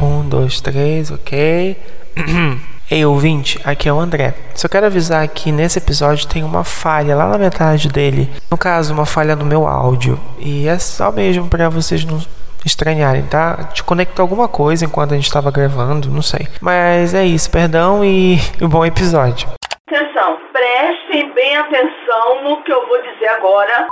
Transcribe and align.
Um, 0.00 0.28
dois, 0.28 0.60
três, 0.60 1.10
ok. 1.10 1.76
Ei, 2.90 3.04
ouvinte, 3.04 3.60
aqui 3.64 3.86
é 3.86 3.92
o 3.92 4.00
André. 4.00 4.32
Só 4.54 4.66
quero 4.66 4.86
avisar 4.86 5.28
que 5.28 5.52
nesse 5.52 5.78
episódio 5.78 6.26
tem 6.26 6.42
uma 6.42 6.64
falha 6.64 7.14
lá 7.14 7.28
na 7.28 7.36
metade 7.36 7.88
dele. 7.88 8.30
No 8.50 8.56
caso, 8.56 8.94
uma 8.94 9.04
falha 9.04 9.36
no 9.36 9.44
meu 9.44 9.66
áudio. 9.66 10.18
E 10.38 10.66
é 10.66 10.78
só 10.78 11.12
mesmo 11.12 11.48
para 11.48 11.68
vocês 11.68 12.04
não 12.04 12.18
estranharem, 12.64 13.24
tá? 13.24 13.68
Te 13.74 13.82
conectou 13.82 14.22
alguma 14.22 14.48
coisa 14.48 14.84
enquanto 14.84 15.12
a 15.12 15.16
gente 15.16 15.26
estava 15.26 15.50
gravando, 15.50 16.08
não 16.08 16.22
sei. 16.22 16.48
Mas 16.60 17.12
é 17.12 17.26
isso, 17.26 17.50
perdão 17.50 18.04
e 18.04 18.38
um 18.60 18.68
bom 18.70 18.86
episódio. 18.86 19.48
Atenção, 19.86 20.38
prestem 20.52 21.32
bem 21.34 21.56
atenção 21.56 22.42
no 22.42 22.62
que 22.62 22.72
eu 22.72 22.86
vou 22.88 23.02
dizer 23.02 23.28
agora. 23.28 23.86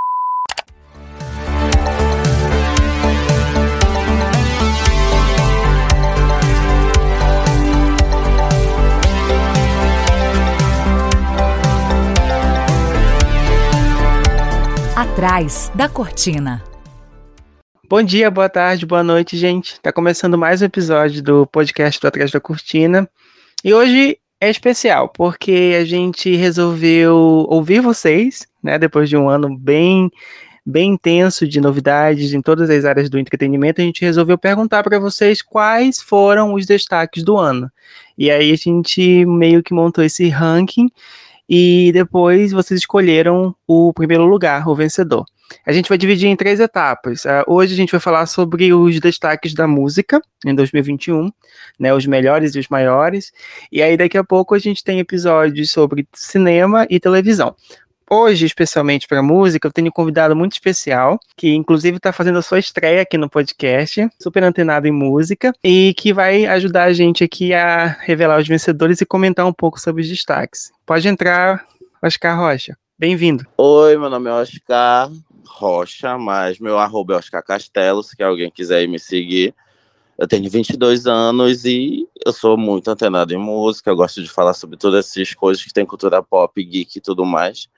Atrás 14.97 15.71
da 15.75 15.91
cortina. 15.91 16.65
Bom 17.87 18.03
dia, 18.03 18.31
boa 18.31 18.49
tarde, 18.49 18.87
boa 18.87 19.03
noite, 19.03 19.37
gente. 19.37 19.79
Tá 19.83 19.93
começando 19.93 20.39
mais 20.39 20.63
um 20.63 20.65
episódio 20.65 21.23
do 21.23 21.47
podcast 21.47 22.01
do 22.01 22.09
Atrás 22.09 22.31
da 22.31 22.41
Cortina. 22.41 23.07
E 23.63 23.75
hoje 23.75 24.17
é 24.41 24.49
especial, 24.49 25.11
porque 25.11 25.77
a 25.79 25.85
gente 25.85 26.35
resolveu 26.35 27.15
ouvir 27.47 27.81
vocês, 27.81 28.49
né? 28.63 28.79
Depois 28.79 29.07
de 29.11 29.19
um 29.19 29.29
ano 29.29 29.55
bem 29.55 30.11
bem 30.65 30.95
intenso 30.95 31.47
de 31.47 31.61
novidades 31.61 32.33
em 32.33 32.41
todas 32.41 32.71
as 32.71 32.87
áreas 32.87 33.11
do 33.11 33.19
entretenimento, 33.19 33.83
a 33.83 33.85
gente 33.85 34.01
resolveu 34.01 34.39
perguntar 34.39 34.83
para 34.83 34.99
vocês 34.99 35.43
quais 35.43 36.01
foram 36.01 36.55
os 36.55 36.65
destaques 36.65 37.23
do 37.23 37.37
ano. 37.37 37.71
E 38.17 38.31
aí 38.31 38.51
a 38.51 38.57
gente 38.57 39.27
meio 39.27 39.63
que 39.63 39.75
montou 39.75 40.03
esse 40.03 40.27
ranking 40.31 40.89
e 41.49 41.91
depois 41.93 42.53
vocês 42.53 42.81
escolheram 42.81 43.55
o 43.67 43.93
primeiro 43.93 44.25
lugar, 44.25 44.69
o 44.69 44.75
vencedor. 44.75 45.25
A 45.65 45.73
gente 45.73 45.89
vai 45.89 45.97
dividir 45.97 46.29
em 46.29 46.37
três 46.37 46.59
etapas. 46.59 47.25
Uh, 47.25 47.45
hoje 47.47 47.73
a 47.73 47.77
gente 47.77 47.93
vai 47.93 48.01
falar 48.01 48.27
sobre 48.27 48.73
os 48.73 48.99
destaques 48.99 49.55
da 49.55 49.67
música 49.67 50.21
em 50.45 50.55
2021, 50.55 51.31
né, 51.79 51.95
os 51.95 52.05
melhores 52.07 52.55
e 52.55 52.59
os 52.59 52.69
maiores. 52.69 53.33
E 53.71 53.81
aí 53.83 53.97
daqui 53.97 54.19
a 54.19 54.25
pouco 54.25 54.55
a 54.55 54.59
gente 54.59 54.83
tem 54.83 54.99
episódios 54.99 55.71
sobre 55.71 56.07
cinema 56.13 56.87
e 56.91 56.99
televisão. 56.99 57.55
Hoje, 58.09 58.47
especialmente 58.47 59.09
para 59.09 59.21
música, 59.21 59.67
eu 59.67 59.73
tenho 59.73 59.89
um 59.89 59.91
convidado 59.91 60.37
muito 60.37 60.53
especial, 60.53 61.19
que 61.37 61.53
inclusive 61.53 61.97
está 61.97 62.13
fazendo 62.13 62.39
a 62.39 62.43
sua 62.43 62.61
estreia 62.61 63.03
aqui 63.03 63.19
no 63.19 63.29
podcast, 63.29 64.09
super 64.23 64.45
antenado 64.45 64.87
em 64.87 64.93
música, 64.93 65.53
e 65.63 65.93
que 65.95 66.13
vai 66.13 66.47
ajudar 66.47 66.85
a 66.85 66.93
gente 66.93 67.25
aqui 67.25 67.53
a 67.53 67.87
revelar 67.87 68.39
os 68.39 68.47
vencedores 68.47 69.01
e 69.01 69.07
comentar 69.07 69.45
um 69.45 69.53
pouco 69.53 69.81
sobre 69.81 70.03
os 70.03 70.09
destaques. 70.09 70.71
Pode 70.87 71.09
entrar, 71.09 71.67
Oscar 72.01 72.39
Rocha. 72.39 72.79
Bem-vindo. 72.97 73.45
Oi, 73.59 73.97
meu 73.97 74.09
nome 74.09 74.31
é 74.31 74.33
Oscar 74.35 75.11
Rocha, 75.45 76.17
mas 76.17 76.61
meu 76.61 76.79
arroba 76.79 77.15
é 77.15 77.17
Oscar 77.17 77.43
Castelo, 77.43 78.05
se 78.05 78.23
alguém 78.23 78.53
quiser 78.53 78.87
me 78.87 79.01
seguir. 79.01 79.53
Eu 80.17 80.29
tenho 80.29 80.49
22 80.49 81.09
anos 81.09 81.65
e 81.65 82.07
eu 82.25 82.33
sou 82.33 82.57
muito 82.57 82.89
antenado 82.89 83.35
em 83.35 83.37
música, 83.37 83.91
eu 83.91 83.97
gosto 83.97 84.23
de 84.23 84.31
falar 84.31 84.55
sobre 84.55 84.77
todas 84.77 85.07
essas 85.07 85.35
coisas 85.35 85.65
que 85.65 85.73
tem 85.73 85.85
cultura 85.85 86.23
pop, 86.23 86.65
geek 86.65 86.99
e 86.99 87.01
tudo 87.01 87.27
mais. 87.27 87.69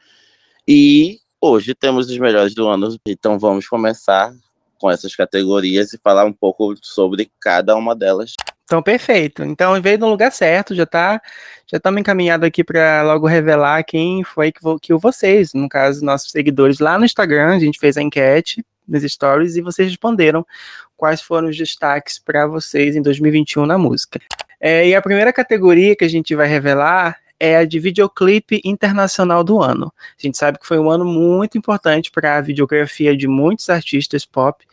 E 0.71 1.19
hoje 1.41 1.75
temos 1.75 2.11
os 2.11 2.19
melhores 2.19 2.55
do 2.55 2.69
ano, 2.69 2.95
então 3.07 3.39
vamos 3.39 3.67
começar 3.67 4.35
com 4.79 4.91
essas 4.91 5.17
categorias 5.17 5.95
e 5.95 5.99
falar 5.99 6.27
um 6.27 6.33
pouco 6.33 6.75
sobre 6.83 7.31
cada 7.41 7.75
uma 7.75 7.97
delas. 7.97 8.35
Então, 8.65 8.83
perfeito. 8.83 9.43
Então, 9.43 9.81
veio 9.81 9.99
no 9.99 10.11
lugar 10.11 10.31
certo, 10.31 10.75
já 10.75 10.85
tá, 10.85 11.23
já 11.67 11.79
estamos 11.79 11.99
encaminhados 11.99 12.47
aqui 12.47 12.63
para 12.63 13.03
logo 13.03 13.27
revelar 13.27 13.83
quem 13.83 14.23
foi 14.23 14.53
que, 14.53 14.61
que 14.83 14.93
vocês, 14.93 15.55
no 15.55 15.71
caso, 15.71 16.05
nossos 16.05 16.31
seguidores 16.31 16.81
lá 16.81 16.99
no 16.99 17.07
Instagram, 17.07 17.57
a 17.57 17.59
gente 17.59 17.79
fez 17.79 17.97
a 17.97 18.03
enquete 18.03 18.63
nos 18.87 19.03
stories 19.03 19.57
e 19.57 19.63
vocês 19.63 19.89
responderam 19.89 20.47
quais 20.99 21.23
foram 21.23 21.49
os 21.49 21.57
destaques 21.57 22.19
para 22.19 22.47
vocês 22.47 22.95
em 22.95 23.01
2021 23.01 23.65
na 23.65 23.79
música. 23.79 24.21
É, 24.61 24.87
e 24.87 24.95
a 24.95 25.01
primeira 25.01 25.33
categoria 25.33 25.97
que 25.97 26.05
a 26.05 26.09
gente 26.09 26.35
vai 26.35 26.47
revelar 26.47 27.17
é 27.41 27.57
a 27.57 27.65
de 27.65 27.79
videoclipe 27.79 28.61
internacional 28.65 29.45
do 29.45 29.63
ano. 29.63 29.93
A 29.97 30.23
gente 30.27 30.37
sabe 30.37 30.59
que 30.59 30.67
foi 30.67 30.79
um 30.79 30.91
ano 30.91 31.05
muito 31.05 31.57
importante 31.57 32.11
para 32.11 32.37
a 32.37 32.41
videografia 32.41 33.17
de 33.17 33.29
muitos 33.29 33.71
artistas 33.71 34.25
pop 34.25 34.65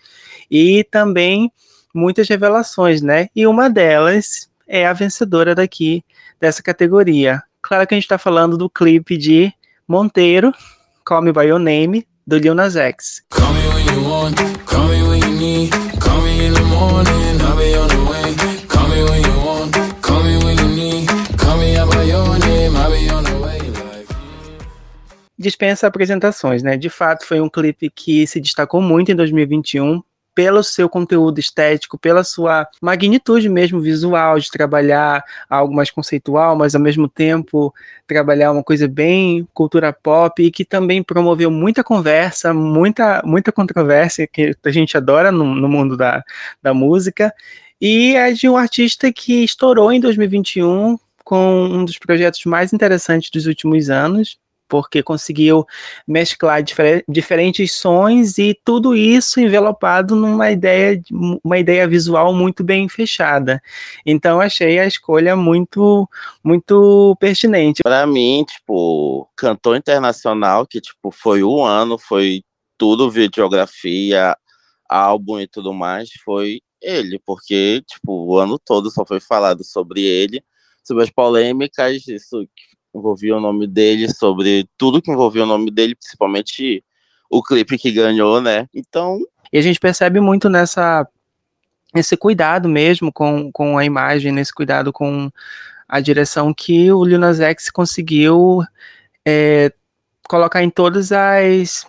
e 0.49 0.83
também 0.85 1.51
muitas 1.93 2.27
revelações, 2.27 3.01
né? 3.01 3.27
E 3.35 3.47
uma 3.47 3.69
delas 3.69 4.49
é 4.67 4.85
a 4.85 4.93
vencedora 4.93 5.55
daqui 5.55 6.03
dessa 6.39 6.61
categoria. 6.61 7.41
Claro 7.61 7.87
que 7.87 7.93
a 7.93 7.97
gente 7.97 8.05
está 8.05 8.17
falando 8.17 8.57
do 8.57 8.69
clipe 8.69 9.17
de 9.17 9.51
Monteiro, 9.87 10.51
Call 11.05 11.21
Me 11.21 11.31
By 11.31 11.45
Your 11.47 11.59
Name, 11.59 12.05
do 12.25 12.37
Lil 12.37 12.55
Nas 12.55 12.75
X. 12.75 13.23
Call 13.29 13.53
me 13.53 13.67
when 13.67 13.85
you 13.85 14.09
want, 14.09 14.35
call 14.65 14.87
me 14.87 15.01
when 15.03 15.21
you 15.21 15.31
need, 15.31 15.71
call 15.99 16.21
me 16.21 16.47
in 16.47 16.53
the 16.53 16.61
morning, 16.61 17.41
I'll 17.41 17.55
be 17.55 17.75
on 17.75 17.87
the 17.87 18.03
way. 18.09 18.35
Call 18.67 18.87
me 18.87 19.03
when 19.03 19.23
you 19.23 19.24
Dispensa 25.37 25.87
apresentações, 25.87 26.63
né? 26.63 26.77
De 26.77 26.89
fato, 26.89 27.25
foi 27.25 27.41
um 27.41 27.49
clipe 27.49 27.89
que 27.89 28.25
se 28.25 28.39
destacou 28.39 28.81
muito 28.81 29.11
em 29.11 29.15
2021 29.15 30.01
pelo 30.35 30.61
seu 30.61 30.89
conteúdo 30.89 31.39
estético, 31.39 31.97
pela 31.97 32.21
sua 32.23 32.67
magnitude 32.81 33.47
mesmo 33.47 33.79
visual, 33.79 34.37
de 34.37 34.51
trabalhar 34.51 35.23
algo 35.49 35.73
mais 35.73 35.89
conceitual, 35.89 36.57
mas 36.57 36.75
ao 36.75 36.81
mesmo 36.81 37.07
tempo 37.07 37.73
trabalhar 38.05 38.51
uma 38.51 38.61
coisa 38.61 38.85
bem 38.85 39.47
cultura 39.53 39.93
pop 39.93 40.43
e 40.43 40.51
que 40.51 40.65
também 40.65 41.01
promoveu 41.01 41.49
muita 41.49 41.83
conversa, 41.83 42.53
muita, 42.53 43.21
muita 43.23 43.51
controvérsia 43.51 44.27
que 44.27 44.53
a 44.63 44.71
gente 44.71 44.97
adora 44.97 45.31
no, 45.31 45.55
no 45.55 45.69
mundo 45.69 45.95
da, 45.95 46.21
da 46.61 46.73
música. 46.73 47.33
E 47.79 48.15
é 48.15 48.31
de 48.33 48.49
um 48.49 48.57
artista 48.57 49.11
que 49.13 49.43
estourou 49.43 49.91
em 49.91 50.01
2021 50.01 50.97
com 51.23 51.63
um 51.65 51.85
dos 51.85 51.97
projetos 51.97 52.43
mais 52.45 52.73
interessantes 52.73 53.29
dos 53.31 53.47
últimos 53.47 53.89
anos, 53.89 54.37
porque 54.67 55.03
conseguiu 55.03 55.65
mesclar 56.07 56.63
difer 56.63 57.03
diferentes 57.07 57.71
sons 57.73 58.37
e 58.37 58.57
tudo 58.63 58.95
isso 58.95 59.39
envelopado 59.39 60.15
numa 60.15 60.51
ideia, 60.51 61.01
uma 61.43 61.57
ideia 61.57 61.87
visual 61.87 62.33
muito 62.33 62.63
bem 62.63 62.87
fechada. 62.89 63.61
Então 64.05 64.41
achei 64.41 64.79
a 64.79 64.85
escolha 64.85 65.35
muito 65.35 66.09
muito 66.43 67.15
pertinente. 67.19 67.81
Para 67.83 68.05
mim, 68.05 68.43
tipo, 68.47 69.27
cantor 69.35 69.77
internacional 69.77 70.65
que 70.65 70.81
tipo 70.81 71.11
foi 71.11 71.43
um 71.43 71.63
ano, 71.63 71.97
foi 71.97 72.43
tudo 72.77 73.09
videografia, 73.09 74.35
álbum 74.89 75.39
e 75.39 75.47
tudo 75.47 75.73
mais, 75.73 76.09
foi 76.23 76.61
ele, 76.81 77.19
porque 77.25 77.81
tipo, 77.87 78.25
o 78.27 78.37
ano 78.37 78.59
todo 78.59 78.91
só 78.91 79.05
foi 79.05 79.19
falado 79.19 79.63
sobre 79.63 80.01
ele, 80.03 80.43
sobre 80.83 81.03
as 81.03 81.09
polêmicas, 81.09 82.07
isso 82.07 82.47
envolvia 82.97 83.35
o 83.35 83.41
nome 83.41 83.67
dele, 83.67 84.09
sobre 84.13 84.67
tudo 84.77 85.01
que 85.01 85.11
envolvia 85.11 85.43
o 85.43 85.47
nome 85.47 85.71
dele, 85.71 85.95
principalmente 85.95 86.83
o 87.29 87.43
clipe 87.43 87.77
que 87.77 87.91
ganhou, 87.91 88.41
né? 88.41 88.67
Então. 88.73 89.19
E 89.51 89.57
a 89.57 89.61
gente 89.61 89.79
percebe 89.79 90.19
muito 90.19 90.49
nessa 90.49 91.07
esse 91.93 92.17
cuidado 92.17 92.67
mesmo 92.67 93.11
com, 93.11 93.49
com 93.51 93.77
a 93.77 93.85
imagem, 93.85 94.31
nesse 94.31 94.53
cuidado 94.53 94.91
com 94.91 95.29
a 95.87 95.99
direção 96.01 96.53
que 96.53 96.91
o 96.91 97.05
Lil 97.05 97.19
Nas 97.19 97.39
X 97.39 97.69
conseguiu 97.69 98.61
é, 99.25 99.71
colocar 100.27 100.61
em 100.61 100.69
todas 100.69 101.11
as 101.11 101.87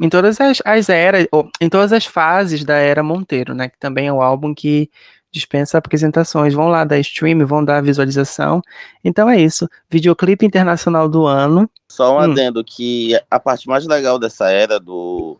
em 0.00 0.08
todas 0.08 0.40
as, 0.40 0.62
as 0.64 0.88
eras, 0.88 1.26
em 1.60 1.68
todas 1.68 1.92
as 1.92 2.06
fases 2.06 2.64
da 2.64 2.76
era 2.76 3.02
Monteiro, 3.02 3.54
né? 3.54 3.68
Que 3.68 3.78
também 3.78 4.06
é 4.06 4.12
o 4.12 4.22
álbum 4.22 4.54
que 4.54 4.90
dispensa 5.32 5.78
apresentações, 5.78 6.54
vão 6.54 6.68
lá 6.68 6.84
dar 6.84 6.98
stream, 6.98 7.46
vão 7.46 7.64
dar 7.64 7.82
visualização. 7.82 8.60
Então 9.04 9.28
é 9.28 9.40
isso, 9.40 9.68
videoclipe 9.88 10.44
internacional 10.44 11.08
do 11.08 11.26
ano. 11.26 11.70
Só 11.88 12.14
um 12.14 12.16
hum. 12.16 12.32
adendo 12.32 12.64
que 12.64 13.18
a 13.30 13.38
parte 13.38 13.68
mais 13.68 13.86
legal 13.86 14.18
dessa 14.18 14.50
era 14.50 14.78
do 14.78 15.38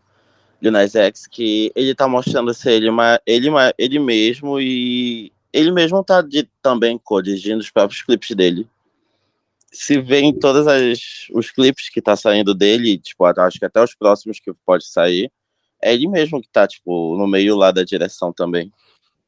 Lil 0.61 0.73
X 0.75 1.27
que 1.27 1.71
ele 1.75 1.95
tá 1.95 2.07
mostrando 2.07 2.53
ser 2.53 2.73
ele, 2.73 2.87
ele, 3.25 3.47
ele 3.77 3.99
mesmo 3.99 4.59
e 4.59 5.31
ele 5.51 5.71
mesmo 5.71 6.03
tá 6.03 6.21
de, 6.21 6.47
também 6.61 6.97
corrigindo 6.97 7.59
os 7.59 7.69
próprios 7.69 8.01
clipes 8.03 8.35
dele. 8.35 8.67
Se 9.71 9.99
vê 9.99 10.19
em 10.19 10.37
todos 10.37 10.65
os 11.33 11.49
clipes 11.51 11.89
que 11.89 12.01
tá 12.01 12.15
saindo 12.15 12.53
dele, 12.53 12.97
tipo, 12.97 13.25
acho 13.25 13.57
que 13.57 13.65
até 13.65 13.81
os 13.81 13.95
próximos 13.95 14.39
que 14.39 14.51
pode 14.65 14.85
sair, 14.85 15.31
é 15.81 15.93
ele 15.93 16.07
mesmo 16.07 16.41
que 16.41 16.47
tá, 16.49 16.67
tipo, 16.67 17.17
no 17.17 17.25
meio 17.27 17.55
lá 17.55 17.71
da 17.71 17.83
direção 17.83 18.31
também. 18.31 18.71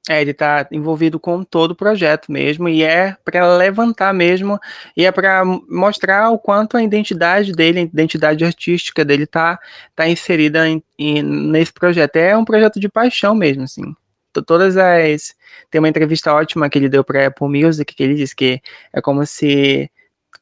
É, 0.10 0.22
ele 0.22 0.32
está 0.32 0.68
envolvido 0.70 1.18
com 1.18 1.44
todo 1.46 1.72
o 1.72 1.76
projeto 1.76 2.30
mesmo, 2.30 2.68
e 2.68 2.84
é 2.84 3.16
para 3.24 3.56
levantar 3.56 4.14
mesmo, 4.14 4.60
e 4.98 5.06
é 5.06 5.12
para 5.14 5.46
mostrar 5.70 6.30
o 6.30 6.38
quanto 6.38 6.76
a 6.76 6.84
identidade 6.84 7.54
dele, 7.54 7.80
a 7.80 7.84
identidade 7.84 8.44
artística 8.44 9.06
dele 9.06 9.24
está 9.24 9.58
tá 9.96 10.08
inserida 10.10 10.68
em, 10.68 10.84
em, 11.00 11.24
nesse 11.24 11.72
projeto. 11.72 12.18
É 12.18 12.36
um 12.36 12.44
projeto 12.44 12.82
de 12.82 12.90
paixão 12.90 13.34
mesmo, 13.34 13.64
assim. 13.64 13.96
todas 14.46 14.76
as. 14.78 15.36
Tem 15.72 15.80
uma 15.80 15.90
entrevista 15.90 16.34
ótima 16.34 16.70
que 16.70 16.78
ele 16.78 16.90
deu 16.90 17.04
para 17.04 17.28
Apple 17.28 17.48
Music, 17.48 17.96
que 17.96 18.04
ele 18.04 18.16
diz 18.16 18.34
que 18.34 18.62
é 18.92 19.02
como 19.02 19.26
se 19.26 19.90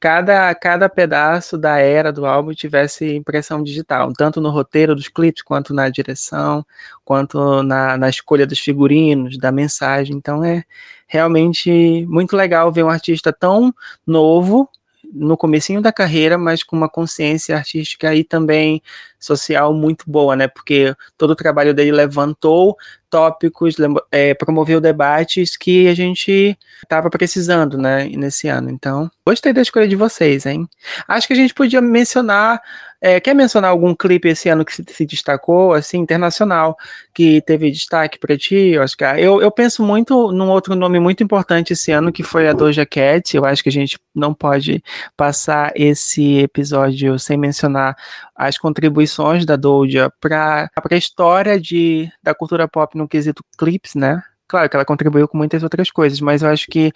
cada, 0.01 0.53
cada 0.55 0.89
pedaço 0.89 1.59
da 1.59 1.77
era 1.77 2.11
do 2.11 2.25
álbum 2.25 2.53
tivesse 2.53 3.15
impressão 3.15 3.61
digital, 3.61 4.11
tanto 4.13 4.41
no 4.41 4.49
roteiro 4.49 4.95
dos 4.95 5.07
clipes, 5.07 5.43
quanto 5.43 5.75
na 5.75 5.89
direção, 5.89 6.65
quanto 7.05 7.61
na, 7.61 7.95
na 7.97 8.09
escolha 8.09 8.47
dos 8.47 8.59
figurinos, 8.59 9.37
da 9.37 9.51
mensagem. 9.51 10.15
Então 10.17 10.43
é 10.43 10.63
realmente 11.07 12.03
muito 12.07 12.35
legal 12.35 12.71
ver 12.71 12.83
um 12.83 12.89
artista 12.89 13.31
tão 13.31 13.71
novo 14.05 14.67
no 15.11 15.35
comecinho 15.35 15.81
da 15.81 15.91
carreira, 15.91 16.37
mas 16.37 16.63
com 16.63 16.75
uma 16.75 16.89
consciência 16.89 17.55
artística 17.55 18.13
e 18.15 18.23
também 18.23 18.81
social 19.19 19.73
muito 19.73 20.09
boa, 20.09 20.35
né? 20.35 20.47
Porque 20.47 20.95
todo 21.17 21.31
o 21.31 21.35
trabalho 21.35 21.73
dele 21.73 21.91
levantou 21.91 22.77
tópicos, 23.09 23.75
é, 24.09 24.33
promoveu 24.33 24.79
debates 24.79 25.57
que 25.57 25.87
a 25.87 25.93
gente 25.93 26.57
estava 26.81 27.09
precisando, 27.09 27.77
né, 27.77 28.05
nesse 28.05 28.47
ano. 28.47 28.69
Então, 28.69 29.11
gostei 29.25 29.51
da 29.51 29.61
escolha 29.61 29.87
de 29.87 29.97
vocês, 29.97 30.45
hein? 30.45 30.67
Acho 31.07 31.27
que 31.27 31.33
a 31.33 31.35
gente 31.35 31.53
podia 31.53 31.81
mencionar 31.81 32.61
é, 33.01 33.19
quer 33.19 33.33
mencionar 33.33 33.71
algum 33.71 33.95
clipe 33.95 34.29
esse 34.29 34.47
ano 34.47 34.63
que 34.63 34.73
se, 34.73 34.85
se, 34.87 35.05
destacou, 35.07 35.73
assim, 35.73 35.97
internacional, 35.97 36.77
que 37.13 37.41
teve 37.41 37.71
destaque 37.71 38.19
para 38.19 38.37
ti, 38.37 38.77
Oscar? 38.77 39.17
Eu, 39.17 39.41
eu 39.41 39.51
penso 39.51 39.83
muito 39.83 40.31
num 40.31 40.49
outro 40.49 40.75
nome 40.75 40.99
muito 40.99 41.23
importante 41.23 41.73
esse 41.73 41.91
ano, 41.91 42.11
que 42.11 42.21
foi 42.21 42.47
a 42.47 42.53
Doja 42.53 42.85
Cat. 42.85 43.35
Eu 43.35 43.43
acho 43.43 43.63
que 43.63 43.69
a 43.69 43.71
gente 43.71 43.97
não 44.13 44.35
pode 44.35 44.83
passar 45.17 45.71
esse 45.75 46.37
episódio 46.37 47.17
sem 47.17 47.37
mencionar 47.37 47.95
as 48.35 48.57
contribuições 48.57 49.45
da 49.45 49.55
Doja 49.55 50.11
para 50.19 50.69
a 50.75 50.95
história 50.95 51.59
de, 51.59 52.07
da 52.21 52.35
cultura 52.35 52.67
pop 52.67 52.95
no 52.95 53.07
quesito 53.07 53.43
clips, 53.57 53.95
né? 53.95 54.21
Claro 54.51 54.69
que 54.69 54.75
ela 54.75 54.83
contribuiu 54.83 55.29
com 55.29 55.37
muitas 55.37 55.63
outras 55.63 55.89
coisas, 55.89 56.19
mas 56.19 56.41
eu 56.41 56.49
acho 56.49 56.67
que 56.67 56.91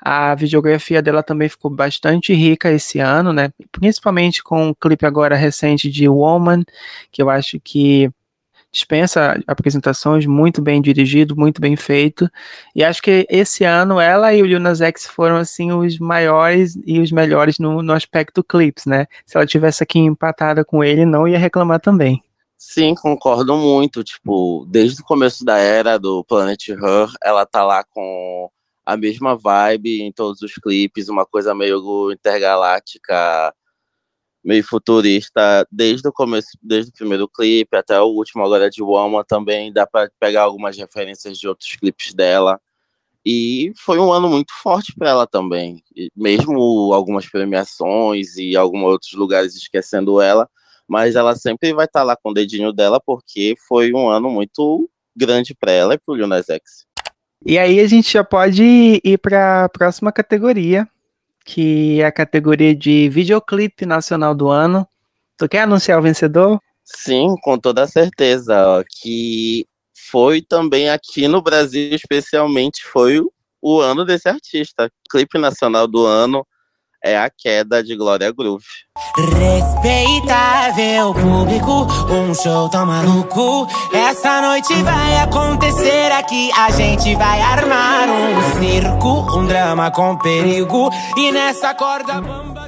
a 0.00 0.32
videografia 0.36 1.02
dela 1.02 1.24
também 1.24 1.48
ficou 1.48 1.68
bastante 1.68 2.32
rica 2.32 2.70
esse 2.70 3.00
ano, 3.00 3.32
né? 3.32 3.50
Principalmente 3.72 4.44
com 4.44 4.68
o 4.68 4.74
clipe 4.76 5.04
agora 5.04 5.34
recente 5.34 5.90
de 5.90 6.08
Woman, 6.08 6.62
que 7.10 7.20
eu 7.20 7.28
acho 7.28 7.58
que 7.58 8.08
dispensa 8.70 9.42
apresentações, 9.44 10.24
muito 10.24 10.62
bem 10.62 10.80
dirigido, 10.80 11.34
muito 11.34 11.60
bem 11.60 11.74
feito. 11.74 12.30
E 12.76 12.84
acho 12.84 13.02
que 13.02 13.26
esse 13.28 13.64
ano 13.64 13.98
ela 13.98 14.32
e 14.32 14.40
o 14.40 14.46
Lil 14.46 14.60
Nas 14.60 14.80
X 14.80 15.04
foram 15.08 15.34
assim 15.34 15.72
os 15.72 15.98
maiores 15.98 16.78
e 16.86 17.00
os 17.00 17.10
melhores 17.10 17.58
no, 17.58 17.82
no 17.82 17.92
aspecto 17.92 18.44
clips, 18.44 18.86
né? 18.86 19.06
Se 19.26 19.36
ela 19.36 19.44
tivesse 19.44 19.82
aqui 19.82 19.98
empatada 19.98 20.64
com 20.64 20.84
ele, 20.84 21.04
não 21.04 21.26
ia 21.26 21.40
reclamar 21.40 21.80
também. 21.80 22.22
Sim, 22.62 22.94
concordo 22.94 23.56
muito. 23.56 24.04
Tipo, 24.04 24.66
desde 24.68 25.00
o 25.00 25.04
começo 25.04 25.42
da 25.46 25.56
era 25.56 25.98
do 25.98 26.22
Planet 26.22 26.68
Her, 26.68 27.08
ela 27.24 27.46
tá 27.46 27.64
lá 27.64 27.82
com 27.82 28.50
a 28.84 28.98
mesma 28.98 29.34
vibe 29.34 30.02
em 30.02 30.12
todos 30.12 30.42
os 30.42 30.52
clipes, 30.56 31.08
uma 31.08 31.24
coisa 31.24 31.54
meio 31.54 32.12
intergaláctica, 32.12 33.54
meio 34.44 34.64
futurista, 34.64 35.66
desde 35.72 36.08
o 36.08 36.12
começo, 36.12 36.48
desde 36.62 36.90
o 36.90 36.94
primeiro 36.94 37.28
clipe 37.28 37.76
até 37.76 38.00
o 38.00 38.06
último 38.06 38.44
agora 38.44 38.70
de 38.70 38.82
Woman 38.82 39.24
também, 39.28 39.72
dá 39.72 39.86
para 39.86 40.10
pegar 40.20 40.42
algumas 40.42 40.76
referências 40.76 41.38
de 41.38 41.48
outros 41.48 41.76
clipes 41.76 42.14
dela. 42.14 42.60
E 43.26 43.72
foi 43.78 43.98
um 44.00 44.12
ano 44.12 44.28
muito 44.28 44.52
forte 44.62 44.94
para 44.96 45.10
ela 45.10 45.26
também, 45.26 45.82
mesmo 46.16 46.92
algumas 46.94 47.28
premiações 47.28 48.36
e 48.36 48.56
alguns 48.56 48.82
outros 48.84 49.12
lugares 49.14 49.56
esquecendo 49.56 50.20
ela, 50.22 50.48
mas 50.90 51.14
ela 51.14 51.36
sempre 51.36 51.72
vai 51.72 51.84
estar 51.84 52.00
tá 52.00 52.04
lá 52.04 52.16
com 52.16 52.30
o 52.30 52.34
dedinho 52.34 52.72
dela, 52.72 53.00
porque 53.00 53.54
foi 53.68 53.92
um 53.92 54.08
ano 54.08 54.28
muito 54.28 54.90
grande 55.16 55.54
para 55.54 55.70
ela 55.70 55.94
e 55.94 55.98
para 55.98 56.12
o 56.12 56.16
Lil 56.16 56.26
Nas 56.26 56.50
X. 56.50 56.84
E 57.46 57.56
aí 57.56 57.78
a 57.78 57.86
gente 57.86 58.12
já 58.12 58.24
pode 58.24 59.00
ir 59.04 59.18
para 59.18 59.66
a 59.66 59.68
próxima 59.68 60.10
categoria, 60.10 60.88
que 61.44 62.00
é 62.00 62.06
a 62.06 62.10
categoria 62.10 62.74
de 62.74 63.08
videoclipe 63.08 63.86
nacional 63.86 64.34
do 64.34 64.48
ano. 64.48 64.84
Tu 65.38 65.48
quer 65.48 65.60
anunciar 65.60 65.96
o 65.96 66.02
vencedor? 66.02 66.60
Sim, 66.84 67.36
com 67.40 67.56
toda 67.56 67.86
certeza. 67.86 68.84
que 69.00 69.64
foi 69.94 70.42
também 70.42 70.90
aqui 70.90 71.28
no 71.28 71.40
Brasil, 71.40 71.94
especialmente, 71.94 72.82
foi 72.82 73.24
o 73.62 73.80
ano 73.80 74.04
desse 74.04 74.28
artista. 74.28 74.90
Clipe 75.08 75.38
nacional 75.38 75.86
do 75.86 76.04
ano 76.04 76.44
é 77.04 77.18
a 77.18 77.30
queda 77.30 77.82
de 77.82 77.96
Glória 77.96 78.30
Groove. 78.32 78.64
Respeitável 79.16 81.14
público, 81.14 81.86
um 82.12 82.34
show 82.34 82.68
tão 82.68 82.86
maluco. 82.86 83.66
Essa 83.92 84.40
noite 84.42 84.74
vai 84.82 85.18
acontecer 85.18 86.12
aqui. 86.12 86.50
A 86.52 86.70
gente 86.70 87.14
vai 87.14 87.40
armar 87.40 88.08
um 88.08 88.60
circo, 88.60 89.38
um 89.38 89.46
drama 89.46 89.90
com 89.90 90.16
perigo. 90.18 90.90
E 91.16 91.32
nessa 91.32 91.74
corda 91.74 92.20
bamba. 92.20 92.59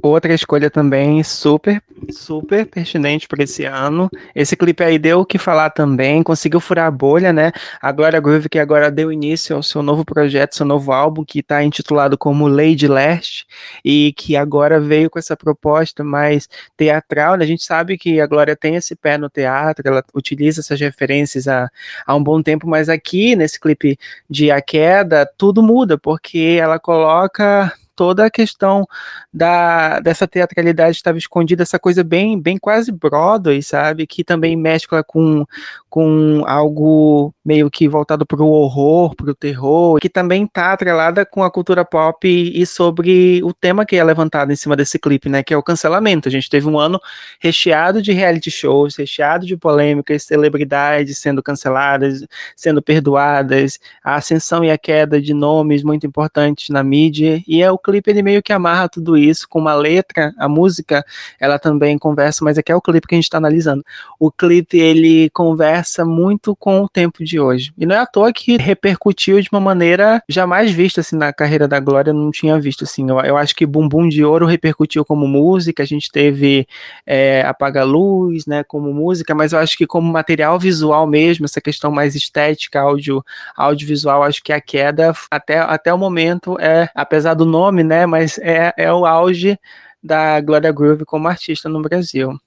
Outra 0.00 0.32
escolha 0.32 0.70
também 0.70 1.22
super, 1.24 1.82
super 2.10 2.64
pertinente 2.66 3.26
para 3.26 3.42
esse 3.42 3.64
ano. 3.64 4.08
Esse 4.34 4.56
clipe 4.56 4.82
aí 4.84 4.98
deu 4.98 5.20
o 5.20 5.26
que 5.26 5.38
falar 5.38 5.70
também, 5.70 6.22
conseguiu 6.22 6.60
furar 6.60 6.86
a 6.86 6.90
bolha, 6.90 7.32
né? 7.32 7.50
A 7.82 7.90
Glória 7.90 8.20
Groove 8.20 8.48
que 8.48 8.58
agora 8.58 8.90
deu 8.90 9.12
início 9.12 9.56
ao 9.56 9.62
seu 9.62 9.82
novo 9.82 10.04
projeto, 10.04 10.54
seu 10.54 10.64
novo 10.64 10.92
álbum, 10.92 11.24
que 11.24 11.40
está 11.40 11.64
intitulado 11.64 12.16
como 12.16 12.46
Lady 12.46 12.86
Last, 12.86 13.44
e 13.84 14.12
que 14.16 14.36
agora 14.36 14.80
veio 14.80 15.10
com 15.10 15.18
essa 15.18 15.36
proposta 15.36 16.04
mais 16.04 16.48
teatral. 16.76 17.36
Né? 17.36 17.44
A 17.44 17.48
gente 17.48 17.64
sabe 17.64 17.98
que 17.98 18.20
a 18.20 18.26
Glória 18.26 18.54
tem 18.54 18.76
esse 18.76 18.94
pé 18.94 19.18
no 19.18 19.28
teatro, 19.28 19.86
ela 19.86 20.04
utiliza 20.14 20.60
essas 20.60 20.80
referências 20.80 21.48
há, 21.48 21.68
há 22.06 22.14
um 22.14 22.22
bom 22.22 22.40
tempo, 22.40 22.68
mas 22.68 22.88
aqui 22.88 23.34
nesse 23.34 23.58
clipe 23.58 23.98
de 24.30 24.50
A 24.50 24.60
Queda, 24.62 25.28
tudo 25.36 25.62
muda, 25.62 25.98
porque 25.98 26.56
ela 26.60 26.78
coloca 26.78 27.72
toda 27.98 28.26
a 28.26 28.30
questão 28.30 28.86
da, 29.34 29.98
dessa 29.98 30.24
teatralidade 30.28 30.96
estava 30.96 31.18
escondida, 31.18 31.64
essa 31.64 31.80
coisa 31.80 32.04
bem, 32.04 32.40
bem 32.40 32.56
quase 32.56 32.92
Broadway, 32.92 33.60
sabe? 33.60 34.06
Que 34.06 34.22
também 34.22 34.54
mescla 34.56 35.02
com, 35.02 35.44
com 35.90 36.44
algo 36.46 37.34
meio 37.48 37.70
que 37.70 37.88
voltado 37.88 38.26
para 38.26 38.42
o 38.42 38.50
horror, 38.50 39.16
para 39.16 39.30
o 39.30 39.34
terror, 39.34 39.98
que 40.00 40.10
também 40.10 40.44
está 40.44 40.74
atrelada 40.74 41.24
com 41.24 41.42
a 41.42 41.50
cultura 41.50 41.82
pop 41.82 42.28
e, 42.28 42.66
sobre 42.66 43.40
o 43.42 43.54
tema 43.54 43.86
que 43.86 43.96
é 43.96 44.04
levantado 44.04 44.52
em 44.52 44.56
cima 44.56 44.76
desse 44.76 44.98
clipe, 44.98 45.30
né? 45.30 45.42
Que 45.42 45.54
é 45.54 45.56
o 45.56 45.62
cancelamento. 45.62 46.28
A 46.28 46.30
gente 46.30 46.50
teve 46.50 46.68
um 46.68 46.78
ano 46.78 47.00
recheado 47.40 48.02
de 48.02 48.12
reality 48.12 48.50
shows, 48.50 48.96
recheado 48.96 49.46
de 49.46 49.56
polêmicas, 49.56 50.24
celebridades 50.24 51.16
sendo 51.16 51.42
canceladas, 51.42 52.22
sendo 52.54 52.82
perdoadas, 52.82 53.78
a 54.04 54.16
ascensão 54.16 54.62
e 54.62 54.70
a 54.70 54.76
queda 54.76 55.18
de 55.18 55.32
nomes 55.32 55.82
muito 55.82 56.06
importantes 56.06 56.68
na 56.68 56.82
mídia, 56.82 57.42
e 57.48 57.62
é 57.62 57.70
o 57.72 57.78
clipe 57.78 58.10
ele 58.10 58.22
meio 58.22 58.42
que 58.42 58.52
amarra 58.52 58.90
tudo 58.90 59.16
isso 59.16 59.48
com 59.48 59.58
uma 59.58 59.74
letra, 59.74 60.34
a 60.36 60.48
música, 60.50 61.02
ela 61.40 61.58
também 61.58 61.96
conversa, 61.96 62.44
mas 62.44 62.58
aqui 62.58 62.70
é 62.70 62.76
o 62.76 62.82
clipe 62.82 63.06
que 63.06 63.14
a 63.14 63.16
gente 63.16 63.24
está 63.24 63.38
analisando. 63.38 63.82
O 64.20 64.30
clipe 64.30 64.78
ele 64.78 65.30
conversa 65.30 66.04
muito 66.04 66.54
com 66.54 66.82
o 66.82 66.88
tempo 66.88 67.24
de 67.24 67.37
hoje. 67.40 67.72
E 67.76 67.86
não 67.86 67.94
é 67.94 67.98
à 67.98 68.06
toa 68.06 68.32
que 68.32 68.56
repercutiu 68.56 69.40
de 69.40 69.48
uma 69.50 69.60
maneira 69.60 70.22
jamais 70.28 70.70
vista 70.70 71.00
assim 71.00 71.16
na 71.16 71.32
carreira 71.32 71.66
da 71.66 71.80
Glória, 71.80 72.12
não 72.12 72.30
tinha 72.30 72.58
visto 72.60 72.84
assim. 72.84 73.08
Eu, 73.08 73.18
eu 73.20 73.36
acho 73.36 73.54
que 73.54 73.66
Bumbum 73.66 74.08
de 74.08 74.24
Ouro 74.24 74.46
repercutiu 74.46 75.04
como 75.04 75.26
música, 75.26 75.82
a 75.82 75.86
gente 75.86 76.10
teve 76.10 76.66
é, 77.06 77.42
Apaga 77.42 77.84
Luz, 77.84 78.46
né, 78.46 78.62
como 78.62 78.92
música, 78.92 79.34
mas 79.34 79.52
eu 79.52 79.58
acho 79.58 79.76
que 79.76 79.86
como 79.86 80.12
material 80.12 80.58
visual 80.58 81.06
mesmo, 81.06 81.44
essa 81.44 81.60
questão 81.60 81.90
mais 81.90 82.14
estética, 82.14 82.80
áudio, 82.80 83.24
audiovisual, 83.56 84.22
acho 84.22 84.42
que 84.42 84.52
a 84.52 84.60
queda 84.60 85.12
até, 85.30 85.58
até 85.58 85.92
o 85.92 85.98
momento 85.98 86.58
é, 86.60 86.88
apesar 86.94 87.34
do 87.34 87.44
nome 87.44 87.78
né? 87.82 88.06
Mas 88.06 88.38
é, 88.38 88.72
é 88.76 88.92
o 88.92 89.06
auge 89.06 89.58
da 90.02 90.40
Gloria 90.40 90.72
Groove 90.72 91.04
como 91.04 91.28
artista 91.28 91.68
no 91.68 91.82
Brasil. 91.82 92.38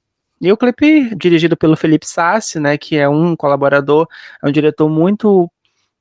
E 0.41 0.51
o 0.51 0.57
clipe 0.57 1.15
dirigido 1.15 1.55
pelo 1.55 1.77
Felipe 1.77 2.07
Sassi, 2.07 2.60
né, 2.60 2.77
que 2.77 2.98
é 2.98 3.07
um 3.07 3.36
colaborador, 3.36 4.07
é 4.43 4.48
um 4.48 4.51
diretor 4.51 4.89
muito 4.89 5.50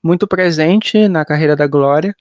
muito 0.03 0.27
presente 0.27 1.09
na 1.09 1.27
carreira 1.27 1.55
da 1.55 1.67
Glória. 1.67 2.17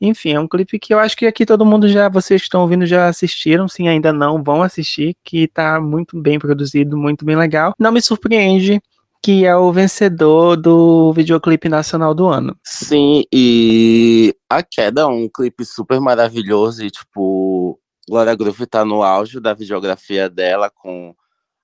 Enfim, 0.00 0.34
é 0.34 0.40
um 0.40 0.46
clipe 0.46 0.78
que 0.78 0.94
eu 0.94 0.98
acho 1.00 1.16
que 1.16 1.26
aqui 1.26 1.44
todo 1.44 1.66
mundo 1.66 1.88
já, 1.88 2.08
vocês 2.08 2.42
estão 2.42 2.60
ouvindo 2.60 2.86
já 2.86 3.08
assistiram, 3.08 3.66
sim, 3.66 3.88
ainda 3.88 4.12
não, 4.12 4.44
vão 4.44 4.62
assistir, 4.62 5.16
que 5.24 5.48
tá 5.48 5.80
muito 5.80 6.20
bem 6.20 6.38
produzido, 6.38 6.96
muito 6.96 7.24
bem 7.24 7.34
legal. 7.34 7.74
Não 7.78 7.90
me 7.90 8.00
surpreende 8.00 8.80
que 9.22 9.44
é 9.44 9.56
o 9.56 9.72
vencedor 9.72 10.56
do 10.56 11.12
videoclipe 11.12 11.68
nacional 11.68 12.14
do 12.14 12.28
ano. 12.28 12.56
Sim, 12.62 13.24
e 13.32 14.32
A 14.48 14.62
Queda 14.62 15.00
é 15.00 15.06
um 15.06 15.28
clipe 15.28 15.64
super 15.64 15.98
maravilhoso 15.98 16.84
e, 16.84 16.90
tipo, 16.90 17.76
Glória 18.08 18.36
Groove 18.36 18.66
tá 18.66 18.84
no 18.84 19.02
auge 19.02 19.40
da 19.40 19.52
videografia 19.52 20.30
dela 20.30 20.70
com 20.72 21.12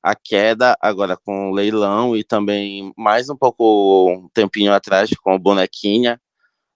A 0.03 0.15
Queda, 0.15 0.77
agora 0.81 1.17
com 1.17 1.53
Leilão 1.53 2.17
e 2.17 2.25
também 2.25 2.93
mais 2.97 3.31
um 3.31 3.37
pouco 3.37 4.11
um 4.11 4.29
tempinho 4.35 4.73
atrás 4.73 5.11
com 5.23 5.39
Bonequinha. 5.39 6.21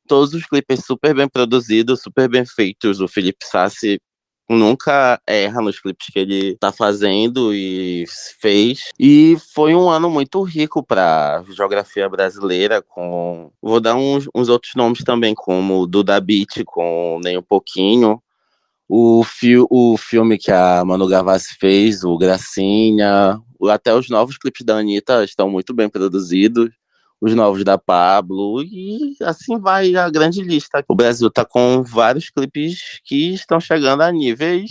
Todos 0.07 0.33
os 0.35 0.47
clipes 0.47 0.85
super 0.85 1.15
bem 1.15 1.29
produzidos, 1.29 2.03
super 2.03 2.29
bem 2.29 2.47
feitos. 2.47 3.01
O 3.01 3.09
Felipe 3.09 3.45
Sassi 3.45 4.01
nunca 4.49 5.21
erra 5.27 5.61
nos 5.61 5.81
clipes 5.81 6.07
que 6.13 6.19
ele 6.19 6.57
tá 6.59 6.73
fazendo 6.73 7.53
e 7.53 8.05
fez. 8.41 8.91
E 8.99 9.37
foi 9.53 9.75
um 9.75 9.91
ano 9.91 10.09
muito 10.09 10.43
rico 10.43 10.83
para 10.85 11.43
geografia 11.51 12.09
brasileira, 12.09 12.83
com 12.83 13.51
vou 13.61 13.81
dar 13.81 13.97
uns, 13.97 14.29
uns 14.35 14.49
outros 14.49 14.75
nomes 14.75 15.03
também, 15.03 15.35
como 15.35 15.87
Duda 15.87 16.21
Beat 16.21 16.65
com 16.65 17.21
Nem 17.23 17.37
um 17.37 17.43
pouquinho, 17.43 18.23
o, 18.89 19.25
fi 19.25 19.57
o 19.59 19.97
filme 19.97 20.39
que 20.39 20.51
a 20.51 20.85
Manu 20.85 21.07
Gavassi 21.07 21.57
fez, 21.59 22.05
o 22.05 22.17
Gracinha, 22.17 23.41
até 23.71 23.95
os 23.95 24.09
novos 24.09 24.39
clipes 24.39 24.65
da 24.65 24.79
Anitta 24.79 25.25
estão 25.25 25.51
muito 25.51 25.75
bem 25.75 25.89
produzidos 25.89 26.71
os 27.21 27.35
novos 27.35 27.65
da 27.65 27.79
Pablo, 27.79 28.63
e 28.63 29.17
assim 29.23 29.59
vai 29.59 29.95
a 29.97 30.09
grande 30.11 30.43
lista. 30.43 30.85
O 30.89 30.95
Brasil 30.95 31.31
tá 31.31 31.45
com 31.45 31.83
vários 31.83 32.31
clipes 32.31 33.01
que 33.05 33.33
estão 33.33 33.59
chegando 33.59 34.03
a 34.03 34.13
níveis 34.13 34.71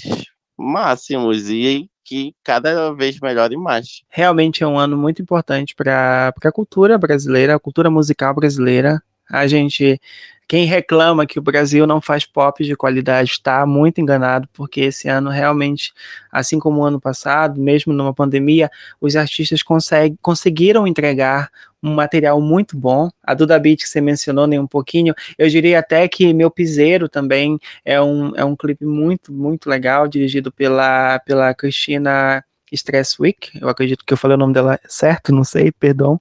máximos 0.57 1.49
e 1.49 1.89
que 2.03 2.33
cada 2.43 2.93
vez 2.93 3.19
melhor 3.19 3.51
e 3.51 3.57
mais. 3.57 4.03
Realmente 4.09 4.63
é 4.63 4.67
um 4.67 4.77
ano 4.77 4.95
muito 4.95 5.21
importante 5.21 5.73
para 5.75 6.33
a 6.43 6.51
cultura 6.51 6.97
brasileira, 6.97 7.55
a 7.55 7.59
cultura 7.59 7.89
musical 7.89 8.33
brasileira. 8.33 9.01
A 9.29 9.47
gente 9.47 9.99
quem 10.47 10.65
reclama 10.65 11.25
que 11.25 11.39
o 11.39 11.41
Brasil 11.41 11.87
não 11.87 11.99
faz 11.99 12.23
pop 12.23 12.63
de 12.63 12.75
qualidade 12.75 13.31
está 13.31 13.65
muito 13.65 13.99
enganado, 13.99 14.47
porque 14.53 14.81
esse 14.81 15.07
ano 15.07 15.29
realmente, 15.29 15.91
assim 16.31 16.59
como 16.59 16.81
o 16.81 16.83
ano 16.83 16.99
passado, 17.01 17.59
mesmo 17.59 17.91
numa 17.91 18.13
pandemia, 18.13 18.69
os 19.01 19.15
artistas 19.15 19.63
consegue, 19.63 20.15
conseguiram 20.21 20.85
entregar 20.85 21.49
um 21.81 21.95
material 21.95 22.39
muito 22.39 22.77
bom. 22.77 23.09
A 23.23 23.33
Duda 23.33 23.57
Beat, 23.57 23.79
que 23.79 23.89
você 23.89 23.99
mencionou 23.99 24.45
nem 24.45 24.59
um 24.59 24.67
pouquinho, 24.67 25.15
eu 25.37 25.49
diria 25.49 25.79
até 25.79 26.07
que 26.07 26.31
Meu 26.33 26.51
Piseiro 26.51 27.09
também 27.09 27.59
é 27.83 27.99
um, 27.99 28.35
é 28.35 28.45
um 28.45 28.55
clipe 28.55 28.85
muito, 28.85 29.33
muito 29.33 29.67
legal, 29.67 30.07
dirigido 30.07 30.51
pela, 30.51 31.19
pela 31.19 31.53
Cristina 31.55 32.43
Stresswick, 32.71 33.51
eu 33.59 33.69
acredito 33.69 34.03
que 34.05 34.11
eu 34.13 34.17
falei 34.17 34.35
o 34.35 34.39
nome 34.39 34.53
dela 34.53 34.79
certo, 34.87 35.31
não 35.31 35.43
sei, 35.43 35.71
perdão 35.71 36.19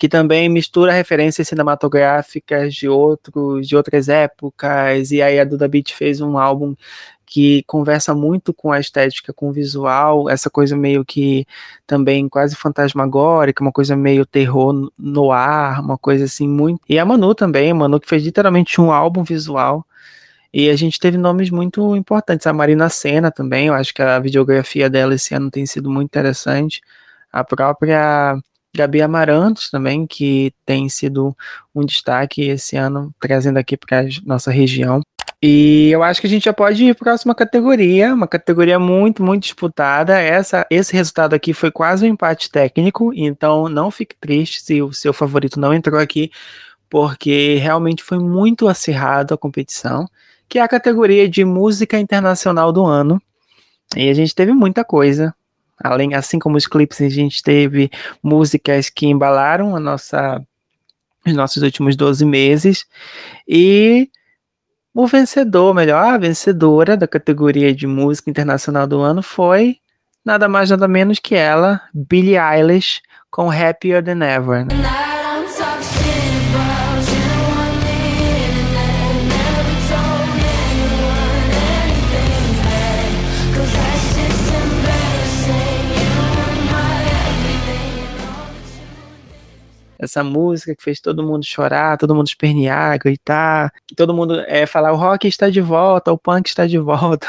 que 0.00 0.08
também 0.08 0.48
mistura 0.48 0.92
referências 0.92 1.46
cinematográficas 1.46 2.74
de 2.74 2.88
outros 2.88 3.68
de 3.68 3.76
outras 3.76 4.08
épocas 4.08 5.10
e 5.10 5.20
aí 5.20 5.38
a 5.38 5.44
Duda 5.44 5.68
Beat 5.68 5.92
fez 5.92 6.22
um 6.22 6.38
álbum 6.38 6.74
que 7.26 7.62
conversa 7.64 8.14
muito 8.14 8.54
com 8.54 8.72
a 8.72 8.80
estética, 8.80 9.30
com 9.30 9.50
o 9.50 9.52
visual, 9.52 10.30
essa 10.30 10.48
coisa 10.48 10.74
meio 10.74 11.04
que 11.04 11.46
também 11.86 12.28
quase 12.30 12.56
fantasmagórica, 12.56 13.62
uma 13.62 13.70
coisa 13.70 13.94
meio 13.94 14.24
terror 14.24 14.90
no 14.98 15.30
ar, 15.30 15.80
uma 15.82 15.98
coisa 15.98 16.24
assim 16.24 16.48
muito. 16.48 16.80
E 16.88 16.98
a 16.98 17.04
Manu 17.04 17.34
também, 17.34 17.70
a 17.70 17.74
Manu 17.74 18.00
que 18.00 18.08
fez 18.08 18.24
literalmente 18.24 18.80
um 18.80 18.90
álbum 18.90 19.22
visual. 19.22 19.86
E 20.52 20.70
a 20.70 20.76
gente 20.76 20.98
teve 20.98 21.18
nomes 21.18 21.50
muito 21.50 21.94
importantes, 21.94 22.46
a 22.46 22.52
Marina 22.52 22.88
Senna 22.88 23.30
também, 23.30 23.66
eu 23.68 23.74
acho 23.74 23.94
que 23.94 24.02
a 24.02 24.18
videografia 24.18 24.90
dela 24.90 25.14
esse 25.14 25.34
ano 25.34 25.50
tem 25.50 25.66
sido 25.66 25.90
muito 25.90 26.06
interessante. 26.08 26.80
A 27.32 27.44
própria 27.44 28.36
Gabi 28.76 29.02
Amarantos 29.02 29.70
também, 29.70 30.06
que 30.06 30.52
tem 30.64 30.88
sido 30.88 31.36
um 31.74 31.84
destaque 31.84 32.42
esse 32.42 32.76
ano, 32.76 33.12
trazendo 33.20 33.58
aqui 33.58 33.76
para 33.76 34.04
nossa 34.24 34.50
região. 34.50 35.00
E 35.42 35.88
eu 35.90 36.02
acho 36.02 36.20
que 36.20 36.26
a 36.26 36.30
gente 36.30 36.44
já 36.44 36.52
pode 36.52 36.84
ir 36.84 36.94
para 36.94 37.02
a 37.02 37.12
próxima 37.12 37.34
categoria, 37.34 38.12
uma 38.12 38.28
categoria 38.28 38.78
muito, 38.78 39.22
muito 39.22 39.44
disputada. 39.44 40.18
Essa, 40.20 40.66
esse 40.70 40.92
resultado 40.92 41.32
aqui 41.34 41.54
foi 41.54 41.70
quase 41.70 42.04
um 42.04 42.08
empate 42.08 42.50
técnico, 42.50 43.10
então 43.14 43.66
não 43.68 43.90
fique 43.90 44.14
triste 44.20 44.60
se 44.60 44.82
o 44.82 44.92
seu 44.92 45.14
favorito 45.14 45.58
não 45.58 45.72
entrou 45.72 45.98
aqui, 45.98 46.30
porque 46.90 47.54
realmente 47.56 48.02
foi 48.02 48.18
muito 48.18 48.68
acirrado 48.68 49.32
a 49.32 49.38
competição, 49.38 50.06
que 50.46 50.58
é 50.58 50.62
a 50.62 50.68
categoria 50.68 51.26
de 51.26 51.42
música 51.42 51.98
internacional 51.98 52.70
do 52.70 52.84
ano. 52.84 53.20
E 53.96 54.10
a 54.10 54.14
gente 54.14 54.34
teve 54.34 54.52
muita 54.52 54.84
coisa, 54.84 55.34
Além, 55.82 56.14
assim 56.14 56.38
como 56.38 56.56
os 56.56 56.66
clipes, 56.66 57.00
a 57.00 57.08
gente 57.08 57.42
teve 57.42 57.90
músicas 58.22 58.90
que 58.90 59.06
embalaram 59.06 59.74
a 59.74 59.80
nossa, 59.80 60.42
os 61.26 61.34
nossos 61.34 61.62
últimos 61.62 61.96
12 61.96 62.24
meses. 62.24 62.84
E 63.48 64.10
o 64.94 65.06
vencedor, 65.06 65.74
melhor, 65.74 66.14
a 66.14 66.18
vencedora 66.18 66.96
da 66.96 67.08
categoria 67.08 67.74
de 67.74 67.86
música 67.86 68.30
internacional 68.30 68.86
do 68.86 69.00
ano 69.00 69.22
foi 69.22 69.78
nada 70.24 70.48
mais 70.48 70.70
nada 70.70 70.86
menos 70.86 71.18
que 71.18 71.34
ela, 71.34 71.80
Billie 71.94 72.36
Eilish, 72.36 73.00
com 73.30 73.50
Happier 73.50 74.02
Than 74.04 74.22
Ever. 74.22 74.66
Né? 74.66 75.09
Essa 90.00 90.24
música 90.24 90.74
que 90.74 90.82
fez 90.82 90.98
todo 90.98 91.22
mundo 91.22 91.44
chorar, 91.44 91.98
todo 91.98 92.14
mundo 92.14 92.26
espernear, 92.26 92.98
gritar, 92.98 93.70
todo 93.94 94.14
mundo 94.14 94.40
é, 94.46 94.64
falar 94.64 94.92
o 94.92 94.96
rock 94.96 95.28
está 95.28 95.50
de 95.50 95.60
volta, 95.60 96.10
o 96.10 96.16
punk 96.16 96.48
está 96.48 96.66
de 96.66 96.78
volta. 96.78 97.26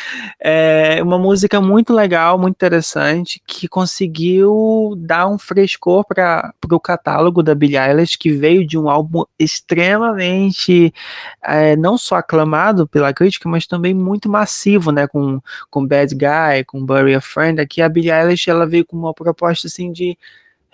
é 0.40 1.02
uma 1.02 1.18
música 1.18 1.60
muito 1.60 1.92
legal, 1.92 2.38
muito 2.38 2.54
interessante, 2.54 3.42
que 3.46 3.68
conseguiu 3.68 4.94
dar 4.96 5.28
um 5.28 5.38
frescor 5.38 6.04
para 6.06 6.54
o 6.70 6.80
catálogo 6.80 7.42
da 7.42 7.54
Billie 7.54 7.76
Eilish, 7.76 8.16
que 8.16 8.30
veio 8.30 8.66
de 8.66 8.78
um 8.78 8.88
álbum 8.88 9.24
extremamente 9.38 10.94
é, 11.42 11.76
não 11.76 11.98
só 11.98 12.16
aclamado 12.16 12.88
pela 12.88 13.12
crítica, 13.12 13.50
mas 13.50 13.66
também 13.66 13.92
muito 13.92 14.30
massivo, 14.30 14.90
né, 14.90 15.06
com, 15.06 15.40
com 15.70 15.86
Bad 15.86 16.14
Guy, 16.14 16.64
com 16.66 16.84
Bury 16.84 17.14
a 17.14 17.20
Friend. 17.20 17.60
Aqui 17.60 17.82
a 17.82 17.88
Billie 17.88 18.10
Eilish 18.10 18.48
ela 18.48 18.66
veio 18.66 18.86
com 18.86 18.96
uma 18.96 19.12
proposta 19.12 19.66
assim 19.66 19.92
de 19.92 20.16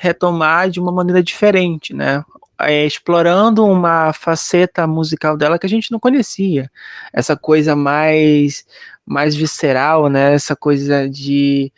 retomar 0.01 0.71
de 0.71 0.81
uma 0.81 0.91
maneira 0.91 1.23
diferente, 1.23 1.93
né? 1.93 2.25
É, 2.59 2.87
explorando 2.87 3.67
uma 3.67 4.15
faceta 4.15 4.87
musical 4.87 5.37
dela 5.37 5.59
que 5.59 5.67
a 5.67 5.69
gente 5.69 5.93
não 5.93 6.01
conhecia. 6.01 6.71
Essa 7.13 7.37
coisa 7.37 7.77
mais, 7.77 8.65
mais 9.05 9.37
visceral, 9.37 10.09
né? 10.09 10.33
Essa 10.33 10.57
coisa 10.57 11.07
de 11.07 11.71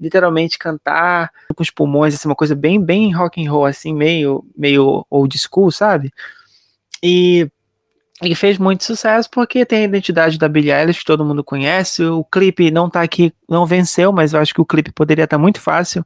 literalmente 0.00 0.58
cantar 0.58 1.30
com 1.54 1.62
os 1.62 1.70
pulmões, 1.70 2.14
assim, 2.14 2.28
uma 2.28 2.34
coisa 2.34 2.54
bem, 2.54 2.82
bem 2.82 3.12
rock 3.12 3.46
and 3.46 3.50
roll, 3.50 3.66
assim, 3.66 3.92
meio, 3.92 4.42
meio 4.56 5.06
old 5.10 5.38
school, 5.38 5.70
sabe? 5.70 6.10
E 7.02 7.50
e 8.22 8.34
fez 8.34 8.56
muito 8.56 8.82
sucesso 8.82 9.28
porque 9.30 9.66
tem 9.66 9.80
a 9.80 9.84
identidade 9.84 10.38
da 10.38 10.48
Billie 10.48 10.72
Eilish 10.72 11.00
que 11.00 11.04
todo 11.04 11.24
mundo 11.24 11.44
conhece. 11.44 12.02
O 12.02 12.24
clipe 12.24 12.70
não 12.70 12.88
tá 12.88 13.02
aqui, 13.02 13.32
não 13.48 13.66
venceu, 13.66 14.10
mas 14.10 14.32
eu 14.32 14.40
acho 14.40 14.54
que 14.54 14.60
o 14.60 14.64
clipe 14.64 14.90
poderia 14.90 15.24
estar 15.24 15.36
muito 15.36 15.60
fácil 15.60 16.02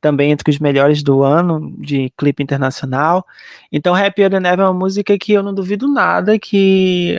também 0.00 0.30
entre 0.30 0.50
os 0.50 0.58
melhores 0.60 1.02
do 1.02 1.22
ano 1.22 1.74
de 1.78 2.12
clipe 2.16 2.42
internacional. 2.44 3.26
Então, 3.72 3.94
Happier 3.94 4.30
Than 4.30 4.46
Ever 4.46 4.60
é 4.60 4.64
uma 4.68 4.72
música 4.72 5.18
que 5.18 5.32
eu 5.32 5.42
não 5.42 5.52
duvido 5.52 5.88
nada 5.88 6.38
que 6.38 7.18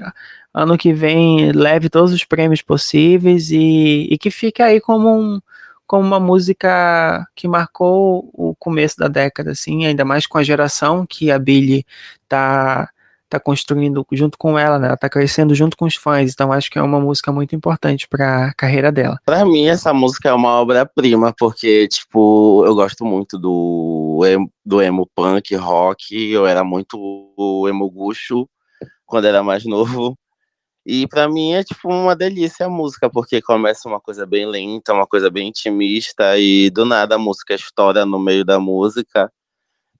ano 0.53 0.77
que 0.77 0.93
vem 0.93 1.51
leve 1.51 1.89
todos 1.89 2.13
os 2.13 2.23
prêmios 2.23 2.61
possíveis 2.61 3.51
e, 3.51 4.07
e 4.09 4.17
que 4.17 4.31
fique 4.31 4.61
aí 4.61 4.79
como 4.79 5.09
um 5.09 5.41
como 5.85 6.05
uma 6.05 6.19
música 6.19 7.27
que 7.35 7.47
marcou 7.47 8.29
o 8.33 8.55
começo 8.59 8.95
da 8.97 9.07
década, 9.07 9.51
assim, 9.51 9.87
ainda 9.87 10.05
mais 10.05 10.27
com 10.27 10.37
a 10.37 10.43
geração 10.43 11.03
que 11.03 11.31
a 11.31 11.39
Billie 11.39 11.83
tá 12.27 12.91
tá 13.29 13.39
construindo 13.39 14.05
junto 14.11 14.37
com 14.37 14.57
ela, 14.57 14.79
né? 14.79 14.87
Ela 14.87 14.97
tá 14.97 15.09
crescendo 15.09 15.53
junto 15.53 15.77
com 15.77 15.85
os 15.85 15.95
fãs, 15.95 16.31
então 16.31 16.51
acho 16.51 16.69
que 16.69 16.79
é 16.79 16.81
uma 16.81 16.99
música 16.99 17.31
muito 17.31 17.55
importante 17.55 18.07
para 18.07 18.47
a 18.47 18.53
carreira 18.53 18.91
dela. 18.91 19.19
Para 19.25 19.45
mim 19.45 19.67
essa 19.67 19.93
música 19.93 20.29
é 20.29 20.33
uma 20.33 20.59
obra-prima, 20.59 21.33
porque 21.37 21.87
tipo, 21.87 22.63
eu 22.65 22.75
gosto 22.75 23.05
muito 23.05 23.37
do 23.37 24.19
do 24.65 24.81
emo 24.81 25.07
punk, 25.15 25.55
rock, 25.55 26.13
eu 26.31 26.45
era 26.45 26.63
muito 26.63 26.97
emo 27.67 27.89
gucho 27.89 28.49
quando 29.05 29.25
era 29.25 29.43
mais 29.43 29.65
novo. 29.65 30.17
E 30.85 31.07
para 31.07 31.29
mim 31.29 31.53
é 31.53 31.63
tipo 31.63 31.89
uma 31.89 32.15
delícia 32.15 32.65
a 32.65 32.69
música, 32.69 33.09
porque 33.09 33.41
começa 33.41 33.87
uma 33.87 33.99
coisa 33.99 34.25
bem 34.25 34.45
lenta, 34.47 34.93
uma 34.93 35.05
coisa 35.05 35.29
bem 35.29 35.49
intimista 35.49 36.37
e 36.37 36.69
do 36.71 36.85
nada 36.85 37.15
a 37.15 37.19
música 37.19 37.53
estoura 37.53 38.05
no 38.05 38.19
meio 38.19 38.43
da 38.43 38.59
música. 38.59 39.31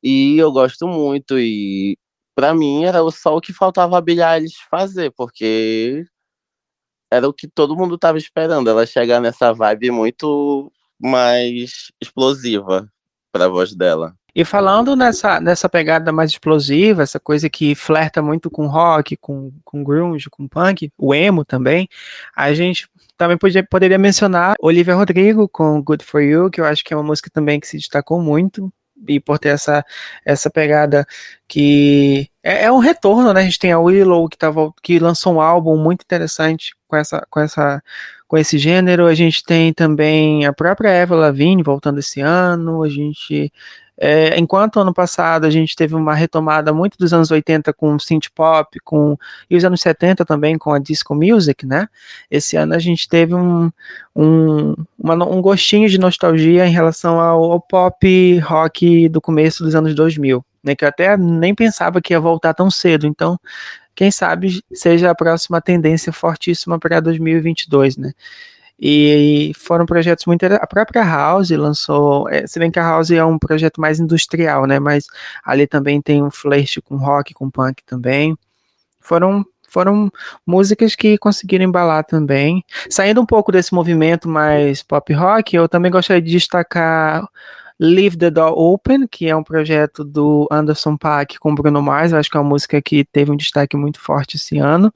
E 0.01 0.37
eu 0.37 0.51
gosto 0.51 0.87
muito 0.87 1.37
e 1.37 1.97
para 2.35 2.53
mim 2.53 2.85
era 2.85 2.99
só 3.11 3.35
o 3.35 3.41
que 3.41 3.53
faltava 3.53 3.97
a 3.97 4.01
Billie 4.01 4.23
Eilish 4.23 4.57
fazer, 4.69 5.11
porque 5.11 6.05
era 7.11 7.27
o 7.27 7.33
que 7.33 7.47
todo 7.47 7.75
mundo 7.75 7.97
tava 7.97 8.17
esperando, 8.17 8.69
ela 8.69 8.85
chegar 8.85 9.19
nessa 9.19 9.51
vibe 9.51 9.91
muito 9.91 10.71
mais 10.99 11.91
explosiva 12.01 12.87
para 13.31 13.45
a 13.45 13.49
voz 13.49 13.75
dela. 13.75 14.13
E 14.35 14.45
falando 14.45 14.95
nessa, 14.95 15.41
nessa 15.41 15.67
pegada 15.67 16.11
mais 16.11 16.31
explosiva, 16.31 17.01
essa 17.01 17.19
coisa 17.19 17.49
que 17.49 17.73
flerta 17.73 18.21
muito 18.21 18.49
com 18.49 18.67
rock, 18.67 19.17
com, 19.17 19.51
com 19.65 19.83
grunge, 19.83 20.29
com 20.29 20.47
punk, 20.47 20.91
o 20.97 21.13
emo 21.13 21.43
também, 21.43 21.87
a 22.35 22.53
gente 22.53 22.87
também 23.17 23.37
podia, 23.37 23.63
poderia 23.63 23.97
mencionar 23.97 24.53
Olivia 24.61 24.95
Rodrigo 24.95 25.49
com 25.49 25.81
Good 25.81 26.05
For 26.05 26.21
You, 26.21 26.49
que 26.49 26.61
eu 26.61 26.65
acho 26.65 26.83
que 26.83 26.93
é 26.93 26.97
uma 26.97 27.03
música 27.03 27.29
também 27.29 27.59
que 27.59 27.67
se 27.67 27.77
destacou 27.77 28.21
muito, 28.21 28.71
e 29.07 29.19
por 29.19 29.39
ter 29.39 29.49
essa, 29.49 29.83
essa 30.25 30.49
pegada 30.49 31.05
que 31.47 32.29
é, 32.43 32.65
é, 32.65 32.71
um 32.71 32.79
retorno, 32.79 33.33
né? 33.33 33.41
A 33.41 33.43
gente 33.43 33.59
tem 33.59 33.71
a 33.71 33.79
Willow 33.79 34.27
que, 34.29 34.37
tava, 34.37 34.73
que 34.81 34.99
lançou 34.99 35.35
um 35.35 35.41
álbum 35.41 35.77
muito 35.77 36.03
interessante 36.03 36.73
com 36.87 36.95
essa, 36.95 37.25
com 37.29 37.39
essa 37.39 37.81
com 38.29 38.37
esse 38.37 38.59
gênero. 38.59 39.07
A 39.07 39.15
gente 39.15 39.43
tem 39.43 39.73
também 39.73 40.45
a 40.45 40.53
própria 40.53 40.89
Eva 40.89 41.15
Lavigne 41.15 41.63
voltando 41.63 41.99
esse 41.99 42.21
ano. 42.21 42.83
A 42.83 42.89
gente 42.89 43.51
é, 44.01 44.39
enquanto 44.39 44.79
ano 44.79 44.93
passado 44.93 45.45
a 45.45 45.49
gente 45.49 45.75
teve 45.75 45.93
uma 45.93 46.15
retomada 46.15 46.71
muito 46.73 46.97
dos 46.97 47.11
anos 47.11 47.31
80 47.31 47.73
com 47.73 47.99
synth 47.99 48.29
pop, 48.33 48.79
com 48.79 49.17
e 49.49 49.57
os 49.57 49.65
anos 49.65 49.81
70 49.81 50.23
também 50.23 50.57
com 50.57 50.71
a 50.71 50.79
disco 50.79 51.13
music, 51.13 51.65
né? 51.65 51.89
Esse 52.31 52.55
ano 52.55 52.73
a 52.73 52.79
gente 52.79 53.09
teve 53.09 53.35
um, 53.35 53.69
um, 54.15 54.73
uma, 54.97 55.15
um 55.25 55.41
gostinho 55.41 55.89
de 55.89 55.99
nostalgia 55.99 56.65
em 56.65 56.71
relação 56.71 57.19
ao, 57.19 57.51
ao, 57.51 57.59
pop 57.59 58.39
rock 58.39 59.09
do 59.09 59.19
começo 59.19 59.65
dos 59.65 59.75
anos 59.75 59.93
2000, 59.93 60.45
né? 60.63 60.75
Que 60.75 60.85
eu 60.85 60.89
até 60.89 61.17
nem 61.17 61.53
pensava 61.53 62.01
que 62.01 62.13
ia 62.13 62.21
voltar 62.21 62.53
tão 62.53 62.71
cedo. 62.71 63.05
Então, 63.05 63.37
quem 63.93 64.11
sabe 64.11 64.63
seja 64.73 65.11
a 65.11 65.15
próxima 65.15 65.59
tendência 65.59 66.13
fortíssima 66.13 66.79
para 66.79 67.01
2022, 67.01 67.97
né? 67.97 68.13
E 68.81 69.51
foram 69.57 69.85
projetos 69.85 70.25
muito. 70.25 70.45
A 70.45 70.67
própria 70.67 71.03
House 71.03 71.49
lançou. 71.51 72.29
É, 72.29 72.47
se 72.47 72.57
bem 72.59 72.71
que 72.71 72.79
a 72.79 72.83
House 72.83 73.11
é 73.11 73.23
um 73.23 73.37
projeto 73.37 73.81
mais 73.81 73.99
industrial, 73.99 74.65
né? 74.65 74.79
Mas 74.79 75.05
ali 75.43 75.67
também 75.67 76.01
tem 76.01 76.23
um 76.23 76.31
flerte 76.31 76.81
com 76.81 76.95
rock, 76.95 77.33
com 77.33 77.49
punk 77.49 77.83
também. 77.85 78.37
Foram 79.01 79.45
foram 79.69 80.11
músicas 80.45 80.95
que 80.95 81.17
conseguiram 81.17 81.65
embalar 81.65 82.03
também. 82.03 82.63
Saindo 82.89 83.21
um 83.21 83.25
pouco 83.25 83.51
desse 83.51 83.73
movimento 83.73 84.27
mais 84.27 84.81
pop 84.81 85.13
rock, 85.13 85.55
eu 85.55 85.69
também 85.69 85.91
gostaria 85.91 86.21
de 86.21 86.31
destacar 86.31 87.27
Leave 87.79 88.17
the 88.17 88.29
Door 88.29 88.57
Open, 88.57 89.07
que 89.07 89.29
é 89.29 89.35
um 89.35 89.43
projeto 89.43 90.03
do 90.03 90.47
Anderson 90.51 90.97
Paak 90.97 91.39
com 91.39 91.55
Bruno 91.55 91.81
Mars. 91.81 92.11
Eu 92.11 92.17
acho 92.17 92.29
que 92.29 92.37
é 92.37 92.39
uma 92.39 92.49
música 92.49 92.81
que 92.81 93.05
teve 93.05 93.31
um 93.31 93.37
destaque 93.37 93.77
muito 93.77 93.99
forte 94.01 94.37
esse 94.37 94.57
ano, 94.57 94.91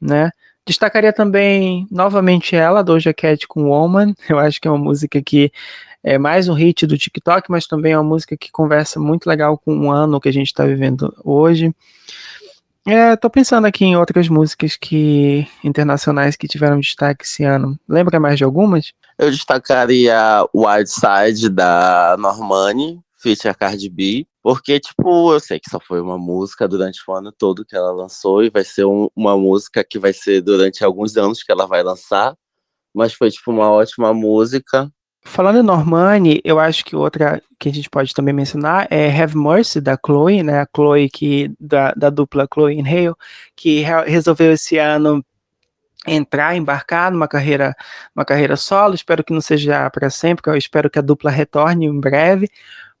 né? 0.00 0.30
Destacaria 0.66 1.12
também 1.12 1.86
novamente 1.90 2.54
ela, 2.54 2.84
Doja 2.84 3.12
Cat 3.12 3.46
com 3.48 3.68
Woman. 3.68 4.14
Eu 4.28 4.38
acho 4.38 4.60
que 4.60 4.68
é 4.68 4.70
uma 4.70 4.82
música 4.82 5.20
que 5.20 5.52
é 6.02 6.18
mais 6.18 6.48
um 6.48 6.54
hit 6.54 6.86
do 6.86 6.98
TikTok, 6.98 7.50
mas 7.50 7.66
também 7.66 7.92
é 7.92 7.98
uma 7.98 8.08
música 8.08 8.36
que 8.36 8.50
conversa 8.50 8.98
muito 8.98 9.26
legal 9.26 9.56
com 9.56 9.86
o 9.86 9.90
ano 9.90 10.20
que 10.20 10.28
a 10.28 10.32
gente 10.32 10.48
está 10.48 10.64
vivendo 10.64 11.14
hoje. 11.24 11.72
É, 12.84 13.14
tô 13.14 13.30
pensando 13.30 13.64
aqui 13.64 13.84
em 13.84 13.96
outras 13.96 14.28
músicas 14.28 14.76
que 14.76 15.46
internacionais 15.62 16.34
que 16.34 16.48
tiveram 16.48 16.80
destaque 16.80 17.24
esse 17.24 17.44
ano. 17.44 17.78
Lembra 17.88 18.18
mais 18.18 18.36
de 18.36 18.42
algumas? 18.42 18.92
Eu 19.16 19.30
destacaria 19.30 20.44
Wild 20.52 20.90
Side 20.90 21.48
da 21.48 22.16
Normani, 22.18 23.00
feature 23.16 23.54
Cardi 23.54 23.88
B. 23.88 24.26
Porque, 24.42 24.80
tipo, 24.80 25.32
eu 25.32 25.38
sei 25.38 25.60
que 25.60 25.70
só 25.70 25.78
foi 25.78 26.00
uma 26.00 26.18
música 26.18 26.66
durante 26.66 27.00
o 27.06 27.12
ano 27.12 27.30
todo 27.30 27.64
que 27.64 27.76
ela 27.76 27.92
lançou 27.92 28.42
e 28.42 28.50
vai 28.50 28.64
ser 28.64 28.84
um, 28.84 29.08
uma 29.14 29.36
música 29.36 29.84
que 29.84 30.00
vai 30.00 30.12
ser 30.12 30.42
durante 30.42 30.84
alguns 30.84 31.16
anos 31.16 31.44
que 31.44 31.52
ela 31.52 31.64
vai 31.64 31.82
lançar. 31.82 32.34
Mas 32.92 33.14
foi, 33.14 33.30
tipo, 33.30 33.52
uma 33.52 33.70
ótima 33.70 34.12
música. 34.12 34.90
Falando 35.24 35.60
em 35.60 35.62
Normani, 35.62 36.40
eu 36.44 36.58
acho 36.58 36.84
que 36.84 36.96
outra 36.96 37.40
que 37.56 37.68
a 37.68 37.72
gente 37.72 37.88
pode 37.88 38.12
também 38.12 38.34
mencionar 38.34 38.88
é 38.90 39.08
Have 39.08 39.36
Mercy, 39.38 39.80
da 39.80 39.96
Chloe, 40.04 40.42
né? 40.42 40.60
A 40.60 40.66
Chloe 40.74 41.08
que, 41.08 41.54
da, 41.60 41.92
da 41.92 42.10
dupla 42.10 42.48
Chloe 42.52 42.74
e 42.74 42.80
Hale, 42.80 43.14
que 43.54 43.80
re 43.82 44.10
resolveu 44.10 44.52
esse 44.52 44.76
ano 44.78 45.24
entrar, 46.04 46.56
embarcar 46.56 47.12
numa 47.12 47.28
carreira, 47.28 47.76
uma 48.16 48.24
carreira 48.24 48.56
solo. 48.56 48.96
Espero 48.96 49.22
que 49.22 49.32
não 49.32 49.40
seja 49.40 49.88
para 49.90 50.10
sempre, 50.10 50.50
eu 50.50 50.56
espero 50.56 50.90
que 50.90 50.98
a 50.98 51.02
dupla 51.02 51.30
retorne 51.30 51.86
em 51.86 52.00
breve 52.00 52.50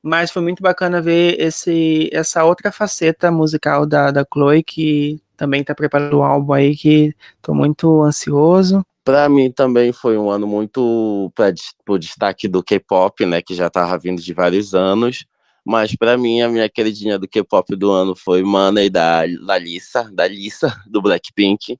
mas 0.02 0.30
foi 0.30 0.42
muito 0.42 0.62
bacana 0.62 1.00
ver 1.00 1.40
esse, 1.40 2.10
essa 2.12 2.44
outra 2.44 2.72
faceta 2.72 3.30
musical 3.30 3.86
da, 3.86 4.10
da 4.10 4.26
Chloe, 4.30 4.62
que 4.62 5.22
também 5.36 5.60
está 5.60 5.74
preparando 5.74 6.18
um 6.18 6.24
álbum 6.24 6.52
aí 6.52 6.76
que 6.76 7.14
estou 7.36 7.54
muito 7.54 8.02
ansioso. 8.02 8.84
Para 9.04 9.28
mim 9.28 9.50
também 9.50 9.92
foi 9.92 10.18
um 10.18 10.30
ano 10.30 10.46
muito 10.46 11.32
para 11.34 11.52
o 11.88 11.98
destaque 11.98 12.48
do 12.48 12.62
K-pop, 12.62 13.24
né, 13.26 13.40
que 13.42 13.54
já 13.54 13.68
estava 13.68 13.96
vindo 13.98 14.20
de 14.20 14.32
vários 14.32 14.74
anos. 14.74 15.24
Mas 15.64 15.94
para 15.94 16.18
mim 16.18 16.42
a 16.42 16.48
minha 16.48 16.68
queridinha 16.68 17.18
do 17.18 17.28
K-pop 17.28 17.76
do 17.76 17.90
ano 17.90 18.16
foi 18.16 18.42
Money 18.42 18.90
da 18.90 19.22
Lalissa, 19.40 20.10
da 20.12 20.26
Lissa 20.26 20.76
do 20.86 21.00
Blackpink, 21.00 21.78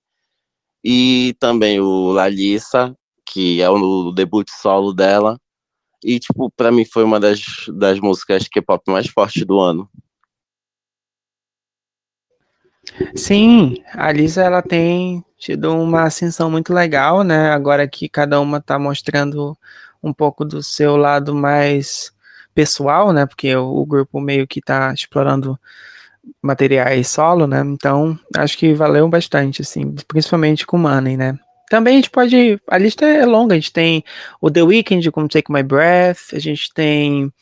e 0.85 1.35
também 1.39 1.81
o 1.81 2.13
Lalissa, 2.13 2.97
que 3.27 3.61
é 3.61 3.69
o 3.69 4.13
debut 4.13 4.49
solo 4.51 4.93
dela, 4.93 5.39
e, 6.05 6.19
tipo, 6.19 6.51
pra 6.51 6.73
mim 6.73 6.85
foi 6.85 7.05
uma 7.05 7.21
das, 7.21 7.43
das 7.69 8.01
músicas 8.01 8.49
K-pop 8.49 8.91
mais 8.91 9.07
fortes 9.07 9.45
do 9.45 9.61
ano. 9.61 9.89
Sim, 13.15 13.77
a 13.93 14.11
Lisa 14.11 14.43
ela 14.43 14.61
tem 14.61 15.25
tido 15.39 15.73
uma 15.73 16.05
ascensão 16.05 16.51
muito 16.51 16.73
legal, 16.73 17.23
né? 17.23 17.51
Agora 17.51 17.87
que 17.89 18.09
cada 18.09 18.41
uma 18.41 18.61
tá 18.61 18.79
mostrando 18.79 19.57
um 20.03 20.13
pouco 20.13 20.45
do 20.45 20.63
seu 20.63 20.97
lado 20.97 21.35
mais 21.35 22.13
pessoal, 22.55 23.13
né? 23.13 23.25
Porque 23.25 23.55
o, 23.55 23.67
o 23.77 23.87
grupo 23.87 24.21
meio 24.21 24.47
que 24.47 24.61
tá 24.61 24.93
explorando 24.93 25.59
materiais 26.41 27.09
solo, 27.09 27.47
né? 27.47 27.61
Então, 27.61 28.19
acho 28.37 28.59
que 28.59 28.75
valeu 28.75 29.09
bastante, 29.09 29.63
assim, 29.63 29.95
principalmente 30.07 30.67
com 30.67 30.79
Money, 30.79 31.17
né? 31.17 31.39
Também 31.73 31.95
a 31.95 31.97
gente 31.97 32.11
pode. 32.11 32.61
A 32.69 32.77
lista 32.77 33.07
é 33.07 33.25
longa. 33.25 33.55
A 33.55 33.57
gente 33.57 33.73
tem 33.73 34.05
o 34.43 34.51
The 34.51 34.63
Weeknd 34.63 35.11
com 35.11 35.27
Take 35.27 35.51
My 35.51 35.63
Breath, 35.63 36.35
a 36.35 36.39
gente 36.39 36.71
tem 36.75 37.33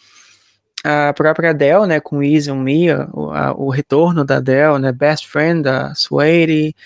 a 0.85 1.13
própria 1.13 1.51
Adele, 1.51 1.89
né, 1.89 1.99
com 1.99 2.23
Easy 2.23 2.49
on 2.49 2.61
Me, 2.61 2.93
o, 3.13 3.33
a, 3.33 3.53
o 3.53 3.71
retorno 3.71 4.25
da 4.25 4.37
Adele, 4.37 4.79
né, 4.79 4.93
Best 4.93 5.27
Friend 5.27 5.63
da 5.63 5.93
Sweetie. 5.97 6.77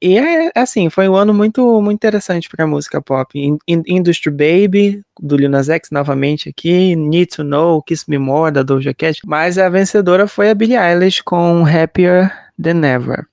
E 0.00 0.18
é 0.18 0.52
assim, 0.54 0.88
foi 0.88 1.08
um 1.08 1.16
ano 1.16 1.34
muito 1.34 1.82
muito 1.82 1.96
interessante 1.96 2.48
para 2.48 2.64
música 2.64 3.02
pop. 3.02 3.36
In, 3.36 3.58
in, 3.66 3.82
Industry 3.84 4.30
Baby 4.30 5.02
do 5.20 5.36
Lil 5.36 5.50
Nas 5.50 5.68
X 5.68 5.90
novamente 5.90 6.48
aqui, 6.48 6.94
Need 6.94 7.34
to 7.34 7.42
Know, 7.42 7.82
Kiss 7.82 8.04
Me 8.08 8.18
More 8.18 8.52
da 8.52 8.62
Doja 8.62 8.94
Cat, 8.94 9.18
mas 9.26 9.58
a 9.58 9.68
vencedora 9.68 10.28
foi 10.28 10.48
a 10.50 10.54
Billie 10.54 10.78
Eilish 10.78 11.24
com 11.24 11.66
Happier 11.66 12.32
Than 12.56 12.86
Ever 12.86 13.26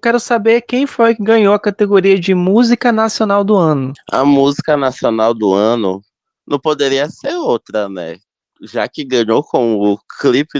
quero 0.00 0.18
saber 0.18 0.62
quem 0.62 0.86
foi 0.86 1.14
que 1.14 1.22
ganhou 1.22 1.54
a 1.54 1.60
categoria 1.60 2.18
de 2.18 2.34
música 2.34 2.90
nacional 2.90 3.44
do 3.44 3.54
ano. 3.54 3.92
A 4.10 4.24
música 4.24 4.76
nacional 4.76 5.32
do 5.34 5.52
ano 5.52 6.02
não 6.46 6.58
poderia 6.58 7.08
ser 7.08 7.34
outra, 7.34 7.88
né? 7.88 8.16
Já 8.62 8.88
que 8.88 9.04
ganhou 9.04 9.44
com 9.44 9.76
o 9.76 9.98
clipe 10.20 10.58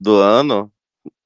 do 0.00 0.16
ano 0.16 0.70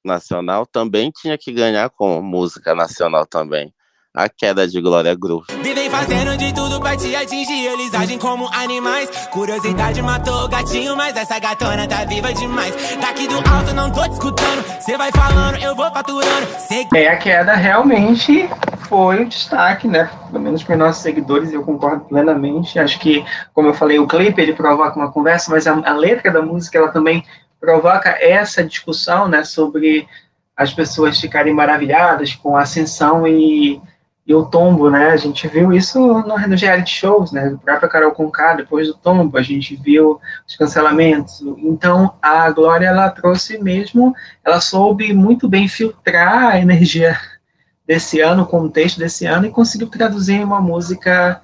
nacional, 0.04 0.66
também 0.66 1.10
tinha 1.10 1.38
que 1.38 1.52
ganhar 1.52 1.88
com 1.90 2.20
música 2.20 2.74
nacional 2.74 3.24
também 3.24 3.72
a 4.14 4.28
queda 4.28 4.68
de 4.68 4.78
Glória 4.80 5.14
Groove. 5.14 5.46
Vivem 5.62 5.88
fazendo 5.88 6.36
de 6.36 6.52
tudo 6.54 6.78
pra 6.80 6.94
te 6.96 7.16
atingir, 7.16 7.66
eles 7.66 7.94
agem 7.94 8.18
como 8.18 8.46
animais. 8.52 9.08
Curiosidade 9.30 10.02
matou 10.02 10.44
o 10.44 10.48
gatinho, 10.48 10.94
mas 10.94 11.16
essa 11.16 11.38
gatona 11.38 11.88
tá 11.88 12.04
viva 12.04 12.32
demais. 12.34 12.74
Daqui 13.00 13.26
do 13.26 13.36
alto 13.36 13.72
não 13.74 13.90
tô 13.90 14.06
discutando, 14.06 14.82
cê 14.82 14.98
vai 14.98 15.10
falando, 15.12 15.56
eu 15.62 15.74
vou 15.74 15.90
faturando. 15.90 16.46
Cê... 16.58 16.86
É, 16.94 17.08
a 17.08 17.16
queda 17.16 17.54
realmente 17.54 18.48
foi 18.86 19.22
o 19.22 19.28
destaque, 19.28 19.88
né? 19.88 20.10
Pelo 20.30 20.42
menos 20.42 20.62
para 20.62 20.76
nossos 20.76 21.02
seguidores, 21.02 21.50
eu 21.50 21.62
concordo 21.62 22.04
plenamente. 22.04 22.78
Acho 22.78 22.98
que, 22.98 23.24
como 23.54 23.68
eu 23.68 23.74
falei, 23.74 23.98
o 23.98 24.06
clipe 24.06 24.42
ele 24.42 24.52
provoca 24.52 24.98
uma 24.98 25.10
conversa, 25.10 25.50
mas 25.50 25.66
a, 25.66 25.72
a 25.72 25.94
letra 25.94 26.30
da 26.30 26.42
música 26.42 26.76
ela 26.76 26.88
também 26.88 27.24
provoca 27.58 28.10
essa 28.20 28.62
discussão, 28.62 29.26
né? 29.26 29.42
Sobre 29.42 30.06
as 30.54 30.74
pessoas 30.74 31.18
ficarem 31.18 31.54
maravilhadas 31.54 32.34
com 32.34 32.54
a 32.54 32.60
ascensão 32.60 33.26
e 33.26 33.80
e 34.26 34.34
o 34.34 34.44
tombo, 34.44 34.88
né? 34.88 35.08
A 35.10 35.16
gente 35.16 35.48
viu 35.48 35.72
isso 35.72 35.98
no, 35.98 36.38
nos 36.46 36.60
reality 36.60 36.90
shows, 36.90 37.32
né? 37.32 37.48
O 37.48 37.58
próprio 37.58 37.88
Carol 37.88 38.12
Conká, 38.12 38.54
depois 38.54 38.86
do 38.86 38.94
tombo, 38.94 39.36
a 39.36 39.42
gente 39.42 39.74
viu 39.74 40.20
os 40.46 40.56
cancelamentos. 40.56 41.42
Então, 41.58 42.14
a 42.22 42.48
Glória, 42.50 42.86
ela 42.86 43.10
trouxe 43.10 43.58
mesmo, 43.58 44.14
ela 44.44 44.60
soube 44.60 45.12
muito 45.12 45.48
bem 45.48 45.66
filtrar 45.66 46.52
a 46.52 46.58
energia 46.60 47.18
desse 47.86 48.20
ano, 48.20 48.44
o 48.44 48.46
contexto 48.46 48.98
desse 48.98 49.26
ano, 49.26 49.46
e 49.46 49.50
conseguiu 49.50 49.88
traduzir 49.88 50.34
em 50.34 50.44
uma 50.44 50.60
música 50.60 51.40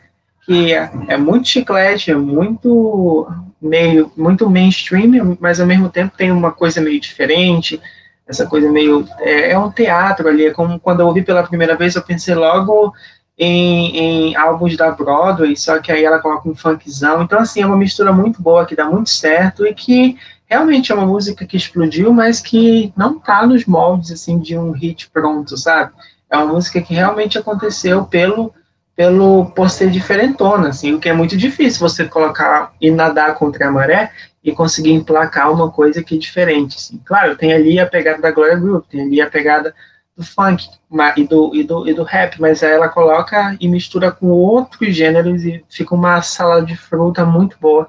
que 0.46 0.72
é, 0.72 0.90
é 1.08 1.16
muito 1.16 1.48
chiclete, 1.48 2.12
é 2.12 2.16
muito 2.16 3.28
meio, 3.60 4.10
muito 4.16 4.48
mainstream, 4.48 5.36
mas 5.40 5.60
ao 5.60 5.66
mesmo 5.66 5.88
tempo 5.88 6.16
tem 6.16 6.30
uma 6.30 6.52
coisa 6.52 6.80
meio 6.80 7.00
diferente, 7.00 7.80
essa 8.28 8.46
coisa 8.46 8.70
meio. 8.70 9.08
É, 9.20 9.52
é, 9.52 9.58
um 9.58 9.70
teatro 9.70 10.28
ali, 10.28 10.46
é 10.46 10.50
como 10.52 10.78
quando 10.78 11.00
eu 11.00 11.06
ouvi 11.06 11.22
pela 11.22 11.42
primeira 11.42 11.74
vez, 11.74 11.96
eu 11.96 12.02
pensei 12.02 12.34
logo 12.34 12.92
em, 13.36 13.96
em 13.96 14.36
álbuns 14.36 14.76
da 14.76 14.90
Broadway, 14.90 15.56
só 15.56 15.78
que 15.78 15.90
aí 15.90 16.04
ela 16.04 16.18
coloca 16.18 16.48
um 16.48 16.54
funkzão. 16.54 17.22
Então, 17.22 17.38
assim, 17.38 17.62
é 17.62 17.66
uma 17.66 17.76
mistura 17.76 18.12
muito 18.12 18.42
boa, 18.42 18.66
que 18.66 18.76
dá 18.76 18.84
muito 18.84 19.10
certo 19.10 19.66
e 19.66 19.72
que 19.72 20.18
realmente 20.46 20.92
é 20.92 20.94
uma 20.94 21.06
música 21.06 21.46
que 21.46 21.56
explodiu, 21.56 22.12
mas 22.12 22.40
que 22.40 22.92
não 22.96 23.18
tá 23.18 23.46
nos 23.46 23.64
moldes, 23.64 24.12
assim, 24.12 24.38
de 24.38 24.56
um 24.58 24.72
hit 24.72 25.08
pronto, 25.10 25.56
sabe? 25.56 25.92
É 26.30 26.36
uma 26.36 26.52
música 26.52 26.80
que 26.80 26.94
realmente 26.94 27.38
aconteceu 27.38 28.04
pelo 28.04 28.52
pelo 28.94 29.46
por 29.52 29.70
ser 29.70 29.92
diferentona, 29.92 30.70
assim, 30.70 30.92
o 30.92 30.98
que 30.98 31.08
é 31.08 31.12
muito 31.12 31.36
difícil 31.36 31.78
você 31.78 32.04
colocar 32.04 32.72
e 32.80 32.90
nadar 32.90 33.36
contra 33.36 33.68
a 33.68 33.70
maré, 33.70 34.10
e 34.42 34.52
conseguir 34.52 34.92
emplacar 34.92 35.52
uma 35.52 35.70
coisa 35.70 36.02
que 36.02 36.14
é 36.14 36.18
diferente. 36.18 36.76
Assim. 36.76 37.00
Claro, 37.04 37.36
tem 37.36 37.52
ali 37.52 37.78
a 37.78 37.86
pegada 37.86 38.20
da 38.20 38.30
Gloria 38.30 38.56
Group, 38.56 38.86
tem 38.88 39.02
ali 39.02 39.20
a 39.20 39.28
pegada 39.28 39.74
do 40.16 40.24
funk 40.24 40.68
e 41.16 41.24
do, 41.24 41.54
e, 41.54 41.62
do, 41.62 41.88
e 41.88 41.94
do 41.94 42.02
rap, 42.02 42.40
mas 42.40 42.62
aí 42.62 42.72
ela 42.72 42.88
coloca 42.88 43.56
e 43.60 43.68
mistura 43.68 44.10
com 44.10 44.28
outros 44.28 44.94
gêneros 44.94 45.44
e 45.44 45.64
fica 45.68 45.94
uma 45.94 46.20
salada 46.22 46.66
de 46.66 46.76
fruta 46.76 47.24
muito 47.24 47.56
boa. 47.60 47.88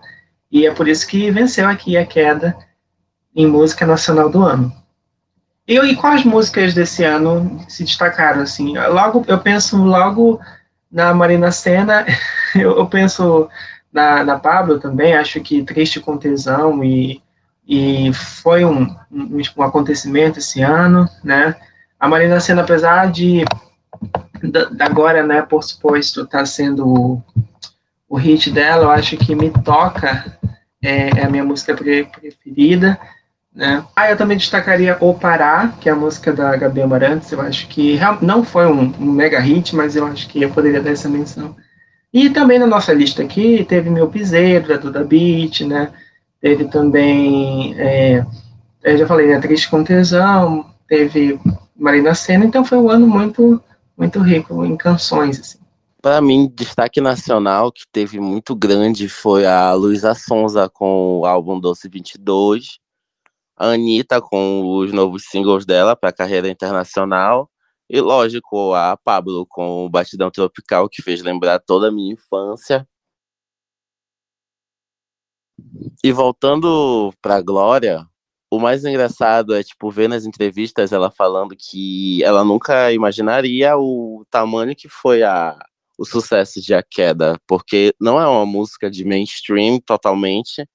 E 0.52 0.66
é 0.66 0.72
por 0.72 0.88
isso 0.88 1.08
que 1.08 1.32
venceu 1.32 1.68
aqui 1.68 1.98
a 1.98 2.06
queda 2.06 2.56
em 3.36 3.48
música 3.48 3.86
nacional 3.86 4.30
do 4.30 4.44
ano. 4.44 4.72
E, 5.68 5.78
e 5.78 5.96
quais 5.96 6.24
músicas 6.24 6.74
desse 6.74 7.04
ano 7.04 7.64
se 7.68 7.84
destacaram 7.84 8.42
assim? 8.42 8.78
Logo, 8.78 9.24
eu 9.28 9.40
penso 9.40 9.78
logo 9.78 10.40
na 10.92 11.14
Marina 11.14 11.52
Senna, 11.52 12.06
eu, 12.56 12.78
eu 12.78 12.88
penso 12.88 13.50
na, 13.92 14.24
na 14.24 14.40
Pablo 14.40 14.80
também, 14.80 15.16
acho 15.16 15.42
que 15.42 15.64
Triste 15.64 16.00
com 16.00 16.18
Tesão 16.18 16.84
e, 16.84 17.22
e 17.68 18.14
foi 18.14 18.64
um, 18.64 18.84
um, 19.12 19.42
um 19.58 19.64
acontecimento 19.64 20.40
esse 20.40 20.62
ano, 20.62 21.08
né? 21.24 21.56
A 22.00 22.08
Marina 22.08 22.40
Senna, 22.40 22.62
apesar 22.62 23.12
de 23.12 23.44
da, 24.42 24.86
agora, 24.86 25.24
né, 25.24 25.42
por 25.42 25.64
suposto, 25.64 26.26
tá 26.26 26.46
sendo 26.46 26.88
o, 26.88 27.24
o 28.08 28.16
hit 28.16 28.50
dela, 28.52 28.86
eu 28.86 28.92
acho 28.92 29.18
que 29.18 29.36
Me 29.36 29.50
Toca 29.50 30.38
é, 30.82 31.10
é 31.20 31.26
a 31.26 31.30
minha 31.30 31.44
música 31.44 31.76
preferida, 31.76 32.98
né? 33.54 33.84
Ah, 33.96 34.10
eu 34.10 34.16
também 34.16 34.38
destacaria 34.38 34.98
O 35.02 35.14
Pará, 35.14 35.74
que 35.82 35.90
é 35.90 35.92
a 35.92 35.96
música 35.96 36.32
da 36.32 36.56
Gabi 36.56 36.82
Amarantes, 36.82 37.32
eu 37.32 37.42
acho 37.42 37.68
que 37.68 38.00
não 38.22 38.44
foi 38.44 38.66
um, 38.66 38.94
um 39.00 39.12
mega 39.12 39.40
hit, 39.40 39.76
mas 39.76 39.96
eu 39.96 40.06
acho 40.06 40.28
que 40.30 40.42
eu 40.42 40.50
poderia 40.50 40.82
dar 40.82 40.92
essa 40.92 41.10
menção. 41.10 41.56
E 42.12 42.30
também 42.30 42.58
na 42.58 42.66
nossa 42.66 42.92
lista 42.92 43.22
aqui 43.22 43.64
teve 43.66 43.90
Meu 43.90 44.08
Piseiro, 44.08 44.68
da 44.68 44.78
Duda 44.78 45.04
Beat, 45.04 45.62
né? 45.62 45.92
Teve 46.42 46.66
também, 46.66 47.76
é, 47.80 48.26
eu 48.84 48.98
já 48.98 49.08
falei, 49.08 49.28
né? 49.28 49.40
Triste 49.40 49.70
com 49.70 49.84
Tesão, 49.84 50.66
teve 50.88 51.40
Marina 51.76 52.16
Senna, 52.16 52.46
então 52.46 52.66
foi 52.66 52.78
um 52.78 52.90
ano 52.90 53.08
muito, 53.08 53.62
muito 53.98 54.20
rico 54.20 54.66
em 54.66 54.76
canções, 54.76 55.40
assim. 55.40 55.60
Para 56.02 56.22
mim, 56.22 56.52
destaque 56.56 57.02
nacional 57.02 57.72
que 57.74 57.84
teve 57.92 58.22
muito 58.22 58.56
grande 58.56 59.10
foi 59.10 59.46
a 59.46 59.74
Luísa 59.74 60.16
Sonza 60.16 60.70
com 60.70 61.20
o 61.20 61.26
álbum 61.26 61.60
Doce 61.60 61.90
22, 61.90 62.80
a 63.58 63.72
Anitta 63.72 64.22
com 64.22 64.78
os 64.78 64.94
novos 64.94 65.26
singles 65.26 65.66
dela 65.66 65.98
para 65.98 66.10
a 66.10 66.14
carreira 66.14 66.50
internacional, 66.50 67.50
e 67.90 68.00
lógico, 68.02 68.74
a 68.74 68.96
Pablo 68.98 69.46
com 69.48 69.86
o 69.86 69.90
Batidão 69.90 70.30
Tropical, 70.30 70.88
que 70.88 71.02
fez 71.02 71.22
lembrar 71.22 71.60
toda 71.60 71.88
a 71.88 71.92
minha 71.92 72.14
infância. 72.14 72.88
E 76.04 76.12
voltando 76.12 77.12
pra 77.22 77.42
Glória, 77.42 78.06
o 78.52 78.60
mais 78.60 78.86
engraçado 78.86 79.56
é, 79.56 79.64
tipo, 79.64 79.90
ver 79.92 80.08
nas 80.08 80.26
entrevistas 80.26 80.92
ela 80.92 81.12
falando 81.12 81.56
que 81.58 82.24
ela 82.24 82.44
nunca 82.44 82.92
imaginaria 82.94 83.78
o 83.78 84.26
tamanho 84.30 84.76
que 84.76 84.88
foi 84.88 85.24
a, 85.24 85.58
o 85.98 86.06
sucesso 86.06 86.62
de 86.62 86.74
A 86.74 86.82
Queda, 86.82 87.38
porque 87.48 87.94
não 88.00 88.20
é 88.20 88.28
uma 88.28 88.46
música 88.46 88.90
de 88.90 89.04
mainstream 89.06 89.80
totalmente, 89.80 90.66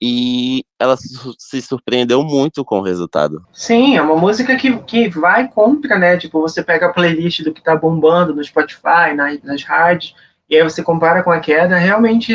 e 0.00 0.64
ela 0.78 0.96
se 0.96 1.60
surpreendeu 1.60 2.22
muito 2.22 2.64
com 2.64 2.78
o 2.78 2.82
resultado. 2.82 3.44
Sim, 3.52 3.96
é 3.96 4.02
uma 4.02 4.16
música 4.16 4.56
que, 4.56 4.78
que 4.78 5.08
vai 5.10 5.46
contra, 5.48 5.98
né? 5.98 6.16
Tipo, 6.16 6.40
você 6.40 6.62
pega 6.62 6.86
a 6.86 6.92
playlist 6.92 7.42
do 7.42 7.52
que 7.52 7.62
tá 7.62 7.76
bombando 7.76 8.34
no 8.34 8.42
Spotify, 8.42 9.12
na, 9.14 9.36
nas 9.44 9.62
rádios, 9.62 10.14
e 10.48 10.56
aí 10.56 10.62
você 10.62 10.82
compara 10.82 11.22
com 11.22 11.30
a 11.30 11.38
queda, 11.38 11.76
realmente 11.76 12.34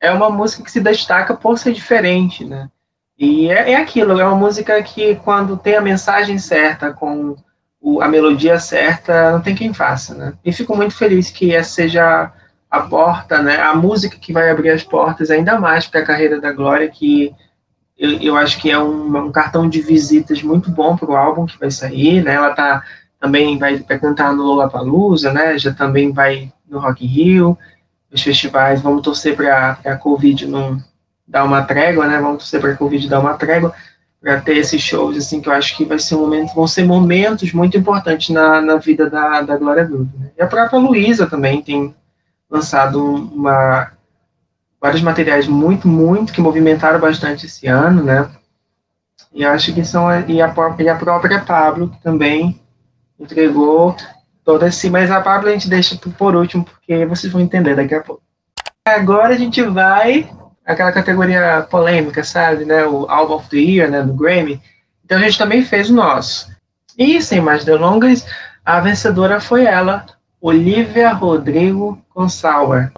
é 0.00 0.10
uma 0.10 0.30
música 0.30 0.62
que 0.62 0.70
se 0.70 0.80
destaca 0.80 1.34
por 1.34 1.58
ser 1.58 1.72
diferente, 1.72 2.44
né? 2.44 2.68
E 3.18 3.50
é, 3.50 3.72
é 3.72 3.76
aquilo, 3.76 4.20
é 4.20 4.24
uma 4.24 4.36
música 4.36 4.80
que 4.82 5.16
quando 5.16 5.56
tem 5.56 5.74
a 5.74 5.80
mensagem 5.80 6.38
certa, 6.38 6.92
com 6.92 7.36
o, 7.80 8.00
a 8.00 8.06
melodia 8.06 8.60
certa, 8.60 9.32
não 9.32 9.40
tem 9.40 9.54
quem 9.54 9.72
faça, 9.72 10.14
né? 10.14 10.34
E 10.44 10.52
fico 10.52 10.76
muito 10.76 10.94
feliz 10.94 11.30
que 11.30 11.54
essa 11.54 11.70
seja 11.70 12.32
a 12.70 12.80
porta, 12.80 13.42
né, 13.42 13.60
a 13.60 13.74
música 13.74 14.18
que 14.18 14.32
vai 14.32 14.50
abrir 14.50 14.70
as 14.70 14.82
portas 14.82 15.30
ainda 15.30 15.58
mais 15.58 15.86
para 15.86 16.00
a 16.00 16.04
carreira 16.04 16.40
da 16.40 16.52
Glória, 16.52 16.88
que 16.88 17.34
eu, 17.98 18.20
eu 18.20 18.36
acho 18.36 18.60
que 18.60 18.70
é 18.70 18.78
um, 18.78 19.16
um, 19.16 19.32
cartão 19.32 19.68
de 19.68 19.80
visitas 19.80 20.42
muito 20.42 20.70
bom 20.70 20.96
para 20.96 21.10
o 21.10 21.16
álbum 21.16 21.46
que 21.46 21.58
vai 21.58 21.70
sair, 21.70 22.22
né, 22.22 22.34
ela 22.34 22.50
tá, 22.50 22.82
também 23.18 23.58
vai, 23.58 23.76
vai 23.76 23.98
cantar 23.98 24.34
no 24.34 24.42
Lollapalooza, 24.42 25.32
né, 25.32 25.58
já 25.58 25.72
também 25.72 26.12
vai 26.12 26.52
no 26.68 26.78
Rock 26.78 27.04
in 27.04 27.08
Rio, 27.08 27.58
os 28.12 28.22
festivais, 28.22 28.80
vamos 28.80 29.02
torcer 29.02 29.34
para 29.34 29.78
a 29.84 29.96
Covid 29.96 30.46
não 30.46 30.82
dar 31.26 31.44
uma 31.44 31.62
trégua, 31.62 32.06
né, 32.06 32.18
vamos 32.18 32.38
torcer 32.38 32.60
para 32.60 32.72
a 32.72 32.76
Covid 32.76 33.08
dar 33.08 33.20
uma 33.20 33.34
trégua, 33.34 33.74
para 34.20 34.40
ter 34.40 34.56
esses 34.56 34.82
shows, 34.82 35.16
assim, 35.16 35.40
que 35.40 35.48
eu 35.48 35.52
acho 35.52 35.76
que 35.76 35.84
vai 35.84 35.98
ser 35.98 36.16
um 36.16 36.20
momento, 36.20 36.54
vão 36.54 36.66
ser 36.66 36.84
momentos 36.84 37.52
muito 37.52 37.76
importantes 37.78 38.30
na, 38.30 38.60
na 38.60 38.76
vida 38.76 39.08
da, 39.08 39.42
da 39.42 39.56
Glória 39.56 39.84
Groove, 39.84 40.10
né? 40.18 40.30
E 40.36 40.42
a 40.42 40.46
própria 40.46 40.78
Luísa 40.78 41.26
também 41.26 41.62
tem 41.62 41.94
lançado 42.50 43.04
uma, 43.04 43.92
vários 44.80 45.02
materiais 45.02 45.46
muito, 45.46 45.86
muito 45.86 46.32
que 46.32 46.40
movimentaram 46.40 46.98
bastante 46.98 47.46
esse 47.46 47.66
ano, 47.66 48.02
né? 48.02 48.30
E 49.32 49.44
acho 49.44 49.74
que 49.74 49.84
são 49.84 50.10
e 50.10 50.40
a, 50.40 50.50
e 50.78 50.88
a 50.88 50.96
própria 50.96 51.40
Pablo 51.40 51.90
que 51.90 52.02
também 52.02 52.60
entregou 53.18 53.94
todo 54.44 54.64
esse, 54.64 54.88
mas 54.88 55.10
a 55.10 55.20
Pablo 55.20 55.48
a 55.48 55.52
gente 55.52 55.68
deixa 55.68 55.96
por 56.16 56.34
último 56.34 56.64
porque 56.64 57.04
vocês 57.04 57.32
vão 57.32 57.42
entender 57.42 57.76
daqui 57.76 57.94
a 57.94 58.00
pouco. 58.00 58.22
Agora 58.86 59.34
a 59.34 59.38
gente 59.38 59.62
vai 59.62 60.30
aquela 60.64 60.92
categoria 60.92 61.66
polêmica, 61.70 62.22
sabe, 62.22 62.64
né? 62.64 62.84
O 62.84 63.06
Album 63.10 63.34
of 63.34 63.48
the 63.48 63.56
Year, 63.56 63.90
né? 63.90 64.02
Do 64.02 64.14
Grammy. 64.14 64.60
Então 65.04 65.18
a 65.18 65.20
gente 65.22 65.38
também 65.38 65.64
fez 65.64 65.90
o 65.90 65.94
nosso. 65.94 66.50
E 66.96 67.20
sem 67.22 67.40
mais 67.40 67.64
delongas, 67.64 68.26
a 68.64 68.80
vencedora 68.80 69.40
foi 69.40 69.64
ela, 69.64 70.04
Olivia 70.40 71.12
Rodrigo 71.12 72.00
Gonçalves. 72.14 72.90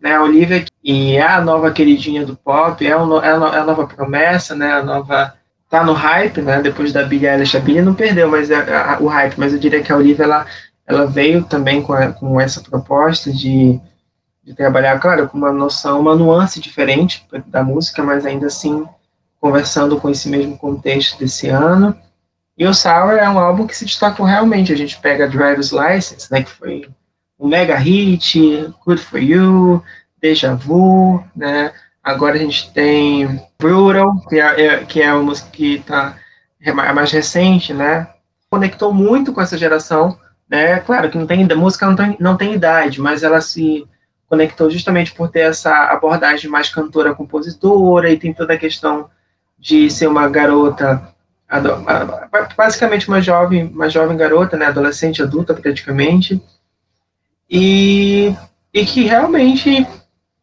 Né, 0.00 0.14
a 0.14 0.22
Olivia 0.22 0.64
e 0.82 1.16
é 1.16 1.22
a 1.22 1.42
nova 1.42 1.70
queridinha 1.70 2.24
do 2.24 2.34
pop, 2.36 2.86
é, 2.86 2.96
um, 2.96 3.22
é, 3.22 3.28
a, 3.28 3.56
é 3.56 3.58
a 3.58 3.64
nova 3.64 3.86
promessa, 3.86 4.54
né, 4.54 4.72
a 4.72 4.82
nova 4.82 5.34
tá 5.68 5.84
no 5.84 5.92
hype, 5.92 6.40
né, 6.40 6.62
depois 6.62 6.90
da 6.90 7.02
Billie 7.02 7.28
Eilish, 7.28 7.56
a 7.56 7.60
Billie 7.60 7.82
não 7.82 7.94
perdeu 7.94 8.30
mas 8.30 8.50
é, 8.50 8.56
a, 8.56 8.98
o 8.98 9.08
hype, 9.08 9.34
mas 9.36 9.52
eu 9.52 9.58
diria 9.58 9.82
que 9.82 9.92
a 9.92 9.96
Olivia, 9.96 10.24
ela, 10.24 10.46
ela 10.86 11.06
veio 11.06 11.44
também 11.44 11.82
com, 11.82 11.92
a, 11.92 12.12
com 12.12 12.40
essa 12.40 12.62
proposta 12.62 13.30
de 13.30 13.78
de 14.44 14.54
trabalhar, 14.54 14.98
claro, 15.00 15.28
com 15.28 15.38
uma 15.38 15.52
noção, 15.52 16.00
uma 16.00 16.14
nuance 16.14 16.60
diferente 16.60 17.26
da 17.46 17.62
música, 17.62 18.02
mas 18.02 18.26
ainda 18.26 18.46
assim 18.46 18.86
conversando 19.40 19.98
com 19.98 20.10
esse 20.10 20.28
mesmo 20.28 20.56
contexto 20.58 21.18
desse 21.18 21.48
ano. 21.48 21.96
E 22.56 22.66
o 22.66 22.74
Sour 22.74 23.14
é 23.14 23.28
um 23.28 23.38
álbum 23.38 23.66
que 23.66 23.76
se 23.76 23.84
destacou 23.84 24.24
realmente. 24.24 24.72
A 24.72 24.76
gente 24.76 24.98
pega 25.00 25.28
Driver's 25.28 25.70
License, 25.72 26.30
né, 26.30 26.42
que 26.42 26.50
foi 26.50 26.88
um 27.38 27.48
mega 27.48 27.76
hit, 27.76 28.72
Good 28.84 29.02
For 29.02 29.20
You, 29.20 29.82
Deja 30.20 30.54
Vu, 30.54 31.22
né? 31.34 31.72
Agora 32.02 32.34
a 32.34 32.38
gente 32.38 32.72
tem 32.72 33.42
Brutal, 33.58 34.20
que 34.28 34.38
é, 34.38 34.66
é 34.66 34.84
que 34.84 35.02
é 35.02 35.12
uma 35.12 35.22
música 35.22 35.50
que 35.50 35.78
tá, 35.80 36.16
é 36.60 36.72
mais 36.72 37.10
recente, 37.10 37.72
né? 37.72 38.08
Conectou 38.50 38.92
muito 38.92 39.32
com 39.32 39.40
essa 39.40 39.58
geração, 39.58 40.18
né? 40.48 40.78
Claro 40.80 41.10
que 41.10 41.18
não 41.18 41.26
tem, 41.26 41.50
a 41.50 41.56
música 41.56 41.86
não 41.86 41.96
tem, 41.96 42.16
não 42.20 42.36
tem 42.36 42.54
idade, 42.54 43.00
mas 43.00 43.22
ela 43.22 43.40
se 43.40 43.86
conectou 44.28 44.70
justamente 44.70 45.12
por 45.12 45.28
ter 45.28 45.40
essa 45.40 45.72
abordagem 45.92 46.50
mais 46.50 46.68
cantora-compositora 46.68 48.10
e 48.10 48.18
tem 48.18 48.32
toda 48.32 48.54
a 48.54 48.58
questão 48.58 49.08
de 49.58 49.90
ser 49.90 50.06
uma 50.06 50.28
garota, 50.28 51.14
basicamente 52.56 53.08
uma 53.08 53.20
jovem, 53.20 53.66
uma 53.66 53.88
jovem 53.88 54.16
garota, 54.16 54.56
né, 54.56 54.66
adolescente, 54.66 55.22
adulta 55.22 55.54
praticamente, 55.54 56.42
e, 57.48 58.34
e 58.72 58.84
que 58.84 59.04
realmente 59.04 59.86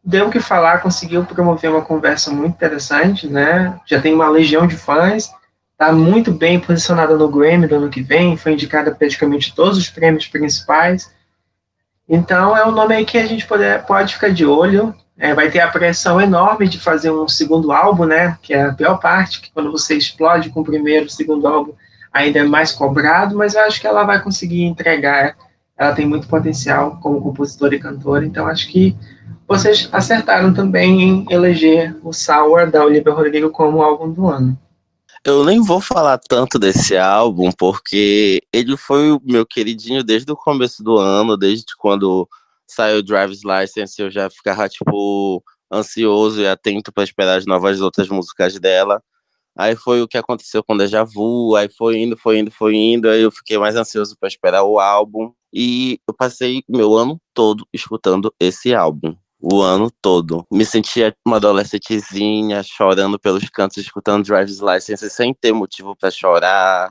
deu 0.04 0.26
o 0.28 0.30
que 0.30 0.40
falar, 0.40 0.80
conseguiu 0.80 1.24
promover 1.24 1.70
uma 1.70 1.82
conversa 1.82 2.30
muito 2.30 2.54
interessante, 2.54 3.28
né, 3.28 3.78
já 3.86 4.00
tem 4.00 4.14
uma 4.14 4.28
legião 4.28 4.66
de 4.66 4.76
fãs, 4.76 5.30
está 5.72 5.92
muito 5.92 6.32
bem 6.32 6.58
posicionada 6.58 7.16
no 7.16 7.28
Grammy 7.28 7.66
do 7.66 7.76
ano 7.76 7.90
que 7.90 8.02
vem, 8.02 8.36
foi 8.36 8.52
indicada 8.52 8.94
praticamente 8.94 9.54
todos 9.54 9.76
os 9.78 9.88
prêmios 9.88 10.26
principais, 10.26 11.12
então 12.08 12.56
é 12.56 12.66
um 12.66 12.72
nome 12.72 12.94
aí 12.94 13.04
que 13.04 13.18
a 13.18 13.26
gente 13.26 13.46
pode, 13.46 13.64
pode 13.86 14.14
ficar 14.14 14.30
de 14.30 14.44
olho. 14.44 14.94
É, 15.18 15.34
vai 15.34 15.50
ter 15.50 15.60
a 15.60 15.68
pressão 15.68 16.20
enorme 16.20 16.66
de 16.66 16.80
fazer 16.80 17.10
um 17.10 17.28
segundo 17.28 17.70
álbum, 17.70 18.04
né? 18.04 18.36
Que 18.42 18.54
é 18.54 18.64
a 18.64 18.72
pior 18.72 18.98
parte, 18.98 19.40
que 19.40 19.52
quando 19.52 19.70
você 19.70 19.94
explode 19.94 20.50
com 20.50 20.60
o 20.60 20.64
primeiro, 20.64 21.06
o 21.06 21.10
segundo 21.10 21.46
álbum 21.46 21.72
ainda 22.12 22.40
é 22.40 22.44
mais 22.44 22.72
cobrado, 22.72 23.36
mas 23.36 23.54
eu 23.54 23.62
acho 23.62 23.80
que 23.80 23.86
ela 23.86 24.04
vai 24.04 24.20
conseguir 24.20 24.64
entregar. 24.64 25.36
Ela 25.78 25.92
tem 25.92 26.06
muito 26.06 26.26
potencial 26.26 26.98
como 27.00 27.20
compositora 27.20 27.74
e 27.74 27.78
cantora, 27.78 28.24
então 28.24 28.46
acho 28.46 28.68
que 28.68 28.96
vocês 29.46 29.88
acertaram 29.92 30.52
também 30.52 31.02
em 31.02 31.26
eleger 31.30 31.96
o 32.02 32.12
Sour 32.12 32.70
da 32.70 32.84
Olivia 32.84 33.12
Rodrigo 33.12 33.50
como 33.50 33.82
álbum 33.82 34.10
do 34.10 34.26
ano. 34.26 34.58
Eu 35.24 35.44
nem 35.44 35.62
vou 35.62 35.80
falar 35.80 36.18
tanto 36.18 36.58
desse 36.58 36.96
álbum, 36.96 37.52
porque 37.52 38.42
ele 38.52 38.76
foi 38.76 39.12
o 39.12 39.20
meu 39.22 39.46
queridinho 39.46 40.02
desde 40.02 40.32
o 40.32 40.36
começo 40.36 40.82
do 40.82 40.98
ano, 40.98 41.36
desde 41.36 41.76
quando 41.78 42.28
saiu 42.66 43.04
Driver's 43.04 43.42
License, 43.44 44.02
eu 44.02 44.10
já 44.10 44.28
ficava, 44.28 44.68
tipo, 44.68 45.40
ansioso 45.72 46.40
e 46.40 46.48
atento 46.48 46.92
para 46.92 47.04
esperar 47.04 47.38
as 47.38 47.46
novas 47.46 47.80
outras 47.80 48.08
músicas 48.08 48.58
dela. 48.58 49.00
Aí 49.56 49.76
foi 49.76 50.02
o 50.02 50.08
que 50.08 50.18
aconteceu 50.18 50.64
com 50.64 50.76
Deja 50.76 51.04
Vu, 51.04 51.54
aí 51.56 51.68
foi 51.68 51.98
indo, 51.98 52.16
foi 52.16 52.38
indo, 52.40 52.50
foi 52.50 52.74
indo, 52.74 53.08
aí 53.08 53.22
eu 53.22 53.30
fiquei 53.30 53.58
mais 53.58 53.76
ansioso 53.76 54.16
para 54.18 54.28
esperar 54.28 54.64
o 54.64 54.80
álbum. 54.80 55.32
E 55.52 56.00
eu 56.08 56.14
passei 56.14 56.64
meu 56.68 56.96
ano 56.96 57.20
todo 57.34 57.66
escutando 57.72 58.34
esse 58.40 58.74
álbum. 58.74 59.14
O 59.42 59.60
ano 59.60 59.90
todo. 60.00 60.46
Me 60.52 60.64
sentia 60.64 61.12
uma 61.26 61.36
adolescentezinha, 61.36 62.62
chorando 62.62 63.18
pelos 63.18 63.48
cantos, 63.50 63.78
escutando 63.78 64.24
Driver's 64.24 64.60
License 64.60 65.10
sem 65.10 65.34
ter 65.34 65.52
motivo 65.52 65.96
para 65.96 66.12
chorar. 66.12 66.90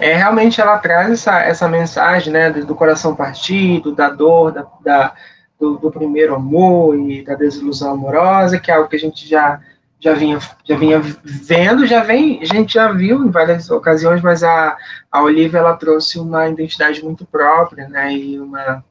é, 0.00 0.14
realmente 0.14 0.60
ela 0.60 0.78
traz 0.78 1.10
essa, 1.10 1.40
essa 1.40 1.68
mensagem, 1.68 2.32
né, 2.32 2.50
do 2.50 2.76
coração 2.76 3.16
partido, 3.16 3.92
da 3.92 4.08
dor, 4.08 4.52
da, 4.52 4.66
da 4.84 5.14
do, 5.58 5.78
do, 5.78 5.90
primeiro 5.90 6.34
amor 6.34 6.96
e 6.96 7.22
da 7.22 7.34
desilusão 7.34 7.92
amorosa, 7.92 8.58
que 8.58 8.70
é 8.70 8.74
algo 8.74 8.88
que 8.88 8.96
a 8.96 9.00
gente 9.00 9.28
já 9.28 9.60
já 9.98 10.14
vinha, 10.14 10.40
já 10.64 10.76
vinha 10.76 11.00
vendo, 11.22 11.86
já 11.86 12.02
vem, 12.02 12.40
a 12.42 12.44
gente 12.44 12.74
já 12.74 12.90
viu 12.90 13.24
em 13.24 13.30
várias 13.30 13.70
ocasiões, 13.70 14.20
mas 14.20 14.42
a, 14.42 14.76
a 15.08 15.22
Olivia 15.22 15.60
ela 15.60 15.76
trouxe 15.76 16.18
uma 16.18 16.48
identidade 16.48 17.04
muito 17.04 17.24
própria, 17.24 17.88
né, 17.88 18.12
e 18.12 18.40
uma 18.40 18.84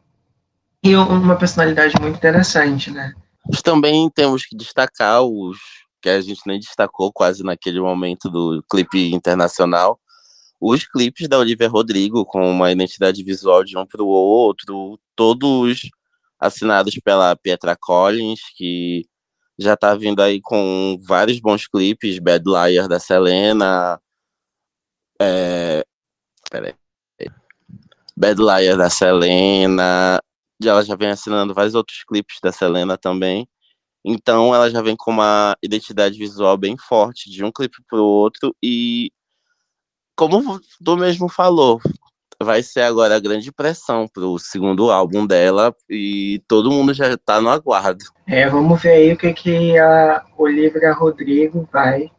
e 0.84 0.96
uma 0.96 1.36
personalidade 1.36 1.94
muito 2.00 2.18
interessante, 2.18 2.92
né. 2.92 3.14
Também 3.64 4.10
temos 4.10 4.46
que 4.46 4.56
destacar 4.56 5.24
os 5.24 5.58
que 6.02 6.10
a 6.10 6.20
gente 6.20 6.42
nem 6.48 6.60
destacou 6.60 7.14
quase 7.14 7.44
naquele 7.44 7.80
momento 7.80 8.30
do 8.30 8.64
clipe 8.70 9.14
internacional, 9.14 10.00
os 10.60 10.86
clipes 10.86 11.28
da 11.28 11.38
Olivia 11.38 11.70
Rodrigo 11.70 12.26
com 12.26 12.50
uma 12.50 12.72
identidade 12.72 13.24
visual 13.24 13.64
de 13.64 13.78
um 13.78 13.86
para 13.86 14.02
o 14.02 14.08
outro, 14.08 15.00
todos 15.16 15.90
assinados 16.40 16.96
pela 17.04 17.36
Pietra 17.36 17.78
Collins, 17.80 18.42
que 18.56 19.06
já 19.60 19.78
tá 19.78 19.94
vindo 19.94 20.22
aí 20.22 20.42
com 20.42 20.98
vários 21.08 21.40
bons 21.40 21.68
clipes, 21.68 22.18
Bad 22.18 22.44
Liar 22.48 22.88
da 22.88 23.00
Selena, 23.00 24.00
é, 25.22 25.86
Bad 28.18 28.42
Liar 28.42 28.78
da 28.78 28.90
Selena, 28.90 30.20
ela 30.68 30.84
já 30.84 30.96
vem 30.96 31.10
assinando 31.10 31.54
vários 31.54 31.76
outros 31.76 32.04
clipes 32.04 32.38
da 32.42 32.52
Selena 32.52 32.98
também, 32.98 33.48
então 34.04 34.54
ela 34.54 34.70
já 34.70 34.82
vem 34.82 34.96
com 34.96 35.12
uma 35.12 35.56
identidade 35.62 36.18
visual 36.18 36.58
bem 36.58 36.76
forte 36.78 37.30
de 37.30 37.44
um 37.44 37.52
clipe 37.52 37.78
pro 37.88 38.04
outro 38.04 38.56
e 38.62 39.12
como 40.16 40.60
tu 40.84 40.98
mesmo 40.98 41.30
falou, 41.30 41.80
vai 42.44 42.62
ser 42.64 42.82
agora 42.82 43.16
a 43.16 43.20
grande 43.20 43.52
pressão 43.52 44.08
pro 44.08 44.38
segundo 44.38 44.92
álbum 44.92 45.26
dela 45.26 45.76
e 45.90 46.42
todo 46.48 46.72
mundo 46.72 46.94
já 46.94 47.18
tá 47.18 47.40
no 47.40 47.50
aguardo. 47.50 48.04
É, 48.28 48.48
vamos 48.50 48.82
ver 48.82 48.92
aí 48.92 49.14
o 49.14 49.18
que, 49.18 49.34
que 49.34 49.78
a 49.78 50.24
Olivia 50.38 50.94
Rodrigo 50.94 51.68
vai. 51.72 52.12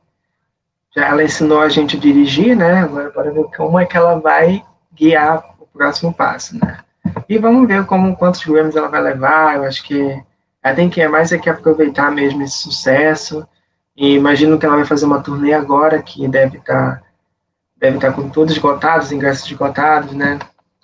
Já 0.94 1.09
ela 1.09 1.24
ensinou 1.24 1.61
a 1.61 1.68
gente 1.68 1.96
a 1.96 2.00
dirigir, 2.00 2.57
né? 2.57 2.81
Agora 2.81 3.11
para 3.11 3.31
ver 3.31 3.44
como 3.57 3.78
é 3.78 3.87
que 3.87 3.96
ela 3.96 4.16
vai 4.16 4.62
guiar 4.92 5.42
o 5.59 5.66
próximo 5.66 6.12
passo, 6.12 6.59
né? 6.59 6.85
E 7.28 7.38
vamos 7.38 7.66
ver 7.66 7.84
como 7.86 8.16
quantos 8.16 8.44
Grammys 8.44 8.76
ela 8.76 8.88
vai 8.88 9.02
levar. 9.02 9.56
Eu 9.56 9.64
acho 9.64 9.82
que 9.82 10.22
ela 10.62 10.74
tem 10.74 10.88
que 10.88 11.06
mais 11.08 11.32
é 11.32 11.38
que 11.38 11.50
aproveitar 11.50 12.10
mesmo 12.10 12.42
esse 12.42 12.58
sucesso. 12.58 13.46
E 13.96 14.14
imagino 14.14 14.58
que 14.58 14.64
ela 14.64 14.76
vai 14.76 14.84
fazer 14.84 15.04
uma 15.04 15.20
turnê 15.20 15.52
agora 15.52 16.02
que 16.02 16.26
deve 16.28 16.58
estar 16.58 16.96
tá 16.96 17.02
deve 17.82 17.96
estar 17.96 18.12
com 18.12 18.28
todos 18.28 18.52
esgotados, 18.52 19.10
ingressos 19.10 19.44
esgotados, 19.50 20.12
né? 20.12 20.38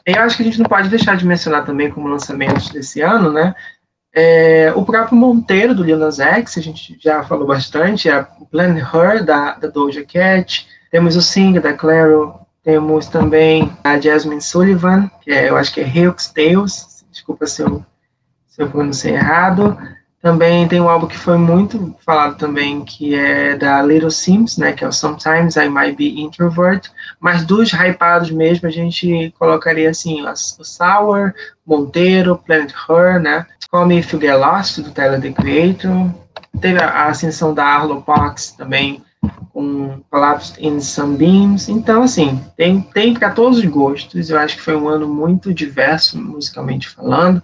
E 0.04 0.12
eu 0.12 0.22
acho 0.22 0.36
que 0.36 0.42
a 0.42 0.46
gente 0.46 0.58
não 0.58 0.66
pode 0.66 0.88
deixar 0.88 1.16
de 1.16 1.24
mencionar 1.24 1.64
também 1.64 1.90
como 1.90 2.08
lançamentos 2.08 2.70
desse 2.70 3.00
ano, 3.00 3.30
né? 3.30 3.54
É, 4.12 4.72
o 4.74 4.84
próprio 4.84 5.16
Monteiro, 5.16 5.76
do 5.76 5.84
Lil 5.84 5.96
Nas 5.96 6.18
X, 6.18 6.58
a 6.58 6.60
gente 6.60 6.98
já 7.00 7.22
falou 7.22 7.46
bastante, 7.46 8.08
é 8.08 8.26
Plan 8.50 8.76
Her, 8.76 9.24
da, 9.24 9.54
da 9.54 9.68
Doja 9.68 10.04
Cat, 10.04 10.66
temos 10.90 11.14
o 11.14 11.22
Sing, 11.22 11.60
da 11.60 11.72
Claro, 11.72 12.34
temos 12.62 13.06
também 13.06 13.70
a 13.82 13.98
Jasmine 13.98 14.40
Sullivan, 14.40 15.10
que 15.22 15.30
é, 15.30 15.48
eu 15.48 15.56
acho 15.56 15.72
que 15.72 15.80
é 15.80 15.88
Hilks 15.88 16.28
Tales, 16.28 17.04
desculpa 17.10 17.46
se 17.46 17.62
eu, 17.62 17.84
se 18.46 18.62
eu 18.62 18.68
pronunciei 18.68 19.14
errado, 19.14 19.76
também 20.20 20.66
tem 20.66 20.80
um 20.80 20.88
álbum 20.88 21.06
que 21.06 21.16
foi 21.16 21.38
muito 21.38 21.96
falado 22.04 22.36
também, 22.36 22.84
que 22.84 23.14
é 23.14 23.56
da 23.56 23.80
Little 23.82 24.10
Sims, 24.10 24.58
né, 24.58 24.72
que 24.72 24.84
é 24.84 24.88
o 24.88 24.92
Sometimes 24.92 25.56
I 25.56 25.68
Might 25.68 25.96
Be 25.96 26.20
Introvert, 26.20 26.90
mas 27.20 27.44
dos 27.44 27.72
hypados 27.72 28.30
mesmo, 28.30 28.66
a 28.66 28.70
gente 28.70 29.32
colocaria 29.38 29.90
assim, 29.90 30.22
o 30.22 30.34
Sour, 30.64 31.32
Monteiro, 31.64 32.36
Planet 32.36 32.72
Her, 32.88 33.20
né, 33.20 33.46
Call 33.70 33.86
Me 33.86 34.00
If 34.00 34.12
You 34.12 34.20
Get 34.20 34.36
Lost, 34.36 34.80
do 34.80 34.90
Tyler, 34.90 35.20
The 35.20 35.30
Creator, 35.30 36.10
teve 36.60 36.82
a 36.82 37.06
ascensão 37.06 37.54
da 37.54 37.64
Arlo 37.64 38.02
Parks 38.02 38.50
também, 38.50 39.02
com 39.52 40.00
Collapsed 40.10 40.64
in 40.64 40.80
Some 40.80 41.16
Beams, 41.16 41.68
então 41.68 42.02
assim, 42.02 42.40
tem, 42.56 42.80
tem 42.80 43.14
para 43.14 43.30
todos 43.30 43.58
os 43.58 43.64
gostos, 43.64 44.30
eu 44.30 44.38
acho 44.38 44.56
que 44.56 44.62
foi 44.62 44.76
um 44.76 44.88
ano 44.88 45.08
muito 45.08 45.52
diverso, 45.52 46.20
musicalmente 46.20 46.88
falando, 46.88 47.42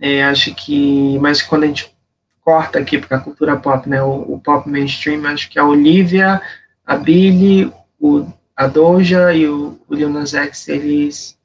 é, 0.00 0.24
acho 0.24 0.54
que, 0.54 1.18
mas 1.18 1.42
quando 1.42 1.64
a 1.64 1.66
gente 1.66 1.94
corta 2.40 2.78
aqui 2.78 2.98
para 2.98 3.16
a 3.16 3.20
cultura 3.20 3.56
pop, 3.56 3.88
né, 3.88 4.02
o, 4.02 4.34
o, 4.34 4.40
pop 4.40 4.68
mainstream, 4.68 5.26
acho 5.26 5.50
que 5.50 5.58
a 5.58 5.64
Olivia, 5.64 6.40
a 6.86 6.96
Billie, 6.96 7.72
o, 7.98 8.26
a 8.54 8.66
Doja 8.66 9.34
e 9.34 9.48
o, 9.48 9.78
o 9.88 9.94
Lil 9.94 10.08
Nas 10.08 10.32
X, 10.32 10.68
eles, 10.68 11.36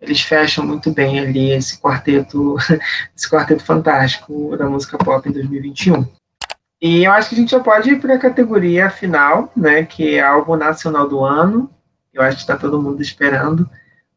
eles 0.00 0.20
fecham 0.20 0.66
muito 0.66 0.90
bem 0.90 1.18
ali 1.18 1.50
esse 1.50 1.80
quarteto, 1.80 2.56
esse 3.16 3.30
quarteto 3.30 3.64
fantástico 3.64 4.56
da 4.56 4.68
música 4.68 4.98
pop 4.98 5.28
em 5.28 5.32
2021. 5.32 6.06
E 6.82 7.04
eu 7.04 7.12
acho 7.12 7.28
que 7.28 7.36
a 7.36 7.38
gente 7.38 7.52
já 7.52 7.60
pode 7.60 7.90
ir 7.90 8.00
para 8.00 8.14
a 8.14 8.18
categoria 8.18 8.90
final, 8.90 9.52
né, 9.56 9.84
que 9.84 10.16
é 10.16 10.20
álbum 10.20 10.56
nacional 10.56 11.08
do 11.08 11.24
ano. 11.24 11.70
Eu 12.12 12.20
acho 12.20 12.38
que 12.38 12.42
está 12.42 12.56
todo 12.56 12.82
mundo 12.82 13.00
esperando. 13.00 13.70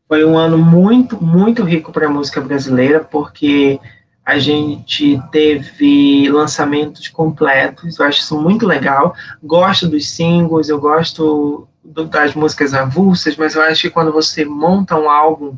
Foi 0.08 0.26
um 0.26 0.36
ano 0.36 0.58
muito, 0.58 1.24
muito 1.24 1.64
rico 1.64 1.92
para 1.92 2.08
a 2.08 2.10
música 2.10 2.42
brasileira, 2.42 3.02
porque 3.02 3.80
a 4.26 4.40
gente 4.40 5.22
teve 5.32 6.28
lançamentos 6.32 7.08
completos, 7.08 8.00
eu 8.00 8.06
acho 8.08 8.22
isso 8.22 8.42
muito 8.42 8.66
legal. 8.66 9.14
Gosto 9.44 9.88
dos 9.88 10.10
singles, 10.10 10.68
eu 10.68 10.80
gosto 10.80 11.68
do, 11.84 12.06
das 12.06 12.34
músicas 12.34 12.74
avulsas, 12.74 13.38
mas 13.38 13.54
eu 13.54 13.62
acho 13.62 13.84
que 13.84 13.90
quando 13.92 14.12
você 14.12 14.44
monta 14.44 14.98
um 14.98 15.08
álbum 15.08 15.56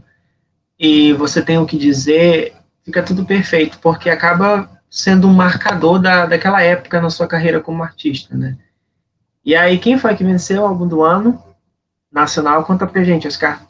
e 0.78 1.14
você 1.14 1.42
tem 1.42 1.58
o 1.58 1.66
que 1.66 1.78
dizer, 1.78 2.54
fica 2.84 3.02
tudo 3.02 3.24
perfeito, 3.24 3.80
porque 3.80 4.10
acaba 4.10 4.77
sendo 4.90 5.28
um 5.28 5.34
marcador 5.34 6.00
da, 6.00 6.26
daquela 6.26 6.62
época 6.62 7.02
na 7.02 7.10
sua 7.10 7.28
carreira 7.28 7.60
como 7.60 7.84
artista, 7.84 8.36
né? 8.36 8.58
E 9.44 9.56
aí, 9.56 9.78
quem 9.78 9.98
foi 9.98 10.16
que 10.16 10.24
venceu 10.24 10.62
o 10.62 10.66
álbum 10.66 10.88
do 10.88 11.04
ano 11.04 11.42
nacional? 12.12 12.66
Conta 12.66 12.86
pra 12.86 13.04
gente, 13.04 13.28
Oscar. 13.28 13.66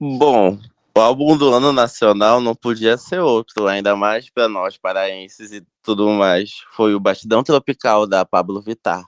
Bom, 0.00 0.58
o 0.96 1.00
álbum 1.00 1.36
do 1.36 1.52
ano 1.52 1.72
nacional 1.72 2.40
não 2.40 2.54
podia 2.54 2.96
ser 2.96 3.20
outro, 3.20 3.66
ainda 3.66 3.94
mais 3.94 4.28
para 4.30 4.48
nós 4.48 4.76
paraenses 4.76 5.52
e 5.52 5.62
tudo 5.82 6.08
mais. 6.10 6.62
Foi 6.72 6.94
o 6.94 7.00
Bastidão 7.00 7.42
Tropical 7.42 8.06
da 8.06 8.24
Pablo 8.24 8.60
Vittar. 8.60 9.04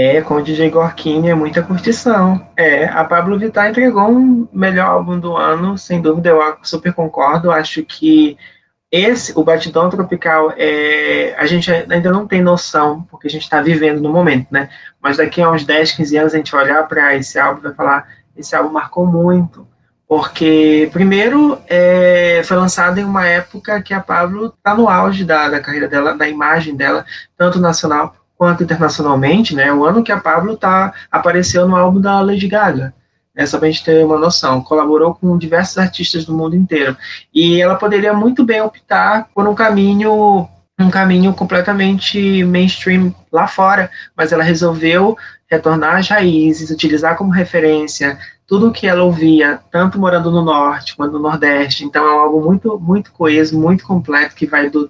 É, 0.00 0.22
com 0.22 0.34
o 0.34 0.42
DJ 0.42 0.70
Gorkini 0.70 1.28
é 1.28 1.34
muita 1.34 1.60
curtição. 1.60 2.48
É, 2.56 2.84
a 2.84 3.04
Pablo 3.04 3.36
Vittar 3.36 3.68
entregou 3.68 4.08
um 4.08 4.46
melhor 4.52 4.86
álbum 4.86 5.18
do 5.18 5.36
ano, 5.36 5.76
sem 5.76 6.00
dúvida, 6.00 6.28
eu 6.28 6.56
super 6.62 6.92
concordo. 6.92 7.50
Acho 7.50 7.82
que 7.82 8.38
esse, 8.92 9.36
o 9.36 9.42
Batidão 9.42 9.90
Tropical, 9.90 10.52
é, 10.56 11.34
a 11.36 11.46
gente 11.46 11.68
ainda 11.72 12.12
não 12.12 12.28
tem 12.28 12.40
noção, 12.40 13.02
porque 13.10 13.26
a 13.26 13.30
gente 13.30 13.42
está 13.42 13.60
vivendo 13.60 14.00
no 14.00 14.12
momento, 14.12 14.46
né? 14.52 14.70
Mas 15.02 15.16
daqui 15.16 15.42
a 15.42 15.50
uns 15.50 15.64
10, 15.64 15.90
15 15.90 16.16
anos 16.16 16.32
a 16.32 16.36
gente 16.36 16.52
vai 16.52 16.62
olhar 16.62 16.86
para 16.86 17.16
esse 17.16 17.36
álbum 17.36 17.58
e 17.58 17.64
vai 17.64 17.74
falar: 17.74 18.06
esse 18.36 18.54
álbum 18.54 18.70
marcou 18.70 19.04
muito. 19.04 19.66
Porque, 20.06 20.88
primeiro, 20.92 21.58
é, 21.66 22.40
foi 22.44 22.56
lançado 22.56 22.98
em 23.00 23.04
uma 23.04 23.26
época 23.26 23.82
que 23.82 23.92
a 23.92 24.00
Pablo 24.00 24.54
está 24.56 24.76
no 24.76 24.88
auge 24.88 25.24
da, 25.24 25.48
da 25.48 25.58
carreira 25.58 25.88
dela, 25.88 26.16
da 26.16 26.28
imagem 26.28 26.76
dela, 26.76 27.04
tanto 27.36 27.58
nacional 27.58 28.14
quanto 28.38 28.62
internacionalmente, 28.62 29.54
né? 29.54 29.72
O 29.72 29.84
ano 29.84 30.02
que 30.02 30.12
a 30.12 30.20
Pablo 30.20 30.56
tá, 30.56 30.94
apareceu 31.10 31.66
no 31.66 31.76
álbum 31.76 32.00
da 32.00 32.20
Lady 32.20 32.46
Gaga, 32.46 32.94
né? 33.34 33.44
Só 33.44 33.58
pra 33.58 33.68
gente 33.68 33.84
ter 33.84 34.04
uma 34.04 34.16
noção. 34.16 34.62
Colaborou 34.62 35.12
com 35.12 35.36
diversos 35.36 35.76
artistas 35.76 36.24
do 36.24 36.32
mundo 36.32 36.54
inteiro. 36.54 36.96
E 37.34 37.60
ela 37.60 37.74
poderia 37.74 38.14
muito 38.14 38.44
bem 38.44 38.62
optar 38.62 39.28
por 39.34 39.46
um 39.48 39.54
caminho 39.54 40.48
um 40.80 40.90
caminho 40.90 41.34
completamente 41.34 42.44
mainstream 42.44 43.12
lá 43.32 43.48
fora, 43.48 43.90
mas 44.16 44.30
ela 44.30 44.44
resolveu 44.44 45.18
retornar 45.50 45.96
às 45.96 46.08
raízes, 46.08 46.70
utilizar 46.70 47.16
como 47.16 47.32
referência 47.32 48.16
tudo 48.46 48.68
o 48.68 48.72
que 48.72 48.86
ela 48.86 49.02
ouvia, 49.02 49.58
tanto 49.72 49.98
morando 49.98 50.30
no 50.30 50.40
norte 50.40 50.94
quanto 50.94 51.14
no 51.14 51.18
nordeste. 51.18 51.84
Então 51.84 52.06
é 52.06 52.22
algo 52.22 52.40
muito, 52.40 52.78
muito 52.78 53.10
coeso, 53.10 53.58
muito 53.58 53.84
completo, 53.84 54.36
que 54.36 54.46
vai 54.46 54.70
do, 54.70 54.88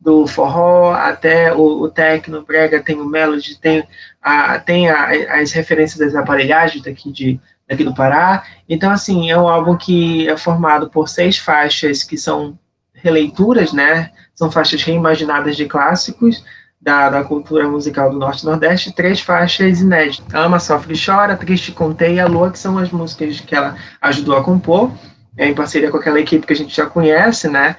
do 0.00 0.26
forró 0.26 0.92
até 0.94 1.52
o, 1.52 1.82
o 1.82 1.88
techno, 1.88 2.42
brega, 2.42 2.82
tem 2.82 2.98
o 2.98 3.04
melody, 3.04 3.58
tem, 3.58 3.86
a, 4.22 4.58
tem 4.58 4.88
a, 4.88 5.40
as 5.40 5.52
referências 5.52 5.98
das 5.98 6.14
aparelhagens 6.14 6.82
daqui, 6.82 7.12
de, 7.12 7.40
daqui 7.68 7.84
do 7.84 7.94
Pará. 7.94 8.44
Então, 8.68 8.90
assim, 8.90 9.30
é 9.30 9.38
um 9.38 9.48
álbum 9.48 9.76
que 9.76 10.26
é 10.28 10.36
formado 10.36 10.88
por 10.88 11.08
seis 11.08 11.36
faixas 11.36 12.02
que 12.02 12.16
são 12.16 12.58
releituras, 12.94 13.72
né? 13.72 14.10
São 14.34 14.50
faixas 14.50 14.82
reimaginadas 14.82 15.56
de 15.56 15.66
clássicos, 15.66 16.42
da, 16.80 17.10
da 17.10 17.22
cultura 17.22 17.68
musical 17.68 18.10
do 18.10 18.18
Norte 18.18 18.42
e 18.42 18.46
Nordeste, 18.46 18.92
três 18.92 19.20
faixas 19.20 19.80
inéditas. 19.80 20.32
Ama, 20.32 20.58
Sofre 20.58 20.94
e 20.94 21.04
Chora, 21.04 21.36
Triste 21.36 21.72
Contei 21.72 22.14
e 22.14 22.20
A 22.20 22.26
Lua, 22.26 22.50
que 22.50 22.58
são 22.58 22.78
as 22.78 22.90
músicas 22.90 23.38
que 23.40 23.54
ela 23.54 23.76
ajudou 24.00 24.36
a 24.36 24.42
compor, 24.42 24.90
é, 25.36 25.46
em 25.46 25.54
parceria 25.54 25.90
com 25.90 25.98
aquela 25.98 26.20
equipe 26.20 26.46
que 26.46 26.52
a 26.54 26.56
gente 26.56 26.74
já 26.74 26.86
conhece, 26.86 27.48
né? 27.48 27.76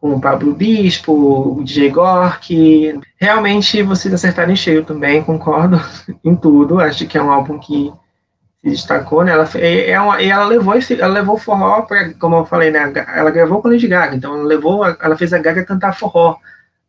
Com 0.00 0.14
o 0.14 0.20
Pablo 0.20 0.54
Bispo, 0.54 1.58
o 1.58 1.64
DJ 1.64 1.90
Gork. 1.90 3.00
Realmente 3.16 3.82
vocês 3.82 4.12
acertaram 4.12 4.52
em 4.52 4.56
cheio 4.56 4.84
também, 4.84 5.22
concordo 5.22 5.80
em 6.24 6.36
tudo. 6.36 6.78
Acho 6.78 7.06
que 7.06 7.16
é 7.16 7.22
um 7.22 7.30
álbum 7.30 7.58
que 7.58 7.92
se 8.62 8.70
destacou, 8.70 9.24
né? 9.24 9.32
Ela, 9.32 9.48
é, 9.54 9.90
é 9.90 10.00
uma, 10.00 10.20
e 10.20 10.28
ela 10.28 10.44
levou 10.44 10.74
ela 10.74 11.12
levou 11.14 11.38
forró 11.38 11.82
para, 11.82 12.12
como 12.14 12.36
eu 12.36 12.46
falei, 12.46 12.70
né? 12.70 12.92
Ela 13.14 13.30
gravou 13.30 13.62
com 13.62 13.68
a 13.68 13.70
Lady 13.70 13.86
Gaga, 13.86 14.16
então 14.16 14.34
ela 14.34 14.44
levou, 14.44 14.84
ela 14.84 15.16
fez 15.16 15.32
a 15.32 15.38
Gaga 15.38 15.64
cantar 15.64 15.96
forró 15.96 16.36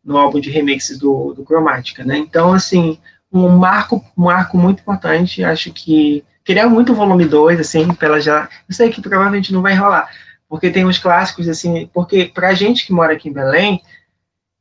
no 0.04 0.16
álbum 0.16 0.40
de 0.40 0.50
remixes 0.50 0.98
do, 0.98 1.34
do 1.34 1.44
Chromatica, 1.44 2.04
né? 2.04 2.18
Então, 2.18 2.52
assim, 2.52 2.98
um 3.32 3.48
marco, 3.48 4.04
um 4.16 4.24
marco 4.24 4.56
muito 4.56 4.80
importante, 4.80 5.44
acho 5.44 5.72
que 5.72 6.24
queria 6.44 6.68
muito 6.68 6.92
o 6.92 6.94
volume 6.94 7.26
2, 7.26 7.60
assim, 7.60 7.92
pela 7.94 8.20
já, 8.20 8.48
eu 8.68 8.74
sei 8.74 8.90
que 8.90 9.02
provavelmente 9.02 9.52
não 9.52 9.60
vai 9.60 9.74
rolar, 9.74 10.08
porque 10.48 10.70
tem 10.70 10.84
uns 10.84 10.98
clássicos, 10.98 11.48
assim, 11.48 11.88
porque 11.92 12.30
pra 12.32 12.54
gente 12.54 12.86
que 12.86 12.92
mora 12.92 13.12
aqui 13.12 13.28
em 13.28 13.32
Belém, 13.32 13.82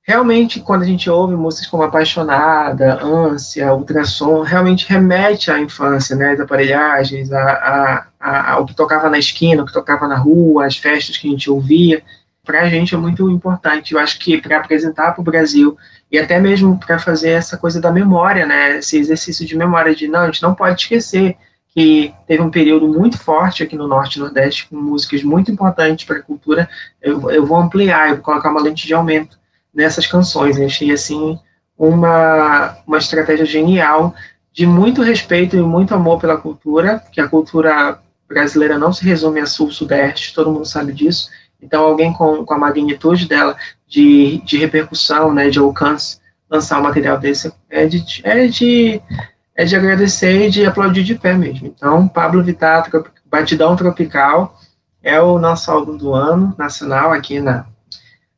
realmente, 0.01 0.59
quando 0.59 0.83
a 0.83 0.85
gente 0.85 1.09
ouve 1.09 1.35
músicas 1.35 1.67
como 1.67 1.83
Apaixonada, 1.83 3.03
Ânsia, 3.03 3.73
Ultrassom, 3.73 4.41
realmente 4.41 4.87
remete 4.87 5.51
à 5.51 5.59
infância, 5.59 6.15
né, 6.15 6.31
as 6.31 6.39
aparelhagens, 6.39 7.31
a, 7.31 7.41
a, 7.41 8.07
a, 8.19 8.51
ao 8.53 8.65
que 8.65 8.75
tocava 8.75 9.09
na 9.09 9.19
esquina, 9.19 9.63
o 9.63 9.65
que 9.65 9.73
tocava 9.73 10.07
na 10.07 10.17
rua, 10.17 10.65
as 10.65 10.77
festas 10.77 11.17
que 11.17 11.27
a 11.27 11.31
gente 11.31 11.49
ouvia, 11.49 12.03
para 12.47 12.61
a 12.61 12.69
gente 12.69 12.95
é 12.95 12.97
muito 12.97 13.29
importante. 13.29 13.93
Eu 13.93 13.99
acho 13.99 14.17
que 14.17 14.41
para 14.41 14.57
apresentar 14.57 15.11
para 15.11 15.21
o 15.21 15.23
Brasil 15.23 15.77
e 16.09 16.17
até 16.17 16.39
mesmo 16.39 16.79
para 16.79 16.97
fazer 16.97 17.31
essa 17.31 17.57
coisa 17.57 17.81
da 17.81 17.91
memória, 17.91 18.45
né? 18.45 18.77
Esse 18.77 18.97
exercício 18.97 19.45
de 19.45 19.57
memória 19.57 19.93
de 19.93 20.07
não, 20.07 20.21
a 20.21 20.25
gente 20.27 20.41
não 20.41 20.55
pode 20.55 20.81
esquecer 20.81 21.35
que 21.77 22.13
teve 22.25 22.41
um 22.41 22.49
período 22.49 22.87
muito 22.87 23.19
forte 23.19 23.61
aqui 23.61 23.75
no 23.75 23.87
Norte 23.87 24.15
e 24.15 24.19
Nordeste 24.19 24.67
com 24.67 24.75
músicas 24.75 25.21
muito 25.21 25.51
importantes 25.51 26.05
para 26.05 26.17
a 26.17 26.23
cultura. 26.23 26.67
Eu, 27.01 27.29
eu 27.29 27.45
vou 27.45 27.57
ampliar, 27.57 28.09
eu 28.09 28.15
vou 28.15 28.23
colocar 28.23 28.49
uma 28.49 28.61
lente 28.61 28.87
de 28.87 28.93
aumento 28.93 29.37
nessas 29.73 30.07
canções. 30.07 30.57
Eu 30.57 30.65
achei 30.65 30.91
assim 30.91 31.37
uma 31.77 32.77
uma 32.87 32.97
estratégia 32.97 33.45
genial 33.45 34.15
de 34.51 34.65
muito 34.65 35.03
respeito 35.03 35.55
e 35.55 35.61
muito 35.61 35.93
amor 35.93 36.19
pela 36.19 36.37
cultura, 36.37 37.03
que 37.11 37.21
a 37.21 37.27
cultura 37.27 37.99
brasileira 38.27 38.79
não 38.79 38.91
se 38.91 39.05
resume 39.05 39.39
a 39.39 39.45
sul-sudeste, 39.45 40.33
todo 40.33 40.51
mundo 40.51 40.65
sabe 40.65 40.91
disso 40.91 41.29
então, 41.61 41.83
alguém 41.83 42.13
com, 42.13 42.45
com 42.45 42.53
a 42.53 42.57
magnitude 42.57 43.27
dela 43.27 43.55
de, 43.87 44.39
de 44.39 44.57
repercussão, 44.57 45.33
né, 45.33 45.49
de 45.49 45.59
alcance, 45.59 46.19
lançar 46.49 46.79
um 46.79 46.83
material 46.83 47.17
desse 47.17 47.51
é 47.69 47.85
de, 47.85 48.03
é 48.23 48.47
de, 48.47 49.01
é 49.57 49.65
de 49.65 49.75
agradecer 49.75 50.47
e 50.47 50.49
de 50.51 50.65
aplaudir 50.67 51.03
de 51.03 51.15
pé 51.15 51.33
mesmo. 51.33 51.65
Então, 51.65 52.07
Pablo 52.07 52.43
Vittar, 52.43 52.87
Batidão 53.25 53.75
Tropical, 53.75 54.55
é 55.01 55.19
o 55.19 55.39
nosso 55.39 55.71
álbum 55.71 55.97
do 55.97 56.13
ano 56.13 56.53
nacional 56.55 57.11
aqui 57.11 57.39
na, 57.39 57.65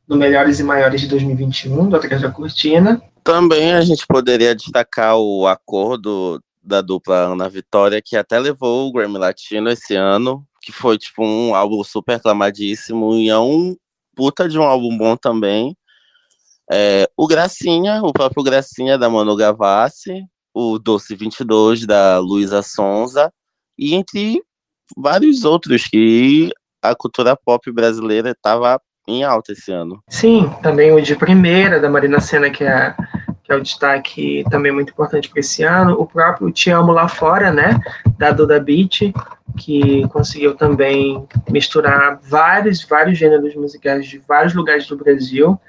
no 0.08 0.16
Melhores 0.16 0.58
e 0.60 0.64
Maiores 0.64 1.02
de 1.02 1.08
2021, 1.08 1.90
do 1.90 1.96
Atrás 1.96 2.22
da 2.22 2.30
Cortina. 2.30 3.02
Também 3.22 3.74
a 3.74 3.82
gente 3.82 4.06
poderia 4.06 4.54
destacar 4.54 5.18
o 5.18 5.46
acordo 5.46 6.42
da 6.62 6.80
dupla 6.80 7.32
Ana 7.32 7.50
Vitória, 7.50 8.00
que 8.02 8.16
até 8.16 8.38
levou 8.38 8.88
o 8.88 8.92
Grammy 8.92 9.18
Latino 9.18 9.68
esse 9.68 9.94
ano, 9.94 10.42
que 10.62 10.72
foi 10.72 10.96
tipo 10.96 11.22
um 11.22 11.54
álbum 11.54 11.84
super 11.84 12.14
aclamadíssimo 12.14 13.14
e 13.14 13.28
é 13.28 13.38
um 13.38 13.76
puta 14.16 14.48
de 14.48 14.58
um 14.58 14.62
álbum 14.62 14.96
bom 14.96 15.16
também. 15.16 15.76
É, 16.72 17.10
o 17.14 17.26
Gracinha, 17.26 18.00
o 18.02 18.10
próprio 18.10 18.42
Gracinha 18.42 18.96
da 18.96 19.10
Manu 19.10 19.36
Gavassi, 19.36 20.24
o 20.54 20.78
Doce 20.78 21.14
22 21.14 21.86
da 21.86 22.18
Luísa 22.18 22.62
Sonza 22.62 23.32
e 23.78 23.94
entre 23.94 24.42
vários 24.96 25.44
outros 25.44 25.84
que 25.84 26.50
a 26.82 26.94
cultura 26.94 27.36
pop 27.36 27.70
brasileira 27.72 28.30
estava 28.30 28.80
em 29.06 29.24
alta 29.24 29.52
esse 29.52 29.72
ano. 29.72 30.02
Sim, 30.08 30.50
também 30.62 30.92
o 30.92 31.00
de 31.00 31.16
primeira 31.16 31.80
da 31.80 31.90
Marina 31.90 32.20
Senna, 32.20 32.50
que 32.50 32.64
é 32.64 32.94
que 33.50 33.54
é 33.54 33.56
o 33.56 33.62
destaque 33.62 34.44
também 34.48 34.70
muito 34.70 34.92
importante 34.92 35.28
para 35.28 35.40
esse 35.40 35.64
ano. 35.64 36.00
O 36.00 36.06
próprio 36.06 36.52
Te 36.52 36.70
Amo 36.70 36.92
Lá 36.92 37.08
Fora, 37.08 37.52
né, 37.52 37.80
da 38.16 38.30
Duda 38.30 38.60
Beat, 38.60 39.12
que 39.58 40.06
conseguiu 40.08 40.54
também 40.54 41.26
misturar 41.50 42.20
vários, 42.22 42.84
vários 42.84 43.18
gêneros 43.18 43.56
musicais 43.56 44.06
de 44.06 44.18
vários 44.18 44.54
lugares 44.54 44.86
do 44.86 44.96
Brasil. 44.96 45.60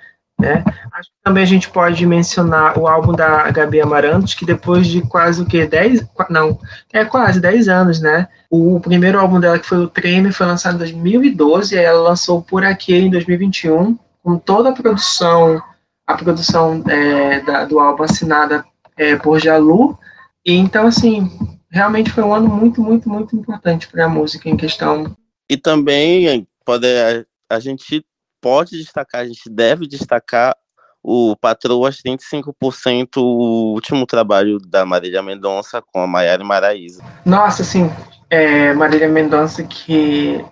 Né? 0.41 0.63
Acho 0.91 1.09
que 1.09 1.15
também 1.23 1.43
a 1.43 1.47
gente 1.47 1.69
pode 1.69 2.05
mencionar 2.05 2.77
o 2.77 2.87
álbum 2.87 3.13
da 3.13 3.49
Gabi 3.51 3.79
Amarantos, 3.79 4.33
que 4.33 4.45
depois 4.45 4.87
de 4.87 5.01
quase 5.01 5.41
o 5.41 5.45
que 5.45 5.65
10, 5.65 6.05
não, 6.29 6.59
é 6.91 7.05
quase 7.05 7.39
10 7.39 7.69
anos, 7.69 8.01
né? 8.01 8.27
O 8.49 8.79
primeiro 8.79 9.19
álbum 9.19 9.39
dela, 9.39 9.59
que 9.59 9.67
foi 9.67 9.77
o 9.77 9.87
Treme, 9.87 10.33
foi 10.33 10.47
lançado 10.47 10.75
em 10.75 10.79
2012, 10.79 11.75
e 11.75 11.77
ela 11.77 12.01
lançou 12.01 12.41
Por 12.41 12.65
Aqui 12.65 12.95
em 12.95 13.09
2021, 13.09 13.97
com 14.23 14.37
toda 14.37 14.69
a 14.69 14.73
produção 14.73 15.61
a 16.05 16.17
produção 16.17 16.83
é, 16.87 17.39
da, 17.41 17.65
do 17.65 17.79
álbum 17.79 18.03
assinada 18.03 18.65
é, 18.97 19.15
por 19.15 19.39
Jalu. 19.39 19.97
E 20.45 20.53
então, 20.53 20.87
assim, 20.87 21.29
realmente 21.69 22.11
foi 22.11 22.23
um 22.23 22.33
ano 22.33 22.49
muito, 22.49 22.81
muito, 22.81 23.09
muito 23.09 23.35
importante 23.35 23.87
para 23.87 24.05
a 24.05 24.09
música 24.09 24.49
em 24.49 24.57
questão. 24.57 25.15
E 25.49 25.57
também 25.57 26.47
pode, 26.65 26.87
a, 26.87 27.55
a 27.55 27.59
gente 27.59 28.05
pode 28.41 28.77
destacar, 28.77 29.21
a 29.21 29.25
gente 29.25 29.49
deve 29.49 29.87
destacar 29.87 30.55
o 31.03 31.35
Patroas 31.35 31.97
35%, 31.97 33.17
o 33.17 33.73
último 33.73 34.05
trabalho 34.05 34.59
da 34.59 34.85
Marília 34.85 35.21
Mendonça 35.21 35.81
com 35.81 36.01
a 36.01 36.07
Maiara 36.07 36.43
Maraíza. 36.43 37.03
Nossa, 37.25 37.61
assim, 37.63 37.91
é, 38.29 38.73
Marília 38.73 39.07
Mendonça 39.07 39.63
que 39.63 40.43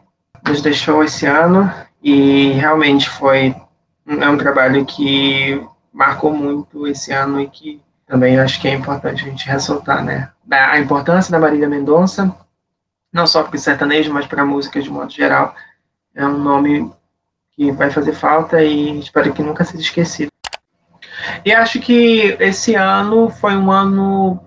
nos 0.48 0.62
deixou 0.62 1.04
esse 1.04 1.26
ano 1.26 1.72
e 2.02 2.52
realmente 2.54 3.10
foi 3.10 3.56
é 4.08 4.30
um 4.30 4.38
trabalho 4.38 4.84
que 4.86 5.62
marcou 5.94 6.34
muito 6.34 6.88
esse 6.88 7.12
ano 7.12 7.40
e 7.40 7.48
que 7.48 7.82
também 8.08 8.40
acho 8.40 8.60
que 8.60 8.68
é 8.68 8.74
importante 8.74 9.24
a 9.24 9.30
gente 9.30 9.48
ressaltar, 9.48 10.04
né? 10.04 10.32
A 10.50 10.80
importância 10.80 11.32
da 11.32 11.38
Marília 11.38 11.70
Mendonça, 11.70 12.36
não 13.14 13.28
só 13.28 13.44
para 13.44 13.56
o 13.56 13.60
sertanejo, 13.60 14.12
mas 14.12 14.26
para 14.26 14.42
a 14.42 14.46
música 14.46 14.82
de 14.82 14.90
modo 14.90 15.12
geral. 15.12 15.54
É 16.16 16.26
um 16.26 16.40
nome 16.40 16.92
que 17.60 17.74
vai 17.74 17.92
fazer 17.92 18.14
falta 18.14 18.64
e 18.64 19.00
espero 19.00 19.34
que 19.34 19.44
nunca 19.44 19.66
seja 19.66 19.84
esquecido. 19.84 20.32
E 21.44 21.52
acho 21.52 21.82
que 21.82 22.38
esse 22.40 22.74
ano 22.74 23.30
foi 23.30 23.54
um 23.54 23.70
ano 23.70 24.40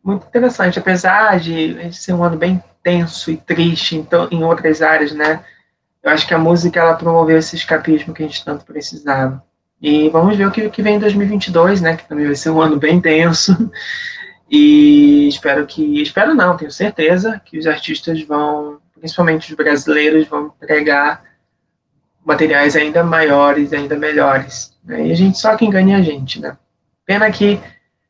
muito 0.00 0.24
interessante, 0.24 0.78
apesar 0.78 1.40
de 1.40 1.92
ser 1.92 2.12
um 2.12 2.22
ano 2.22 2.36
bem 2.36 2.62
tenso 2.80 3.28
e 3.32 3.36
triste 3.36 3.96
então, 3.96 4.28
em 4.30 4.44
outras 4.44 4.80
áreas, 4.80 5.12
né? 5.12 5.44
eu 6.00 6.12
acho 6.12 6.28
que 6.28 6.32
a 6.32 6.38
música 6.38 6.78
ela 6.78 6.94
promoveu 6.94 7.36
esse 7.36 7.56
escapismo 7.56 8.14
que 8.14 8.22
a 8.22 8.26
gente 8.26 8.44
tanto 8.44 8.64
precisava. 8.64 9.42
E 9.82 10.08
vamos 10.10 10.36
ver 10.36 10.46
o 10.46 10.52
que, 10.52 10.70
que 10.70 10.82
vem 10.82 10.94
em 10.94 11.00
2022, 11.00 11.80
né? 11.80 11.96
Que 11.96 12.08
também 12.08 12.26
vai 12.26 12.36
ser 12.36 12.50
um 12.50 12.60
ano 12.60 12.78
bem 12.78 13.00
tenso. 13.00 13.52
E 14.52 15.28
espero 15.28 15.64
que, 15.64 16.02
espero 16.02 16.34
não, 16.34 16.56
tenho 16.56 16.72
certeza 16.72 17.40
que 17.44 17.56
os 17.56 17.68
artistas 17.68 18.20
vão, 18.22 18.80
principalmente 18.98 19.48
os 19.48 19.56
brasileiros, 19.56 20.26
vão 20.26 20.52
entregar 20.60 21.22
materiais 22.24 22.76
ainda 22.76 23.02
maiores, 23.02 23.72
ainda 23.72 23.96
melhores. 23.96 24.72
Né? 24.84 25.08
E 25.08 25.12
a 25.12 25.14
gente 25.14 25.38
só 25.38 25.56
quem 25.56 25.70
ganha 25.70 25.96
é 25.96 26.00
a 26.00 26.02
gente, 26.02 26.40
né? 26.40 26.56
Pena 27.06 27.30
que 27.30 27.60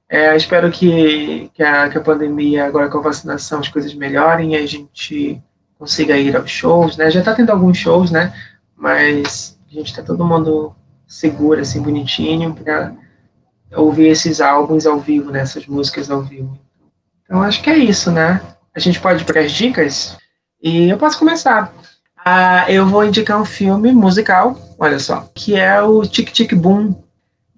é, 0.08 0.36
espero 0.36 0.70
que, 0.70 1.50
que, 1.54 1.62
a, 1.62 1.88
que 1.88 1.96
a 1.96 2.00
pandemia, 2.00 2.66
agora 2.66 2.88
com 2.88 2.98
a 2.98 3.02
vacinação, 3.02 3.60
as 3.60 3.68
coisas 3.68 3.94
melhorem 3.94 4.54
e 4.54 4.56
a 4.56 4.66
gente 4.66 5.40
consiga 5.78 6.16
ir 6.16 6.36
aos 6.36 6.50
shows, 6.50 6.96
né? 6.96 7.10
Já 7.10 7.22
tá 7.22 7.32
tendo 7.32 7.50
alguns 7.50 7.78
shows, 7.78 8.10
né? 8.10 8.34
Mas 8.76 9.58
a 9.70 9.74
gente 9.74 9.94
tá 9.94 10.02
todo 10.02 10.26
mundo 10.26 10.74
seguro, 11.06 11.60
assim, 11.60 11.80
bonitinho, 11.80 12.54
para 12.54 12.92
ouvir 13.76 14.08
esses 14.08 14.40
álbuns 14.40 14.84
ao 14.84 14.98
vivo, 14.98 15.30
né? 15.30 15.40
Essas 15.40 15.66
músicas 15.66 16.10
ao 16.10 16.22
vivo. 16.22 16.58
Então 17.24 17.42
acho 17.42 17.62
que 17.62 17.70
é 17.70 17.78
isso, 17.78 18.10
né? 18.10 18.40
A 18.74 18.80
gente 18.80 19.00
pode 19.00 19.22
ir 19.22 19.26
para 19.26 19.40
as 19.40 19.52
dicas 19.52 20.16
e 20.60 20.90
eu 20.90 20.98
posso 20.98 21.18
começar. 21.18 21.72
Ah, 22.24 22.66
eu 22.70 22.86
vou 22.86 23.04
indicar 23.04 23.40
um 23.40 23.46
filme 23.46 23.92
musical, 23.92 24.56
olha 24.78 24.98
só, 24.98 25.28
que 25.34 25.56
é 25.56 25.80
o 25.80 26.02
Tic 26.02 26.30
Tic 26.30 26.54
Boom, 26.54 26.94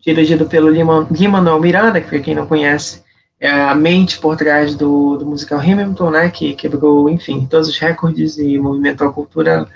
dirigido 0.00 0.46
pelo 0.46 0.68
Lima 0.68 1.58
Miranda, 1.58 2.00
que 2.00 2.08
para 2.08 2.20
quem 2.20 2.34
não 2.34 2.46
conhece, 2.46 3.02
é 3.40 3.50
a 3.50 3.74
mente 3.74 4.18
por 4.18 4.36
trás 4.36 4.76
do, 4.76 5.16
do 5.16 5.26
musical 5.26 5.58
Hamilton, 5.58 6.10
né, 6.10 6.30
que 6.30 6.54
quebrou, 6.54 7.10
enfim, 7.10 7.44
todos 7.44 7.68
os 7.68 7.78
recordes 7.78 8.38
e 8.38 8.56
movimentou 8.56 9.08
a 9.08 9.12
cultura, 9.12 9.66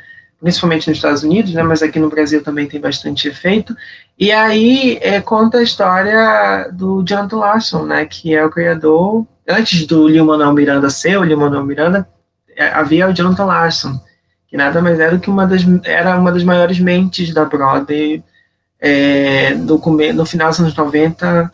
principalmente 0.41 0.89
nos 0.89 0.99
Estados 0.99 1.25
Unidos, 1.25 1.53
né, 1.53 1.65
mas 1.65 1.83
aqui 1.83 1.99
no 1.99 2.09
Brasil 2.09 2.45
também 2.45 2.69
tem 2.69 2.81
bastante 2.81 3.27
efeito. 3.27 3.77
E 4.17 4.31
aí 4.31 4.99
é, 5.03 5.21
conta 5.21 5.59
a 5.59 5.63
história 5.65 6.71
do 6.73 7.03
Jonathan 7.03 7.39
Larson, 7.39 7.85
né, 7.85 8.05
que 8.05 8.33
é 8.33 8.45
o 8.45 8.51
criador, 8.51 9.27
antes 9.49 9.85
do 9.85 10.07
Lin-Manuel 10.07 10.53
Miranda 10.53 10.89
ser 10.91 11.19
o 11.19 11.25
Lin-Manuel 11.25 11.65
Miranda, 11.65 12.09
é, 12.57 12.69
havia 12.69 13.09
o 13.09 13.13
Jonathan 13.13 13.47
Larson, 13.47 14.01
nada 14.57 14.83
mais 14.83 14.99
era 14.99 15.13
do 15.13 15.21
que 15.21 15.31
uma 15.31 15.47
das, 15.47 15.63
era 15.85 16.19
uma 16.19 16.33
das 16.33 16.43
maiores 16.43 16.79
mentes 16.79 17.33
da 17.33 17.45
Broadway 17.45 18.23
é, 18.81 19.55
no, 19.55 19.79
final 20.27 20.51
dos 20.51 20.61
anos 20.61 20.75
90, 20.75 21.51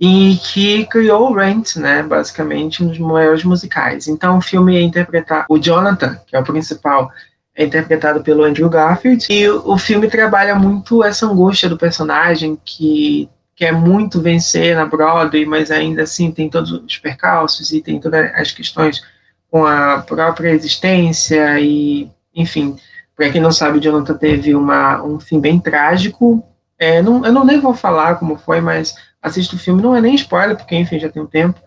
e 0.00 0.36
que 0.36 0.84
criou 0.86 1.30
o 1.30 1.34
Rent, 1.34 1.76
né, 1.76 2.02
basicamente 2.02 2.82
um 2.82 2.88
dos 2.88 2.98
maiores 2.98 3.44
musicais. 3.44 4.08
Então 4.08 4.38
o 4.38 4.42
filme 4.42 4.76
é 4.76 4.82
interpretar 4.82 5.46
o 5.48 5.58
Jonathan, 5.58 6.20
que 6.26 6.34
é 6.34 6.40
o 6.40 6.44
principal, 6.44 7.10
é 7.54 7.64
interpretado 7.64 8.22
pelo 8.22 8.44
Andrew 8.44 8.68
Garfield, 8.68 9.26
e 9.30 9.48
o 9.48 9.78
filme 9.78 10.08
trabalha 10.08 10.54
muito 10.54 11.04
essa 11.04 11.26
angústia 11.26 11.68
do 11.68 11.78
personagem 11.78 12.58
que 12.64 13.28
quer 13.54 13.72
muito 13.72 14.20
vencer 14.20 14.74
na 14.74 14.86
Broadway, 14.86 15.44
mas 15.44 15.70
ainda 15.70 16.02
assim 16.02 16.30
tem 16.32 16.48
todos 16.48 16.72
os 16.72 16.98
percalços 16.98 17.70
e 17.72 17.80
tem 17.80 18.00
todas 18.00 18.32
as 18.34 18.50
questões 18.50 19.02
com 19.50 19.66
a 19.66 19.98
própria 19.98 20.50
existência 20.50 21.60
e, 21.60 22.10
enfim, 22.34 22.76
para 23.16 23.30
quem 23.30 23.40
não 23.40 23.52
sabe, 23.52 23.80
Jonathan 23.80 24.16
teve 24.16 24.54
uma, 24.54 25.02
um 25.02 25.20
fim 25.20 25.40
bem 25.40 25.58
trágico. 25.58 26.44
É, 26.78 27.02
não, 27.02 27.24
eu 27.24 27.32
não 27.32 27.44
nem 27.44 27.60
vou 27.60 27.74
falar 27.74 28.16
como 28.16 28.36
foi, 28.36 28.60
mas 28.60 28.94
assista 29.20 29.54
o 29.54 29.58
filme, 29.58 29.82
não 29.82 29.94
é 29.94 30.00
nem 30.00 30.14
spoiler, 30.14 30.56
porque 30.56 30.74
enfim, 30.74 30.98
já 30.98 31.08
tem 31.08 31.22
um 31.22 31.26
tempo, 31.26 31.60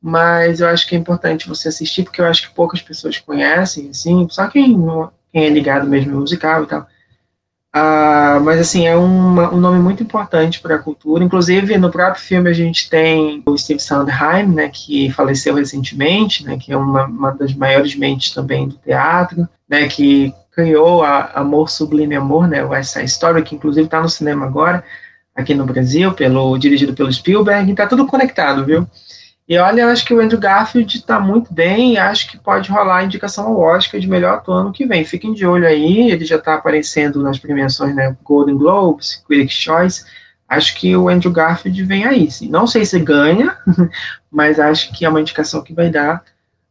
mas 0.00 0.60
eu 0.60 0.68
acho 0.68 0.86
que 0.86 0.94
é 0.94 0.98
importante 0.98 1.48
você 1.48 1.68
assistir, 1.68 2.04
porque 2.04 2.20
eu 2.20 2.26
acho 2.26 2.48
que 2.48 2.54
poucas 2.54 2.80
pessoas 2.80 3.18
conhecem, 3.18 3.90
assim, 3.90 4.28
só 4.30 4.46
quem, 4.46 4.76
quem 5.32 5.44
é 5.44 5.48
ligado 5.48 5.88
mesmo 5.88 6.12
no 6.12 6.20
musical 6.20 6.62
e 6.62 6.66
tal. 6.66 6.86
Uh, 7.74 8.40
mas 8.42 8.58
assim, 8.58 8.84
é 8.88 8.96
um 8.96 9.56
nome 9.56 9.78
muito 9.78 10.02
importante 10.02 10.60
para 10.60 10.74
a 10.74 10.78
cultura. 10.78 11.22
Inclusive, 11.22 11.78
no 11.78 11.90
próprio 11.90 12.22
filme 12.22 12.50
a 12.50 12.52
gente 12.52 12.90
tem 12.90 13.42
o 13.46 13.56
Steve 13.56 13.78
Sondheim, 13.78 14.46
né, 14.46 14.68
que 14.68 15.10
faleceu 15.10 15.54
recentemente, 15.54 16.44
né, 16.44 16.58
que 16.58 16.72
é 16.72 16.76
uma, 16.76 17.04
uma 17.04 17.30
das 17.30 17.54
maiores 17.54 17.94
mentes 17.94 18.34
também 18.34 18.68
do 18.68 18.74
teatro, 18.76 19.48
né, 19.68 19.86
que 19.86 20.34
criou 20.50 21.04
a 21.04 21.30
Amor 21.34 21.70
Sublime 21.70 22.16
Amor, 22.16 22.48
né, 22.48 22.64
o 22.64 22.82
Side 22.82 23.04
Story, 23.06 23.42
que 23.42 23.54
inclusive 23.54 23.86
está 23.86 24.00
no 24.00 24.08
cinema 24.08 24.46
agora 24.46 24.82
aqui 25.34 25.54
no 25.54 25.64
Brasil, 25.64 26.12
pelo 26.12 26.58
dirigido 26.58 26.92
pelo 26.92 27.12
Spielberg, 27.12 27.70
está 27.70 27.86
tudo 27.86 28.06
conectado, 28.06 28.64
viu? 28.64 28.86
E 29.50 29.58
olha, 29.58 29.80
eu 29.80 29.88
acho 29.88 30.04
que 30.04 30.14
o 30.14 30.20
Andrew 30.20 30.38
Garfield 30.38 30.96
está 30.96 31.18
muito 31.18 31.52
bem, 31.52 31.98
acho 31.98 32.30
que 32.30 32.38
pode 32.38 32.70
rolar 32.70 32.98
a 32.98 33.02
indicação 33.02 33.48
ao 33.48 33.58
Oscar 33.58 34.00
de 34.00 34.06
melhor 34.06 34.34
ator 34.34 34.58
ano 34.58 34.72
que 34.72 34.86
vem. 34.86 35.04
Fiquem 35.04 35.34
de 35.34 35.44
olho 35.44 35.66
aí, 35.66 36.08
ele 36.08 36.24
já 36.24 36.36
está 36.36 36.54
aparecendo 36.54 37.20
nas 37.20 37.36
premiações, 37.36 37.92
né, 37.92 38.16
Golden 38.22 38.56
Globes, 38.56 39.20
Critics' 39.26 39.60
Choice, 39.60 40.04
acho 40.48 40.76
que 40.76 40.96
o 40.96 41.08
Andrew 41.08 41.32
Garfield 41.32 41.82
vem 41.82 42.04
aí, 42.04 42.30
sim. 42.30 42.48
Não 42.48 42.64
sei 42.64 42.84
se 42.84 42.96
ganha, 43.00 43.56
mas 44.30 44.60
acho 44.60 44.92
que 44.92 45.04
é 45.04 45.08
uma 45.08 45.20
indicação 45.20 45.64
que 45.64 45.74
vai 45.74 45.90
dar, 45.90 46.22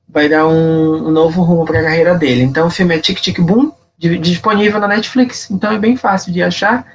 vai 0.08 0.30
dar 0.30 0.48
um, 0.48 1.10
um 1.10 1.12
novo 1.12 1.42
rumo 1.42 1.66
para 1.66 1.82
a 1.82 1.84
carreira 1.84 2.16
dele. 2.16 2.44
Então 2.44 2.68
o 2.68 2.72
filme 2.72 2.96
é 2.96 3.00
Tic 3.00 3.20
Tic 3.20 3.42
Boom, 3.42 3.74
disponível 3.98 4.80
na 4.80 4.88
Netflix, 4.88 5.52
então 5.52 5.70
é 5.70 5.78
bem 5.78 5.98
fácil 5.98 6.32
de 6.32 6.42
achar. 6.42 6.86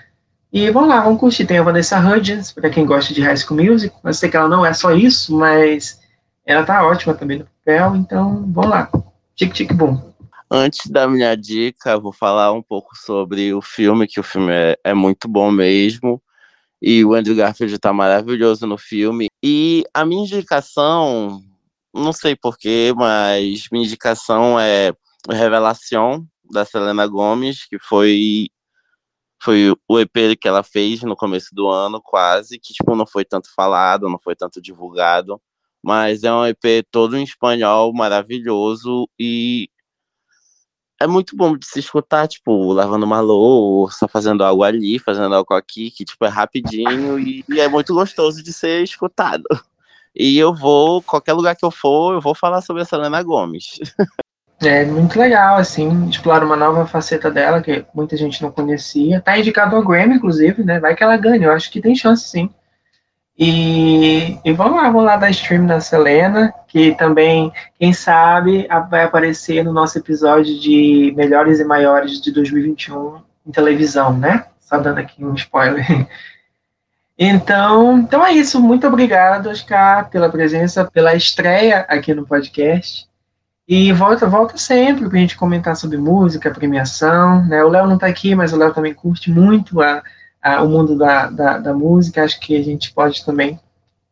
E 0.54 0.70
vamos 0.70 0.88
lá, 0.88 1.00
vamos 1.00 1.18
curtir. 1.18 1.44
Tem 1.44 1.58
a 1.58 1.64
Vanessa 1.64 1.98
Hudgens, 1.98 2.52
para 2.52 2.70
quem 2.70 2.86
gosta 2.86 3.12
de 3.12 3.20
High 3.20 3.38
School 3.38 3.60
Music. 3.60 3.92
Eu 4.04 4.14
sei 4.14 4.30
que 4.30 4.36
ela 4.36 4.48
não 4.48 4.64
é 4.64 4.72
só 4.72 4.92
isso, 4.92 5.36
mas 5.36 6.00
ela 6.46 6.62
tá 6.62 6.86
ótima 6.86 7.12
também 7.12 7.40
no 7.40 7.44
papel, 7.44 7.96
então 7.96 8.48
vamos 8.52 8.70
lá. 8.70 8.88
Tic 9.34 9.52
Tic 9.52 9.72
Boom. 9.72 10.00
Antes 10.48 10.88
da 10.88 11.08
minha 11.08 11.34
dica, 11.34 11.98
vou 11.98 12.12
falar 12.12 12.52
um 12.52 12.62
pouco 12.62 12.94
sobre 12.94 13.52
o 13.52 13.60
filme, 13.60 14.06
que 14.06 14.20
o 14.20 14.22
filme 14.22 14.52
é, 14.52 14.78
é 14.84 14.94
muito 14.94 15.26
bom 15.26 15.50
mesmo. 15.50 16.22
E 16.80 17.04
o 17.04 17.14
Andrew 17.14 17.34
Garfield 17.34 17.76
tá 17.80 17.92
maravilhoso 17.92 18.64
no 18.64 18.78
filme. 18.78 19.26
E 19.42 19.82
a 19.92 20.04
minha 20.04 20.22
indicação, 20.22 21.42
não 21.92 22.12
sei 22.12 22.36
porquê, 22.36 22.92
mas 22.96 23.64
minha 23.72 23.84
indicação 23.84 24.60
é 24.60 24.92
Revelação, 25.28 26.24
da 26.48 26.64
Selena 26.64 27.08
Gomes, 27.08 27.66
que 27.68 27.76
foi 27.80 28.50
foi 29.42 29.74
o 29.88 29.98
EP 30.00 30.36
que 30.40 30.48
ela 30.48 30.62
fez 30.62 31.02
no 31.02 31.16
começo 31.16 31.54
do 31.54 31.68
ano, 31.68 32.00
quase, 32.02 32.58
que 32.58 32.72
tipo 32.72 32.94
não 32.96 33.06
foi 33.06 33.24
tanto 33.24 33.52
falado, 33.54 34.08
não 34.08 34.18
foi 34.18 34.34
tanto 34.34 34.60
divulgado, 34.60 35.40
mas 35.82 36.24
é 36.24 36.32
um 36.32 36.46
EP 36.46 36.86
todo 36.90 37.16
em 37.16 37.24
espanhol, 37.24 37.92
maravilhoso 37.92 39.08
e 39.18 39.68
é 41.00 41.06
muito 41.06 41.36
bom 41.36 41.56
de 41.56 41.66
se 41.66 41.80
escutar, 41.80 42.26
tipo, 42.28 42.72
lavando 42.72 43.04
uma 43.04 43.20
louça, 43.20 44.08
fazendo 44.08 44.44
algo 44.44 44.62
ali, 44.62 44.98
fazendo 44.98 45.34
algo 45.34 45.52
aqui, 45.52 45.90
que 45.90 46.04
tipo 46.04 46.24
é 46.24 46.28
rapidinho 46.28 47.18
e, 47.18 47.44
e 47.48 47.60
é 47.60 47.68
muito 47.68 47.92
gostoso 47.92 48.42
de 48.42 48.52
ser 48.52 48.82
escutado. 48.82 49.44
E 50.14 50.38
eu 50.38 50.54
vou, 50.54 51.02
qualquer 51.02 51.32
lugar 51.32 51.56
que 51.56 51.64
eu 51.64 51.70
for, 51.70 52.14
eu 52.14 52.20
vou 52.20 52.34
falar 52.34 52.62
sobre 52.62 52.82
a 52.82 52.84
Selena 52.84 53.22
Gomes. 53.22 53.78
É 54.64 54.84
muito 54.84 55.18
legal, 55.18 55.56
assim, 55.56 56.08
explorar 56.08 56.44
uma 56.44 56.56
nova 56.56 56.86
faceta 56.86 57.30
dela, 57.30 57.62
que 57.62 57.84
muita 57.94 58.16
gente 58.16 58.42
não 58.42 58.50
conhecia. 58.50 59.20
Tá 59.20 59.38
indicado 59.38 59.76
ao 59.76 59.84
Grammy, 59.84 60.16
inclusive, 60.16 60.62
né? 60.62 60.80
Vai 60.80 60.94
que 60.94 61.02
ela 61.02 61.16
ganha, 61.16 61.46
eu 61.46 61.52
acho 61.52 61.70
que 61.70 61.80
tem 61.80 61.94
chance, 61.94 62.28
sim. 62.28 62.50
E, 63.36 64.38
e 64.44 64.52
vamos 64.52 64.76
lá, 64.76 64.84
vamos 64.84 65.04
lá 65.04 65.16
dar 65.16 65.30
stream 65.30 65.66
da 65.66 65.80
Selena, 65.80 66.54
que 66.68 66.94
também, 66.94 67.52
quem 67.78 67.92
sabe, 67.92 68.68
vai 68.88 69.02
aparecer 69.02 69.64
no 69.64 69.72
nosso 69.72 69.98
episódio 69.98 70.58
de 70.60 71.12
Melhores 71.16 71.58
e 71.58 71.64
Maiores 71.64 72.20
de 72.20 72.32
2021 72.32 73.20
em 73.46 73.50
televisão, 73.50 74.16
né? 74.16 74.46
Só 74.60 74.78
dando 74.78 74.98
aqui 74.98 75.24
um 75.24 75.34
spoiler. 75.34 75.84
Então, 77.16 77.98
então 77.98 78.26
é 78.26 78.32
isso. 78.32 78.60
Muito 78.60 78.88
obrigado, 78.88 79.48
Oscar, 79.48 80.10
pela 80.10 80.28
presença, 80.28 80.84
pela 80.84 81.14
estreia 81.14 81.86
aqui 81.88 82.12
no 82.12 82.26
podcast. 82.26 83.06
E 83.66 83.92
volta, 83.92 84.26
volta 84.26 84.58
sempre 84.58 85.08
para 85.08 85.16
a 85.16 85.20
gente 85.20 85.38
comentar 85.38 85.74
sobre 85.74 85.96
música, 85.96 86.50
premiação. 86.50 87.44
Né? 87.46 87.64
O 87.64 87.68
Léo 87.68 87.86
não 87.86 87.94
está 87.94 88.06
aqui, 88.06 88.34
mas 88.34 88.52
o 88.52 88.56
Léo 88.56 88.74
também 88.74 88.92
curte 88.92 89.30
muito 89.30 89.80
a, 89.80 90.02
a, 90.42 90.62
o 90.62 90.68
mundo 90.68 90.98
da, 90.98 91.30
da, 91.30 91.58
da, 91.58 91.72
música. 91.72 92.22
Acho 92.22 92.38
que 92.40 92.56
a 92.56 92.62
gente 92.62 92.92
pode 92.92 93.24
também. 93.24 93.58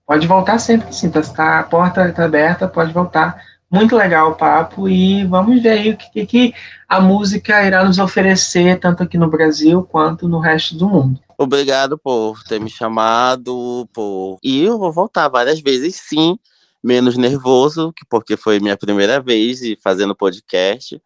Pode 0.07 0.27
voltar 0.27 0.59
sempre, 0.59 0.93
sim. 0.95 1.11
Tá, 1.11 1.21
tá, 1.21 1.59
a 1.61 1.63
porta 1.65 2.09
está 2.09 2.25
aberta, 2.25 2.67
pode 2.67 2.93
voltar. 2.93 3.43
Muito 3.71 3.97
legal 3.97 4.31
o 4.31 4.35
papo 4.35 4.87
e 4.87 5.25
vamos 5.25 5.63
ver 5.63 5.71
aí 5.71 5.91
o 5.93 5.97
que, 5.97 6.27
que 6.27 6.55
a 6.87 7.01
música 7.01 7.63
irá 7.65 7.83
nos 7.85 7.99
oferecer, 7.99 8.79
tanto 8.79 9.03
aqui 9.03 9.17
no 9.17 9.31
Brasil 9.31 9.83
quanto 9.83 10.29
no 10.29 10.39
resto 10.39 10.77
do 10.77 10.89
mundo. 10.89 11.21
Obrigado 11.39 11.99
por 11.99 12.43
ter 12.45 12.61
me 12.61 12.69
chamado, 12.69 13.89
por... 13.95 14.39
e 14.43 14.63
eu 14.63 14.79
vou 14.79 14.93
voltar 14.93 15.29
várias 15.29 15.61
vezes, 15.61 15.97
sim 15.97 16.39
menos 16.83 17.17
nervoso, 17.17 17.93
porque 18.11 18.37
foi 18.37 18.59
minha 18.61 18.77
primeira 18.77 19.21
vez 19.21 19.63
e 19.63 19.77
fazendo 19.83 20.17
podcast. 20.17 21.01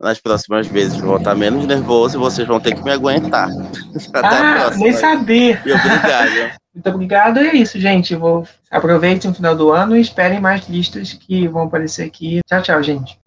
Nas 0.00 0.18
próximas 0.18 0.66
vezes 0.66 0.98
vou 0.98 1.16
estar 1.16 1.34
menos 1.36 1.64
nervoso 1.64 2.16
e 2.16 2.18
vocês 2.18 2.46
vão 2.46 2.58
ter 2.58 2.74
que 2.74 2.82
me 2.82 2.90
aguentar. 2.90 3.48
Até 4.12 4.26
ah, 4.26 4.52
a 4.52 4.60
próxima. 4.62 4.84
nem 4.84 4.92
sabia. 4.94 5.62
E 5.64 5.72
obrigado. 5.72 6.58
Muito 6.74 6.88
obrigado. 6.88 7.38
É 7.38 7.54
isso, 7.54 7.78
gente. 7.78 8.16
Vou... 8.16 8.46
Aproveitem 8.70 9.30
o 9.30 9.34
final 9.34 9.54
do 9.54 9.70
ano 9.70 9.96
e 9.96 10.00
esperem 10.00 10.40
mais 10.40 10.68
listas 10.68 11.12
que 11.12 11.46
vão 11.46 11.64
aparecer 11.64 12.04
aqui. 12.04 12.40
Tchau, 12.48 12.62
tchau, 12.62 12.82
gente. 12.82 13.21